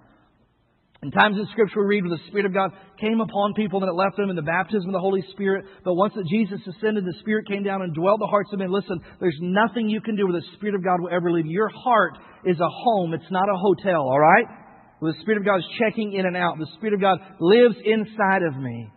In 1.02 1.10
times 1.10 1.36
in 1.36 1.48
Scripture, 1.52 1.82
we 1.82 1.98
read 1.98 2.06
where 2.06 2.16
the 2.16 2.28
Spirit 2.30 2.46
of 2.46 2.54
God 2.54 2.70
came 3.00 3.22
upon 3.22 3.56
people 3.56 3.82
and 3.82 3.90
it 3.90 3.98
left 3.98 4.18
them 4.18 4.30
in 4.30 4.36
the 4.36 4.46
baptism 4.46 4.86
of 4.86 4.94
the 4.94 5.02
Holy 5.02 5.26
Spirit. 5.34 5.66
But 5.84 5.96
once 5.96 6.14
that 6.14 6.30
Jesus 6.30 6.62
ascended, 6.62 7.06
the 7.06 7.18
Spirit 7.22 7.48
came 7.48 7.64
down 7.64 7.82
and 7.82 7.92
dwelled 7.94 8.22
the 8.22 8.30
hearts 8.30 8.54
of 8.54 8.60
men. 8.60 8.72
Listen, 8.72 9.02
there's 9.20 9.38
nothing 9.42 9.90
you 9.90 10.00
can 10.00 10.16
do 10.16 10.30
where 10.30 10.40
the 10.40 10.46
Spirit 10.58 10.76
of 10.76 10.84
God 10.84 11.02
will 11.02 11.10
ever 11.10 11.32
leave. 11.32 11.48
Your 11.48 11.70
heart 11.70 12.20
is 12.46 12.60
a 12.60 12.70
home. 12.70 13.16
It's 13.16 13.32
not 13.32 13.50
a 13.50 13.58
hotel, 13.58 14.02
all 14.02 14.20
right? 14.20 14.46
The 15.02 15.18
Spirit 15.22 15.40
of 15.40 15.46
God 15.46 15.58
is 15.58 15.66
checking 15.82 16.14
in 16.14 16.28
and 16.28 16.38
out. 16.38 16.60
The 16.60 16.70
Spirit 16.78 16.94
of 16.94 17.02
God 17.02 17.18
lives 17.40 17.76
inside 17.84 18.46
of 18.46 18.56
me. 18.62 18.92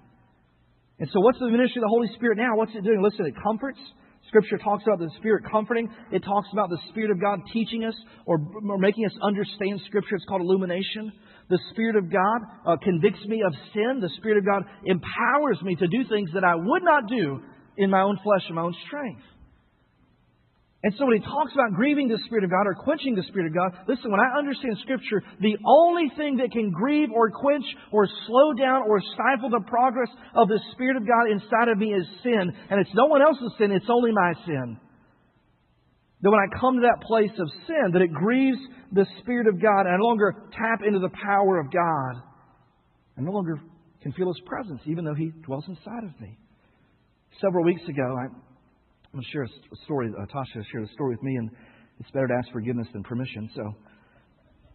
And 1.01 1.09
so 1.11 1.21
what's 1.21 1.39
the 1.39 1.49
ministry 1.49 1.81
of 1.81 1.89
the 1.89 1.95
Holy 1.97 2.09
Spirit 2.17 2.37
now? 2.37 2.53
What's 2.55 2.75
it 2.75 2.85
doing? 2.85 3.01
Listen, 3.03 3.25
it 3.25 3.35
comforts. 3.43 3.81
Scripture 4.29 4.59
talks 4.59 4.85
about 4.87 4.99
the 4.99 5.09
Spirit 5.17 5.45
comforting. 5.51 5.89
It 6.13 6.21
talks 6.21 6.49
about 6.53 6.69
the 6.69 6.79
Spirit 6.91 7.11
of 7.11 7.21
God 7.21 7.41
teaching 7.53 7.85
us 7.85 7.95
or, 8.27 8.37
or 8.69 8.79
making 8.79 9.07
us 9.07 9.13
understand 9.23 9.81
Scripture. 9.87 10.17
It's 10.17 10.25
called 10.27 10.43
illumination. 10.43 11.13
The 11.51 11.59
Spirit 11.73 11.97
of 11.97 12.11
God 12.11 12.41
uh, 12.67 12.77
convicts 12.83 13.25
me 13.27 13.43
of 13.47 13.53
sin. 13.73 14.01
The 14.01 14.11
Spirit 14.17 14.39
of 14.39 14.47
God 14.47 14.63
empowers 14.85 15.61
me 15.63 15.77
to 15.77 15.87
do 15.87 16.09
things 16.09 16.31
that 16.35 16.45
I 16.45 16.55
would 16.55 16.83
not 16.83 17.09
do 17.09 17.41
in 17.77 17.91
my 17.91 18.01
own 18.01 18.19
flesh 18.23 18.43
and 18.47 18.57
my 18.57 18.63
own 18.63 18.75
strength. 18.87 19.23
And 20.85 20.93
so 20.99 21.07
when 21.07 21.17
he 21.17 21.25
talks 21.25 21.53
about 21.57 21.73
grieving 21.73 22.09
the 22.09 22.21
Spirit 22.27 22.45
of 22.45 22.51
God 22.51 22.69
or 22.69 22.75
quenching 22.75 23.17
the 23.17 23.25
Spirit 23.29 23.49
of 23.49 23.55
God, 23.57 23.73
listen, 23.89 24.13
when 24.13 24.21
I 24.21 24.37
understand 24.37 24.77
Scripture, 24.83 25.25
the 25.41 25.57
only 25.65 26.13
thing 26.15 26.37
that 26.45 26.53
can 26.53 26.71
grieve 26.71 27.09
or 27.09 27.31
quench 27.31 27.65
or 27.91 28.07
slow 28.27 28.53
down 28.53 28.85
or 28.85 29.01
stifle 29.17 29.49
the 29.49 29.65
progress 29.67 30.13
of 30.37 30.49
the 30.49 30.61
Spirit 30.73 30.99
of 30.99 31.09
God 31.09 31.33
inside 31.33 31.73
of 31.73 31.79
me 31.79 31.95
is 31.95 32.05
sin. 32.23 32.53
And 32.69 32.81
it's 32.81 32.93
no 32.93 33.07
one 33.07 33.23
else's 33.23 33.53
sin, 33.57 33.73
it's 33.73 33.89
only 33.89 34.13
my 34.13 34.35
sin. 34.45 34.77
That 36.25 36.31
when 36.31 36.41
I 36.41 36.49
come 36.59 36.81
to 36.81 36.89
that 36.89 37.05
place 37.05 37.37
of 37.39 37.49
sin, 37.69 37.93
that 37.93 38.01
it 38.01 38.09
grieves 38.09 38.57
the 38.93 39.05
Spirit 39.21 39.47
of 39.47 39.61
God, 39.61 39.85
and 39.85 39.93
I 39.93 39.99
no 39.99 40.09
longer 40.09 40.33
tap 40.57 40.81
into 40.81 40.99
the 40.99 41.13
power 41.23 41.61
of 41.61 41.71
God. 41.71 42.23
I 43.19 43.21
no 43.21 43.31
longer 43.31 43.61
can 44.01 44.11
feel 44.13 44.29
His 44.29 44.41
presence, 44.47 44.81
even 44.87 45.05
though 45.05 45.13
He 45.13 45.33
dwells 45.45 45.69
inside 45.69 46.03
of 46.03 46.19
me. 46.19 46.39
Several 47.43 47.63
weeks 47.63 47.83
ago, 47.87 48.17
I, 48.17 48.25
am 48.25 48.41
going 49.13 49.23
to 49.23 49.31
share 49.33 49.43
a 49.43 49.77
story. 49.85 50.09
Uh, 50.17 50.25
Tasha 50.33 50.65
shared 50.73 50.89
a 50.89 50.93
story 50.95 51.15
with 51.15 51.23
me, 51.23 51.37
and 51.37 51.51
it's 52.01 52.11
better 52.13 52.29
to 52.29 52.35
ask 52.41 52.51
forgiveness 52.53 52.89
than 52.95 53.03
permission. 53.03 53.51
So, 53.55 53.63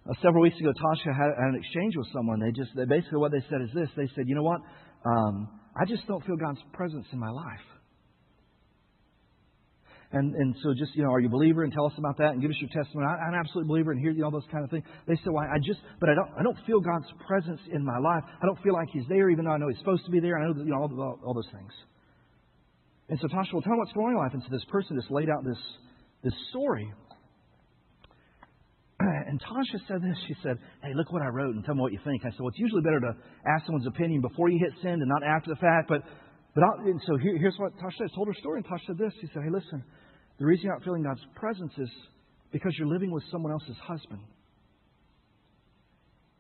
uh, 0.06 0.14
several 0.22 0.44
weeks 0.44 0.60
ago, 0.60 0.70
Tasha 0.70 1.18
had, 1.18 1.34
had, 1.34 1.50
an 1.50 1.58
exchange 1.58 1.96
with 1.98 2.14
someone. 2.14 2.40
They 2.40 2.52
just 2.52 2.76
they, 2.76 2.86
basically 2.86 3.18
what 3.18 3.32
they 3.32 3.42
said 3.50 3.66
is 3.66 3.74
this: 3.74 3.90
They 3.98 4.08
said, 4.14 4.30
"You 4.30 4.36
know 4.36 4.46
what? 4.46 4.62
Um, 5.04 5.50
I 5.74 5.86
just 5.90 6.06
don't 6.06 6.24
feel 6.28 6.38
God's 6.38 6.62
presence 6.74 7.08
in 7.12 7.18
my 7.18 7.32
life." 7.32 7.79
And, 10.12 10.34
and 10.34 10.56
so 10.64 10.74
just, 10.74 10.96
you 10.96 11.04
know, 11.04 11.14
are 11.14 11.20
you 11.20 11.28
a 11.28 11.30
believer? 11.30 11.64
And 11.64 11.72
tell 11.72 11.86
us 11.86 11.94
about 11.98 12.18
that 12.18 12.34
and 12.34 12.42
give 12.42 12.50
us 12.50 12.58
your 12.60 12.70
testimony. 12.74 13.06
I, 13.06 13.30
am 13.30 13.34
an 13.34 13.40
absolute 13.46 13.68
believer 13.68 13.92
and 13.92 14.02
hear 14.02 14.10
you 14.10 14.26
know, 14.26 14.26
all 14.26 14.32
those 14.32 14.50
kind 14.52 14.64
of 14.64 14.72
things. 14.72 14.84
They 15.06 15.14
said, 15.22 15.30
well, 15.30 15.46
I 15.46 15.62
just, 15.62 15.80
but 16.00 16.10
I 16.10 16.16
don't, 16.16 16.30
I 16.34 16.42
don't 16.42 16.58
feel 16.66 16.80
God's 16.82 17.06
presence 17.28 17.62
in 17.72 17.86
my 17.86 18.00
life. 18.02 18.24
I 18.42 18.46
don't 18.48 18.58
feel 18.64 18.74
like 18.74 18.90
He's 18.92 19.06
there, 19.08 19.30
even 19.30 19.46
though 19.46 19.54
I 19.54 19.58
know 19.58 19.70
He's 19.70 19.78
supposed 19.78 20.06
to 20.06 20.12
be 20.12 20.20
there. 20.20 20.40
I 20.40 20.48
know, 20.48 20.54
that, 20.54 20.66
you 20.66 20.74
know, 20.74 20.82
all, 20.82 20.90
all, 20.98 21.20
all 21.26 21.34
those 21.36 21.50
things. 21.54 21.72
And 23.10 23.20
so 23.22 23.28
Tasha 23.28 23.54
will 23.54 23.62
tell 23.62 23.74
me 23.74 23.80
what's 23.80 23.94
going 23.94 24.18
on 24.18 24.18
in 24.18 24.18
life. 24.18 24.34
And 24.34 24.42
so 24.42 24.50
this 24.50 24.66
person 24.70 24.98
just 24.98 25.12
laid 25.12 25.30
out 25.30 25.46
this, 25.46 25.62
this 26.24 26.34
story. 26.50 26.92
And 29.30 29.40
Tasha 29.40 29.78
said 29.88 30.02
this. 30.02 30.18
She 30.28 30.34
said, 30.42 30.58
Hey, 30.82 30.94
look 30.96 31.14
what 31.14 31.22
I 31.22 31.28
wrote 31.28 31.54
and 31.54 31.64
tell 31.64 31.76
me 31.76 31.82
what 31.82 31.94
you 31.94 32.00
think. 32.04 32.26
I 32.26 32.32
said, 32.32 32.40
Well, 32.40 32.50
it's 32.50 32.58
usually 32.58 32.82
better 32.82 33.00
to 33.00 33.14
ask 33.46 33.66
someone's 33.66 33.86
opinion 33.86 34.22
before 34.22 34.50
you 34.50 34.58
hit 34.58 34.74
send 34.82 35.02
and 35.02 35.08
not 35.08 35.22
after 35.22 35.54
the 35.54 35.62
fact. 35.62 35.88
But 35.88 36.02
but 36.56 36.64
I, 36.64 36.90
and 36.90 37.02
so 37.06 37.18
here, 37.18 37.38
here's 37.38 37.56
what 37.58 37.74
Tasha 37.78 37.98
said. 37.98 38.08
I 38.12 38.16
told 38.16 38.28
her 38.28 38.34
story, 38.34 38.62
and 38.62 38.66
Tasha 38.66 38.88
said 38.88 38.98
this. 38.98 39.14
She 39.22 39.28
said, 39.34 39.44
Hey, 39.44 39.52
listen, 39.52 39.84
the 40.40 40.46
reason 40.46 40.66
you're 40.66 40.74
not 40.74 40.84
feeling 40.84 41.04
God's 41.04 41.22
presence 41.36 41.74
is 41.78 41.90
because 42.52 42.74
you're 42.78 42.88
living 42.88 43.12
with 43.12 43.24
someone 43.32 43.52
else's 43.52 43.78
husband. 43.84 44.22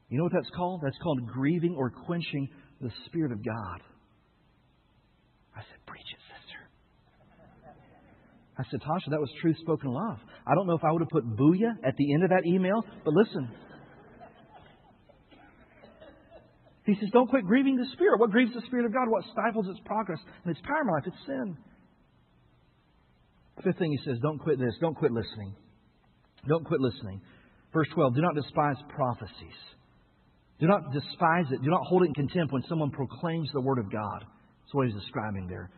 You 0.10 0.18
know 0.18 0.24
what 0.24 0.34
that's 0.34 0.50
called? 0.56 0.82
That's 0.84 0.98
called 1.04 1.28
grieving 1.28 1.76
or 1.78 1.92
quenching 1.92 2.50
the 2.82 2.90
Spirit 3.06 3.32
of 3.32 3.46
God. 3.46 3.82
I 5.56 5.62
said, 5.62 5.86
Preach 5.86 6.10
it, 6.10 6.22
sister. 6.34 6.60
I 8.58 8.64
said, 8.72 8.82
Tasha, 8.82 9.12
that 9.12 9.20
was 9.20 9.30
truth 9.42 9.58
spoken 9.62 9.92
love. 9.92 10.18
I 10.48 10.56
don't 10.56 10.66
know 10.66 10.74
if 10.76 10.84
I 10.84 10.92
would 10.92 11.02
have 11.02 11.10
put 11.10 11.24
booyah 11.38 11.78
at 11.86 11.96
the 11.98 12.14
end 12.14 12.24
of 12.24 12.30
that 12.32 12.46
email, 12.48 12.84
but 13.06 13.14
listen. 13.14 13.50
He 16.94 17.00
says, 17.00 17.10
Don't 17.14 17.30
quit 17.30 17.46
grieving 17.46 17.78
the 17.78 17.86
Spirit. 17.94 18.20
What 18.20 18.32
grieves 18.32 18.54
the 18.54 18.62
Spirit 18.68 18.86
of 18.86 18.94
God? 18.94 19.08
What 19.08 19.24
stifles 19.32 19.68
its 19.70 19.80
progress 19.86 20.20
and 20.44 20.56
its 20.56 20.62
power 20.66 20.82
in 20.82 20.88
life? 20.88 21.04
It's 21.06 21.26
sin. 21.26 21.58
Fifth 23.64 23.78
thing 23.78 23.92
he 23.92 24.00
says, 24.06 24.18
don't 24.22 24.40
quit 24.40 24.58
this. 24.60 24.74
Don't 24.80 24.96
quit 24.96 25.12
listening. 25.12 25.54
Don't 26.48 26.66
quit 26.66 26.80
listening. 26.80 27.22
Verse 27.74 27.88
12, 27.94 28.16
do 28.16 28.22
not 28.22 28.36
despise 28.36 28.78
prophecies. 28.90 29.60
Do 30.60 30.68
not 30.68 30.92
despise 30.94 31.46
it. 31.52 31.62
Do 31.62 31.70
not 31.70 31.84
hold 31.84 32.04
it 32.04 32.08
in 32.08 32.14
contempt 32.14 32.54
when 32.54 32.64
someone 32.70 32.92
proclaims 32.92 33.50
the 33.54 33.62
Word 33.62 33.80
of 33.80 33.92
God. 33.92 34.22
That's 34.22 34.74
what 34.74 34.88
he's 34.88 34.96
describing 34.96 35.48
there. 35.48 35.70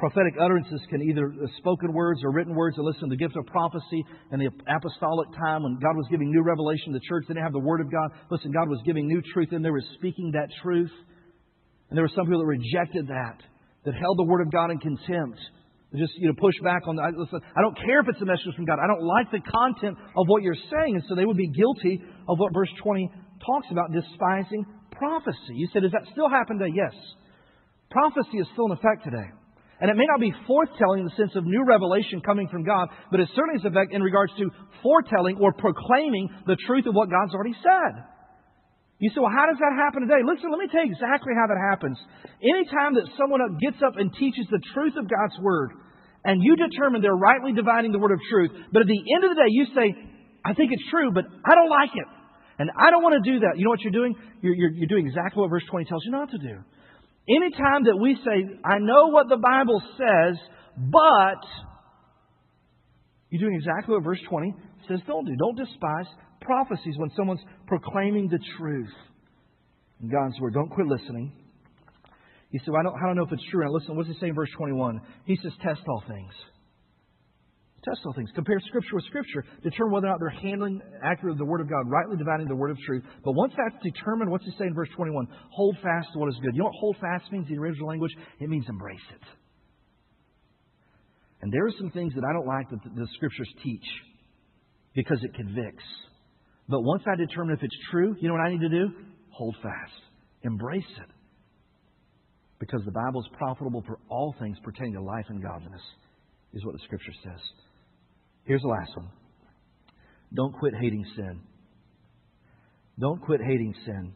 Prophetic 0.00 0.32
utterances 0.40 0.80
can 0.88 1.02
either 1.02 1.28
be 1.28 1.44
spoken 1.58 1.92
words 1.92 2.24
or 2.24 2.32
written 2.32 2.54
words. 2.54 2.74
Listen, 2.78 3.10
the 3.10 3.20
gift 3.20 3.36
of 3.36 3.44
prophecy 3.44 4.02
and 4.32 4.40
the 4.40 4.48
apostolic 4.64 5.28
time 5.36 5.62
when 5.62 5.76
God 5.76 5.92
was 5.92 6.08
giving 6.10 6.32
new 6.32 6.40
revelation, 6.40 6.94
to 6.94 6.98
the 6.98 7.04
church 7.04 7.24
they 7.28 7.34
didn't 7.34 7.44
have 7.44 7.52
the 7.52 7.60
Word 7.60 7.82
of 7.82 7.92
God. 7.92 8.08
Listen, 8.30 8.50
God 8.50 8.70
was 8.70 8.80
giving 8.86 9.06
new 9.06 9.20
truth, 9.20 9.52
and 9.52 9.62
they 9.62 9.68
were 9.68 9.84
speaking 9.98 10.32
that 10.32 10.48
truth. 10.62 10.90
And 11.90 11.98
there 11.98 12.02
were 12.02 12.16
some 12.16 12.24
people 12.24 12.40
that 12.40 12.48
rejected 12.48 13.08
that, 13.08 13.44
that 13.84 13.92
held 13.92 14.16
the 14.16 14.24
Word 14.24 14.40
of 14.40 14.50
God 14.50 14.72
in 14.72 14.78
contempt. 14.80 15.36
just 15.92 16.16
you 16.16 16.28
know 16.28 16.34
push 16.40 16.56
back 16.64 16.88
on. 16.88 16.96
The, 16.96 17.02
I, 17.04 17.10
listen, 17.12 17.44
I 17.52 17.60
don't 17.60 17.76
care 17.76 18.00
if 18.00 18.08
it's 18.08 18.22
a 18.22 18.24
message 18.24 18.56
from 18.56 18.64
God. 18.64 18.80
I 18.80 18.88
don't 18.88 19.04
like 19.04 19.28
the 19.28 19.44
content 19.44 20.00
of 20.16 20.24
what 20.32 20.40
you're 20.40 20.64
saying, 20.72 20.96
and 20.96 21.04
so 21.10 21.14
they 21.14 21.28
would 21.28 21.36
be 21.36 21.52
guilty 21.52 22.00
of 22.24 22.40
what 22.40 22.56
verse 22.56 22.72
20 22.82 23.04
talks 23.44 23.68
about, 23.68 23.92
despising 23.92 24.64
prophecy. 24.96 25.60
You 25.60 25.68
said, 25.74 25.84
does 25.84 25.92
that 25.92 26.08
still 26.12 26.32
happen 26.32 26.56
today? 26.56 26.72
Yes. 26.72 26.96
Prophecy 27.92 28.40
is 28.40 28.48
still 28.56 28.64
in 28.64 28.72
effect 28.72 29.04
today. 29.04 29.28
And 29.80 29.88
it 29.88 29.96
may 29.96 30.04
not 30.04 30.20
be 30.20 30.32
foretelling 30.46 31.00
in 31.00 31.08
the 31.08 31.16
sense 31.16 31.32
of 31.34 31.48
new 31.48 31.64
revelation 31.64 32.20
coming 32.20 32.48
from 32.52 32.64
God, 32.64 32.88
but 33.10 33.18
it 33.18 33.32
certainly 33.32 33.56
is 33.56 33.64
in 33.64 34.02
regards 34.04 34.32
to 34.36 34.52
foretelling 34.84 35.40
or 35.40 35.56
proclaiming 35.56 36.28
the 36.46 36.56
truth 36.68 36.84
of 36.84 36.94
what 36.94 37.08
God's 37.08 37.32
already 37.32 37.56
said. 37.64 38.04
You 39.00 39.08
say, 39.08 39.24
well, 39.24 39.32
how 39.32 39.48
does 39.48 39.56
that 39.56 39.72
happen 39.72 40.04
today? 40.04 40.20
Listen, 40.20 40.52
let 40.52 40.60
me 40.60 40.68
tell 40.68 40.84
you 40.84 40.92
exactly 40.92 41.32
how 41.32 41.48
that 41.48 41.56
happens. 41.56 41.96
Anytime 42.44 43.00
that 43.00 43.08
someone 43.16 43.40
gets 43.56 43.80
up 43.80 43.96
and 43.96 44.12
teaches 44.12 44.44
the 44.52 44.60
truth 44.76 45.00
of 45.00 45.08
God's 45.08 45.40
Word, 45.40 45.72
and 46.28 46.44
you 46.44 46.52
determine 46.60 47.00
they're 47.00 47.16
rightly 47.16 47.56
dividing 47.56 47.96
the 47.96 47.98
Word 47.98 48.12
of 48.12 48.20
truth, 48.28 48.52
but 48.76 48.84
at 48.84 48.88
the 48.92 49.00
end 49.16 49.24
of 49.24 49.32
the 49.32 49.40
day 49.40 49.48
you 49.48 49.64
say, 49.72 49.96
I 50.44 50.52
think 50.52 50.76
it's 50.76 50.84
true, 50.92 51.08
but 51.16 51.24
I 51.24 51.56
don't 51.56 51.72
like 51.72 51.96
it. 51.96 52.08
And 52.60 52.68
I 52.76 52.92
don't 52.92 53.00
want 53.00 53.16
to 53.16 53.24
do 53.24 53.40
that. 53.40 53.56
You 53.56 53.64
know 53.64 53.72
what 53.72 53.80
you're 53.80 53.96
doing? 53.96 54.12
You're, 54.44 54.52
you're, 54.52 54.72
you're 54.84 54.92
doing 54.92 55.08
exactly 55.08 55.40
what 55.40 55.48
verse 55.48 55.64
20 55.72 55.88
tells 55.88 56.04
you 56.04 56.12
not 56.12 56.30
to 56.32 56.38
do. 56.38 56.60
Anytime 57.30 57.84
that 57.84 57.96
we 57.96 58.16
say, 58.24 58.58
I 58.64 58.78
know 58.78 59.08
what 59.08 59.28
the 59.28 59.36
Bible 59.36 59.80
says, 59.96 60.36
but 60.76 61.46
you're 63.30 63.40
doing 63.40 63.54
exactly 63.54 63.94
what 63.94 64.02
verse 64.02 64.18
20 64.28 64.54
says 64.88 64.98
don't 65.06 65.24
do. 65.24 65.36
Don't 65.36 65.56
despise 65.56 66.06
prophecies 66.40 66.94
when 66.96 67.10
someone's 67.16 67.42
proclaiming 67.66 68.28
the 68.28 68.40
truth 68.58 68.90
in 70.02 70.08
God's 70.08 70.40
Word. 70.40 70.54
Don't 70.54 70.70
quit 70.70 70.86
listening. 70.86 71.32
You 72.50 72.58
say, 72.60 72.72
well, 72.72 72.80
I, 72.80 72.82
don't, 72.82 72.96
I 72.96 73.06
don't 73.06 73.16
know 73.16 73.24
if 73.24 73.32
it's 73.32 73.44
true. 73.50 73.64
Now 73.64 73.72
listen, 73.72 73.96
what's 73.96 74.08
he 74.08 74.16
say 74.20 74.28
in 74.28 74.34
verse 74.34 74.50
21? 74.56 75.00
He 75.24 75.38
says, 75.40 75.52
test 75.62 75.82
all 75.86 76.02
things. 76.08 76.32
Test 77.84 78.00
all 78.04 78.12
things. 78.12 78.28
Compare 78.34 78.60
Scripture 78.66 78.96
with 78.96 79.04
Scripture. 79.06 79.44
Determine 79.62 79.92
whether 79.92 80.06
or 80.06 80.10
not 80.10 80.20
they're 80.20 80.42
handling 80.42 80.82
accurately 81.02 81.38
the 81.38 81.48
Word 81.48 81.62
of 81.62 81.68
God, 81.70 81.88
rightly 81.88 82.16
dividing 82.18 82.46
the 82.46 82.56
Word 82.56 82.70
of 82.70 82.78
truth. 82.84 83.02
But 83.24 83.32
once 83.32 83.54
that's 83.56 83.82
determined, 83.82 84.30
what's 84.30 84.44
he 84.44 84.52
say 84.58 84.66
in 84.66 84.74
verse 84.74 84.90
21? 84.96 85.26
Hold 85.52 85.76
fast 85.82 86.08
to 86.12 86.18
what 86.18 86.28
is 86.28 86.36
good. 86.42 86.52
You 86.52 86.60
know 86.60 86.66
what 86.66 86.76
hold 86.78 86.96
fast 87.00 87.32
means 87.32 87.46
in 87.48 87.56
the 87.56 87.60
original 87.60 87.88
language? 87.88 88.12
It 88.38 88.50
means 88.50 88.66
embrace 88.68 89.00
it. 89.14 89.24
And 91.40 91.50
there 91.50 91.64
are 91.64 91.72
some 91.78 91.90
things 91.90 92.12
that 92.14 92.24
I 92.28 92.34
don't 92.34 92.46
like 92.46 92.68
that 92.68 92.84
the, 92.84 93.00
the 93.00 93.08
Scriptures 93.16 93.48
teach 93.64 93.88
because 94.94 95.18
it 95.22 95.32
convicts. 95.34 95.84
But 96.68 96.82
once 96.82 97.02
I 97.06 97.16
determine 97.16 97.56
if 97.56 97.62
it's 97.62 97.76
true, 97.90 98.14
you 98.20 98.28
know 98.28 98.34
what 98.34 98.44
I 98.44 98.50
need 98.50 98.60
to 98.60 98.68
do? 98.68 98.88
Hold 99.30 99.56
fast. 99.62 100.02
Embrace 100.42 100.84
it. 100.98 101.10
Because 102.58 102.82
the 102.84 102.92
Bible 102.92 103.22
is 103.22 103.28
profitable 103.38 103.82
for 103.86 103.98
all 104.10 104.34
things 104.38 104.58
pertaining 104.62 104.92
to 104.92 105.02
life 105.02 105.24
and 105.30 105.42
godliness, 105.42 105.80
is 106.52 106.62
what 106.64 106.74
the 106.74 106.80
Scripture 106.84 107.12
says. 107.24 107.40
Here's 108.50 108.62
the 108.62 108.66
last 108.68 108.90
one. 108.96 109.08
Don't 110.34 110.52
quit 110.58 110.74
hating 110.74 111.06
sin. 111.14 111.40
Don't 112.98 113.22
quit 113.22 113.40
hating 113.40 113.72
sin. 113.86 114.12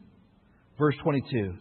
Verse 0.77 0.95
22 1.03 1.53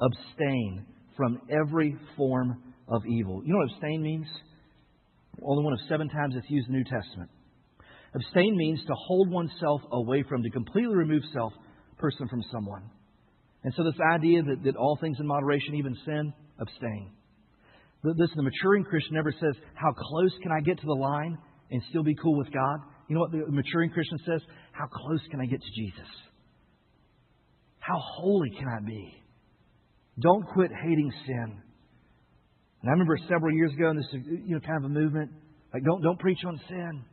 Abstain 0.00 0.86
from 1.16 1.40
every 1.50 1.96
form 2.16 2.62
of 2.86 3.02
evil. 3.04 3.42
You 3.44 3.52
know 3.52 3.58
what 3.58 3.72
abstain 3.72 4.00
means? 4.00 4.28
Only 5.44 5.64
one 5.64 5.72
of 5.72 5.80
seven 5.88 6.08
times 6.08 6.36
it's 6.36 6.48
used 6.48 6.68
in 6.68 6.74
the 6.74 6.78
New 6.78 6.84
Testament. 6.84 7.30
Abstain 8.14 8.56
means 8.56 8.78
to 8.86 8.94
hold 8.94 9.28
oneself 9.28 9.80
away 9.90 10.22
from, 10.28 10.44
to 10.44 10.50
completely 10.50 10.94
remove 10.94 11.24
self, 11.32 11.52
person 11.98 12.28
from 12.28 12.44
someone. 12.52 12.84
And 13.64 13.74
so, 13.76 13.82
this 13.82 13.98
idea 14.14 14.40
that, 14.40 14.62
that 14.62 14.76
all 14.76 14.96
things 15.00 15.16
in 15.18 15.26
moderation, 15.26 15.74
even 15.74 15.96
sin, 16.04 16.32
abstain. 16.60 17.10
This, 18.04 18.30
the 18.36 18.42
maturing 18.44 18.84
Christian 18.84 19.16
never 19.16 19.32
says, 19.32 19.60
How 19.74 19.90
close 19.90 20.30
can 20.44 20.52
I 20.52 20.60
get 20.60 20.78
to 20.78 20.86
the 20.86 20.92
line? 20.92 21.38
And 21.70 21.82
still 21.90 22.02
be 22.02 22.14
cool 22.14 22.36
with 22.36 22.52
God? 22.52 22.78
You 23.08 23.16
know 23.16 23.20
what 23.20 23.32
the 23.32 23.44
maturing 23.48 23.90
Christian 23.90 24.18
says? 24.26 24.40
How 24.72 24.86
close 24.86 25.20
can 25.30 25.40
I 25.40 25.46
get 25.46 25.60
to 25.60 25.72
Jesus? 25.76 26.08
How 27.78 27.98
holy 28.16 28.50
can 28.50 28.66
I 28.66 28.80
be? 28.84 29.14
Don't 30.20 30.44
quit 30.54 30.70
hating 30.72 31.12
sin. 31.26 31.60
And 32.80 32.88
I 32.88 32.92
remember 32.92 33.16
several 33.28 33.52
years 33.52 33.72
ago, 33.72 33.90
and 33.90 33.98
this 33.98 34.06
is 34.12 34.20
you 34.46 34.54
know 34.54 34.60
kind 34.60 34.84
of 34.84 34.90
a 34.90 34.94
movement 34.94 35.30
like 35.72 35.82
don't 35.84 36.02
don't 36.02 36.18
preach 36.18 36.38
on 36.46 36.58
sin. 36.68 37.04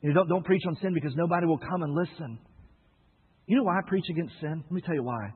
You 0.00 0.08
know, 0.08 0.14
don't 0.14 0.28
don't 0.28 0.44
preach 0.44 0.62
on 0.66 0.76
sin 0.82 0.94
because 0.94 1.12
nobody 1.14 1.46
will 1.46 1.58
come 1.58 1.82
and 1.82 1.94
listen. 1.94 2.38
You 3.46 3.56
know 3.56 3.64
why 3.64 3.78
I 3.78 3.88
preach 3.88 4.04
against 4.10 4.34
sin? 4.40 4.62
Let 4.64 4.72
me 4.72 4.80
tell 4.80 4.94
you 4.94 5.02
why. 5.02 5.30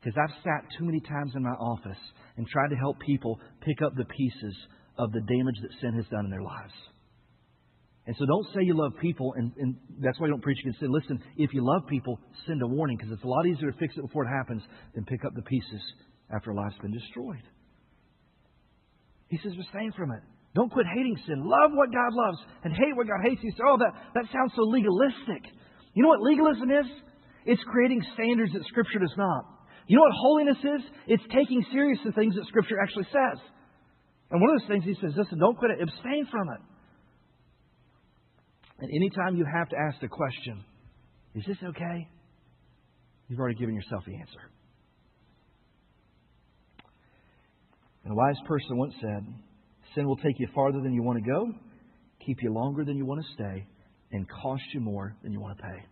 Because 0.00 0.16
I've 0.22 0.36
sat 0.42 0.68
too 0.78 0.84
many 0.84 1.00
times 1.00 1.32
in 1.34 1.42
my 1.42 1.50
office 1.50 1.98
and 2.36 2.46
tried 2.48 2.68
to 2.68 2.76
help 2.76 2.98
people 3.00 3.40
pick 3.60 3.82
up 3.82 3.94
the 3.96 4.04
pieces 4.04 4.54
of 4.98 5.12
the 5.12 5.20
damage 5.20 5.56
that 5.62 5.70
sin 5.80 5.94
has 5.94 6.06
done 6.10 6.26
in 6.26 6.30
their 6.30 6.42
lives. 6.42 6.72
And 8.06 8.14
so 8.18 8.24
don't 8.24 8.46
say 8.54 8.62
you 8.62 8.78
love 8.78 8.92
people, 9.00 9.34
and, 9.36 9.50
and 9.58 9.74
that's 9.98 10.18
why 10.20 10.26
you 10.26 10.32
don't 10.32 10.42
preach 10.42 10.58
against 10.60 10.78
sin. 10.78 10.92
Listen, 10.92 11.18
if 11.36 11.52
you 11.52 11.64
love 11.66 11.88
people, 11.88 12.20
send 12.46 12.62
a 12.62 12.66
warning, 12.66 12.96
because 12.96 13.12
it's 13.12 13.24
a 13.24 13.26
lot 13.26 13.46
easier 13.46 13.72
to 13.72 13.78
fix 13.78 13.94
it 13.96 14.02
before 14.02 14.24
it 14.24 14.30
happens 14.30 14.62
than 14.94 15.04
pick 15.04 15.24
up 15.24 15.34
the 15.34 15.42
pieces 15.42 15.82
after 16.30 16.54
life's 16.54 16.78
been 16.80 16.92
destroyed. 16.92 17.42
He 19.28 19.38
says, 19.42 19.52
abstain 19.58 19.90
from 19.96 20.12
it. 20.12 20.22
Don't 20.54 20.70
quit 20.70 20.86
hating 20.86 21.18
sin. 21.26 21.42
Love 21.42 21.74
what 21.74 21.90
God 21.90 22.14
loves 22.14 22.38
and 22.62 22.72
hate 22.72 22.94
what 22.94 23.08
God 23.08 23.26
hates. 23.26 23.42
You 23.42 23.50
say, 23.50 23.66
oh, 23.66 23.76
that, 23.76 23.92
that 24.14 24.24
sounds 24.32 24.52
so 24.54 24.62
legalistic. 24.62 25.42
You 25.92 26.02
know 26.02 26.08
what 26.08 26.22
legalism 26.22 26.70
is? 26.70 26.86
It's 27.44 27.62
creating 27.66 28.02
standards 28.14 28.52
that 28.54 28.64
Scripture 28.70 29.00
does 29.00 29.12
not. 29.18 29.44
You 29.86 29.98
know 29.98 30.06
what 30.06 30.14
holiness 30.14 30.62
is? 30.62 30.82
It's 31.06 31.26
taking 31.34 31.64
serious 31.72 31.98
the 32.06 32.12
things 32.12 32.34
that 32.36 32.46
Scripture 32.46 32.78
actually 32.80 33.10
says. 33.10 33.38
And 34.30 34.40
one 34.40 34.50
of 34.54 34.60
those 34.62 34.68
things 34.70 34.84
he 34.86 34.94
says, 35.02 35.14
listen, 35.16 35.38
don't 35.38 35.58
quit 35.58 35.72
it. 35.72 35.82
Abstain 35.82 36.26
from 36.30 36.48
it. 36.54 36.62
And 38.78 38.90
anytime 38.90 39.36
you 39.36 39.46
have 39.46 39.68
to 39.70 39.76
ask 39.76 40.00
the 40.00 40.08
question, 40.08 40.62
is 41.34 41.44
this 41.46 41.56
okay? 41.62 42.08
You've 43.28 43.38
already 43.38 43.56
given 43.56 43.74
yourself 43.74 44.04
the 44.06 44.14
answer. 44.14 44.40
And 48.04 48.12
a 48.12 48.16
wise 48.16 48.36
person 48.46 48.76
once 48.76 48.94
said, 49.00 49.26
Sin 49.94 50.06
will 50.06 50.16
take 50.16 50.38
you 50.38 50.46
farther 50.54 50.80
than 50.80 50.92
you 50.92 51.02
want 51.02 51.24
to 51.24 51.30
go, 51.30 51.52
keep 52.24 52.38
you 52.42 52.52
longer 52.52 52.84
than 52.84 52.96
you 52.96 53.06
want 53.06 53.24
to 53.24 53.32
stay, 53.34 53.66
and 54.12 54.28
cost 54.28 54.62
you 54.74 54.80
more 54.80 55.16
than 55.22 55.32
you 55.32 55.40
want 55.40 55.56
to 55.56 55.62
pay. 55.62 55.84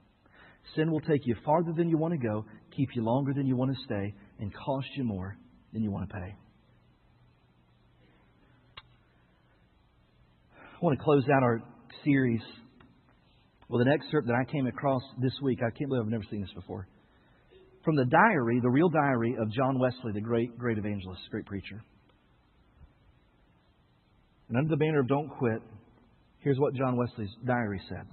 Sin 0.76 0.90
will 0.90 1.00
take 1.00 1.26
you 1.26 1.34
farther 1.44 1.72
than 1.76 1.88
you 1.88 1.98
want 1.98 2.12
to 2.12 2.18
go, 2.18 2.44
keep 2.76 2.90
you 2.94 3.02
longer 3.02 3.32
than 3.32 3.46
you 3.46 3.56
want 3.56 3.74
to 3.74 3.84
stay, 3.84 4.14
and 4.38 4.52
cost 4.54 4.86
you 4.96 5.04
more 5.04 5.36
than 5.72 5.82
you 5.82 5.90
want 5.90 6.08
to 6.08 6.14
pay. 6.14 6.36
I 10.74 10.78
want 10.80 10.98
to 10.98 11.04
close 11.04 11.24
out 11.34 11.42
our 11.42 11.62
series 12.04 12.42
with 13.68 13.82
an 13.82 13.88
excerpt 13.88 14.28
that 14.28 14.34
I 14.34 14.50
came 14.50 14.66
across 14.66 15.02
this 15.20 15.32
week. 15.42 15.60
I 15.60 15.70
can't 15.76 15.88
believe 15.88 16.02
I've 16.04 16.10
never 16.10 16.24
seen 16.30 16.42
this 16.42 16.52
before. 16.54 16.86
From 17.84 17.96
the 17.96 18.04
diary, 18.04 18.60
the 18.62 18.70
real 18.70 18.88
diary 18.88 19.36
of 19.38 19.50
John 19.52 19.78
Wesley, 19.78 20.12
the 20.12 20.20
great, 20.20 20.58
great 20.58 20.78
evangelist, 20.78 21.20
great 21.30 21.46
preacher. 21.46 21.82
And 24.48 24.58
under 24.58 24.70
the 24.70 24.76
banner 24.76 25.00
of 25.00 25.08
Don't 25.08 25.28
Quit, 25.28 25.62
here's 26.40 26.58
what 26.58 26.74
John 26.74 26.96
Wesley's 26.96 27.34
diary 27.46 27.80
said 27.88 28.06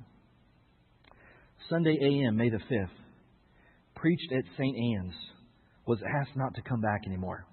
Sunday 1.70 1.98
a.m., 2.02 2.36
May 2.36 2.50
the 2.50 2.58
5th, 2.58 2.90
preached 3.96 4.32
at 4.32 4.44
St. 4.58 4.76
Anne's, 4.76 5.14
was 5.86 6.00
asked 6.20 6.36
not 6.36 6.54
to 6.56 6.62
come 6.62 6.82
back 6.82 7.02
anymore. 7.06 7.46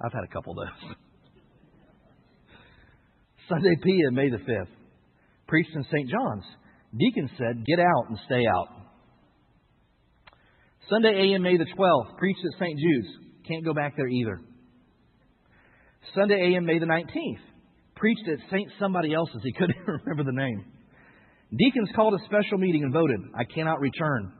I've 0.00 0.12
had 0.12 0.24
a 0.24 0.32
couple 0.32 0.52
of 0.52 0.66
those. 0.66 0.96
Sunday 3.48 3.76
p.m., 3.82 4.14
May 4.14 4.30
the 4.30 4.38
5th, 4.38 4.68
preached 5.46 5.70
in 5.74 5.84
St. 5.84 6.08
John's, 6.08 6.44
Deacon 6.96 7.30
said, 7.38 7.64
Get 7.66 7.80
out 7.80 8.08
and 8.08 8.18
stay 8.26 8.44
out. 8.46 8.68
Sunday 10.90 11.32
AM, 11.32 11.42
May 11.42 11.56
the 11.56 11.64
12th, 11.64 12.18
preached 12.18 12.40
at 12.44 12.58
St. 12.58 12.78
Jude's. 12.78 13.08
Can't 13.48 13.64
go 13.64 13.72
back 13.72 13.96
there 13.96 14.08
either. 14.08 14.40
Sunday 16.14 16.54
AM, 16.54 16.66
May 16.66 16.78
the 16.78 16.86
19th, 16.86 17.40
preached 17.96 18.28
at 18.28 18.38
St. 18.50 18.68
Somebody 18.78 19.14
Else's. 19.14 19.40
He 19.42 19.52
couldn't 19.58 19.76
remember 19.86 20.24
the 20.24 20.36
name. 20.36 20.64
Deacons 21.56 21.90
called 21.94 22.14
a 22.14 22.24
special 22.24 22.58
meeting 22.58 22.82
and 22.82 22.92
voted, 22.92 23.20
I 23.34 23.44
cannot 23.44 23.80
return. 23.80 24.32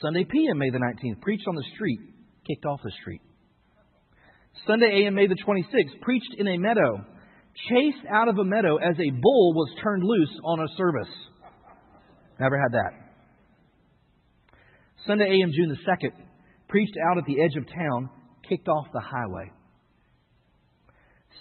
Sunday 0.00 0.24
PM, 0.24 0.58
May 0.58 0.70
the 0.70 0.78
19th, 0.78 1.20
preached 1.20 1.44
on 1.48 1.54
the 1.54 1.64
street, 1.74 1.98
kicked 2.46 2.64
off 2.64 2.80
the 2.82 2.92
street. 3.00 3.20
Sunday 4.66 5.04
AM, 5.04 5.14
May 5.14 5.26
the 5.26 5.36
26th, 5.36 6.00
preached 6.00 6.34
in 6.38 6.46
a 6.46 6.58
meadow, 6.58 7.04
chased 7.68 8.06
out 8.10 8.28
of 8.28 8.38
a 8.38 8.44
meadow 8.44 8.76
as 8.76 8.96
a 8.98 9.10
bull 9.10 9.54
was 9.54 9.70
turned 9.82 10.02
loose 10.04 10.40
on 10.44 10.60
a 10.60 10.68
service. 10.76 11.12
Never 12.38 12.58
had 12.58 12.72
that. 12.72 12.92
Sunday 15.06 15.24
AM, 15.24 15.52
June 15.52 15.68
the 15.68 15.90
2nd, 15.90 16.12
preached 16.68 16.96
out 17.10 17.18
at 17.18 17.24
the 17.24 17.40
edge 17.40 17.56
of 17.56 17.66
town, 17.66 18.10
kicked 18.48 18.68
off 18.68 18.86
the 18.92 19.00
highway. 19.00 19.50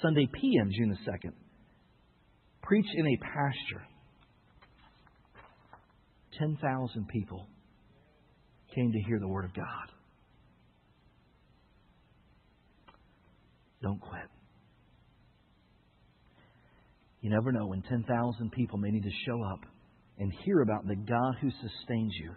Sunday 0.01 0.27
PM, 0.31 0.71
June 0.71 0.89
the 0.89 1.11
2nd, 1.11 1.33
preached 2.61 2.93
in 2.95 3.07
a 3.07 3.17
pasture. 3.17 3.83
10,000 6.37 7.07
people 7.07 7.47
came 8.73 8.91
to 8.91 8.99
hear 9.07 9.19
the 9.19 9.27
Word 9.27 9.45
of 9.45 9.53
God. 9.53 9.65
Don't 13.81 13.99
quit. 13.99 14.38
You 17.21 17.29
never 17.29 17.51
know 17.51 17.67
when 17.67 17.81
10,000 17.81 18.51
people 18.51 18.77
may 18.77 18.91
need 18.91 19.03
to 19.03 19.11
show 19.25 19.43
up 19.43 19.59
and 20.17 20.31
hear 20.45 20.61
about 20.61 20.87
the 20.87 20.95
God 20.95 21.35
who 21.41 21.49
sustains 21.49 22.13
you 22.21 22.31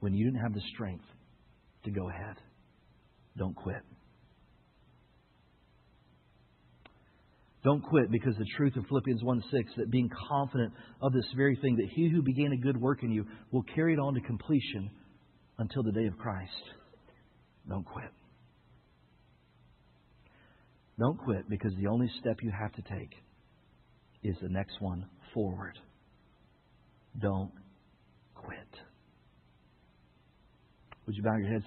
when 0.00 0.14
you 0.14 0.24
didn't 0.24 0.42
have 0.42 0.54
the 0.54 0.62
strength 0.74 1.04
to 1.84 1.90
go 1.90 2.08
ahead. 2.08 2.36
Don't 3.36 3.54
quit. 3.54 3.82
Don't 7.62 7.82
quit 7.82 8.10
because 8.10 8.34
the 8.36 8.46
truth 8.56 8.76
of 8.76 8.84
Philippians 8.88 9.22
1 9.22 9.42
6, 9.50 9.70
that 9.78 9.90
being 9.90 10.10
confident 10.28 10.72
of 11.00 11.12
this 11.12 11.24
very 11.34 11.56
thing, 11.56 11.76
that 11.76 11.88
he 11.94 12.10
who 12.10 12.20
began 12.20 12.52
a 12.52 12.56
good 12.56 12.76
work 12.76 13.02
in 13.02 13.10
you 13.10 13.24
will 13.52 13.64
carry 13.74 13.94
it 13.94 13.98
on 13.98 14.14
to 14.14 14.20
completion 14.20 14.90
until 15.58 15.82
the 15.82 15.92
day 15.92 16.06
of 16.06 16.18
Christ. 16.18 16.50
Don't 17.68 17.84
quit. 17.84 18.10
Don't 20.98 21.16
quit 21.16 21.48
because 21.48 21.72
the 21.80 21.88
only 21.88 22.10
step 22.20 22.36
you 22.42 22.52
have 22.56 22.72
to 22.72 22.82
take 22.82 23.10
is 24.24 24.36
the 24.42 24.48
next 24.48 24.80
one 24.80 25.06
forward. 25.32 25.78
Don't 27.20 27.52
quit. 28.34 28.58
Would 31.06 31.16
you 31.16 31.22
bow 31.22 31.36
your 31.36 31.52
heads? 31.52 31.64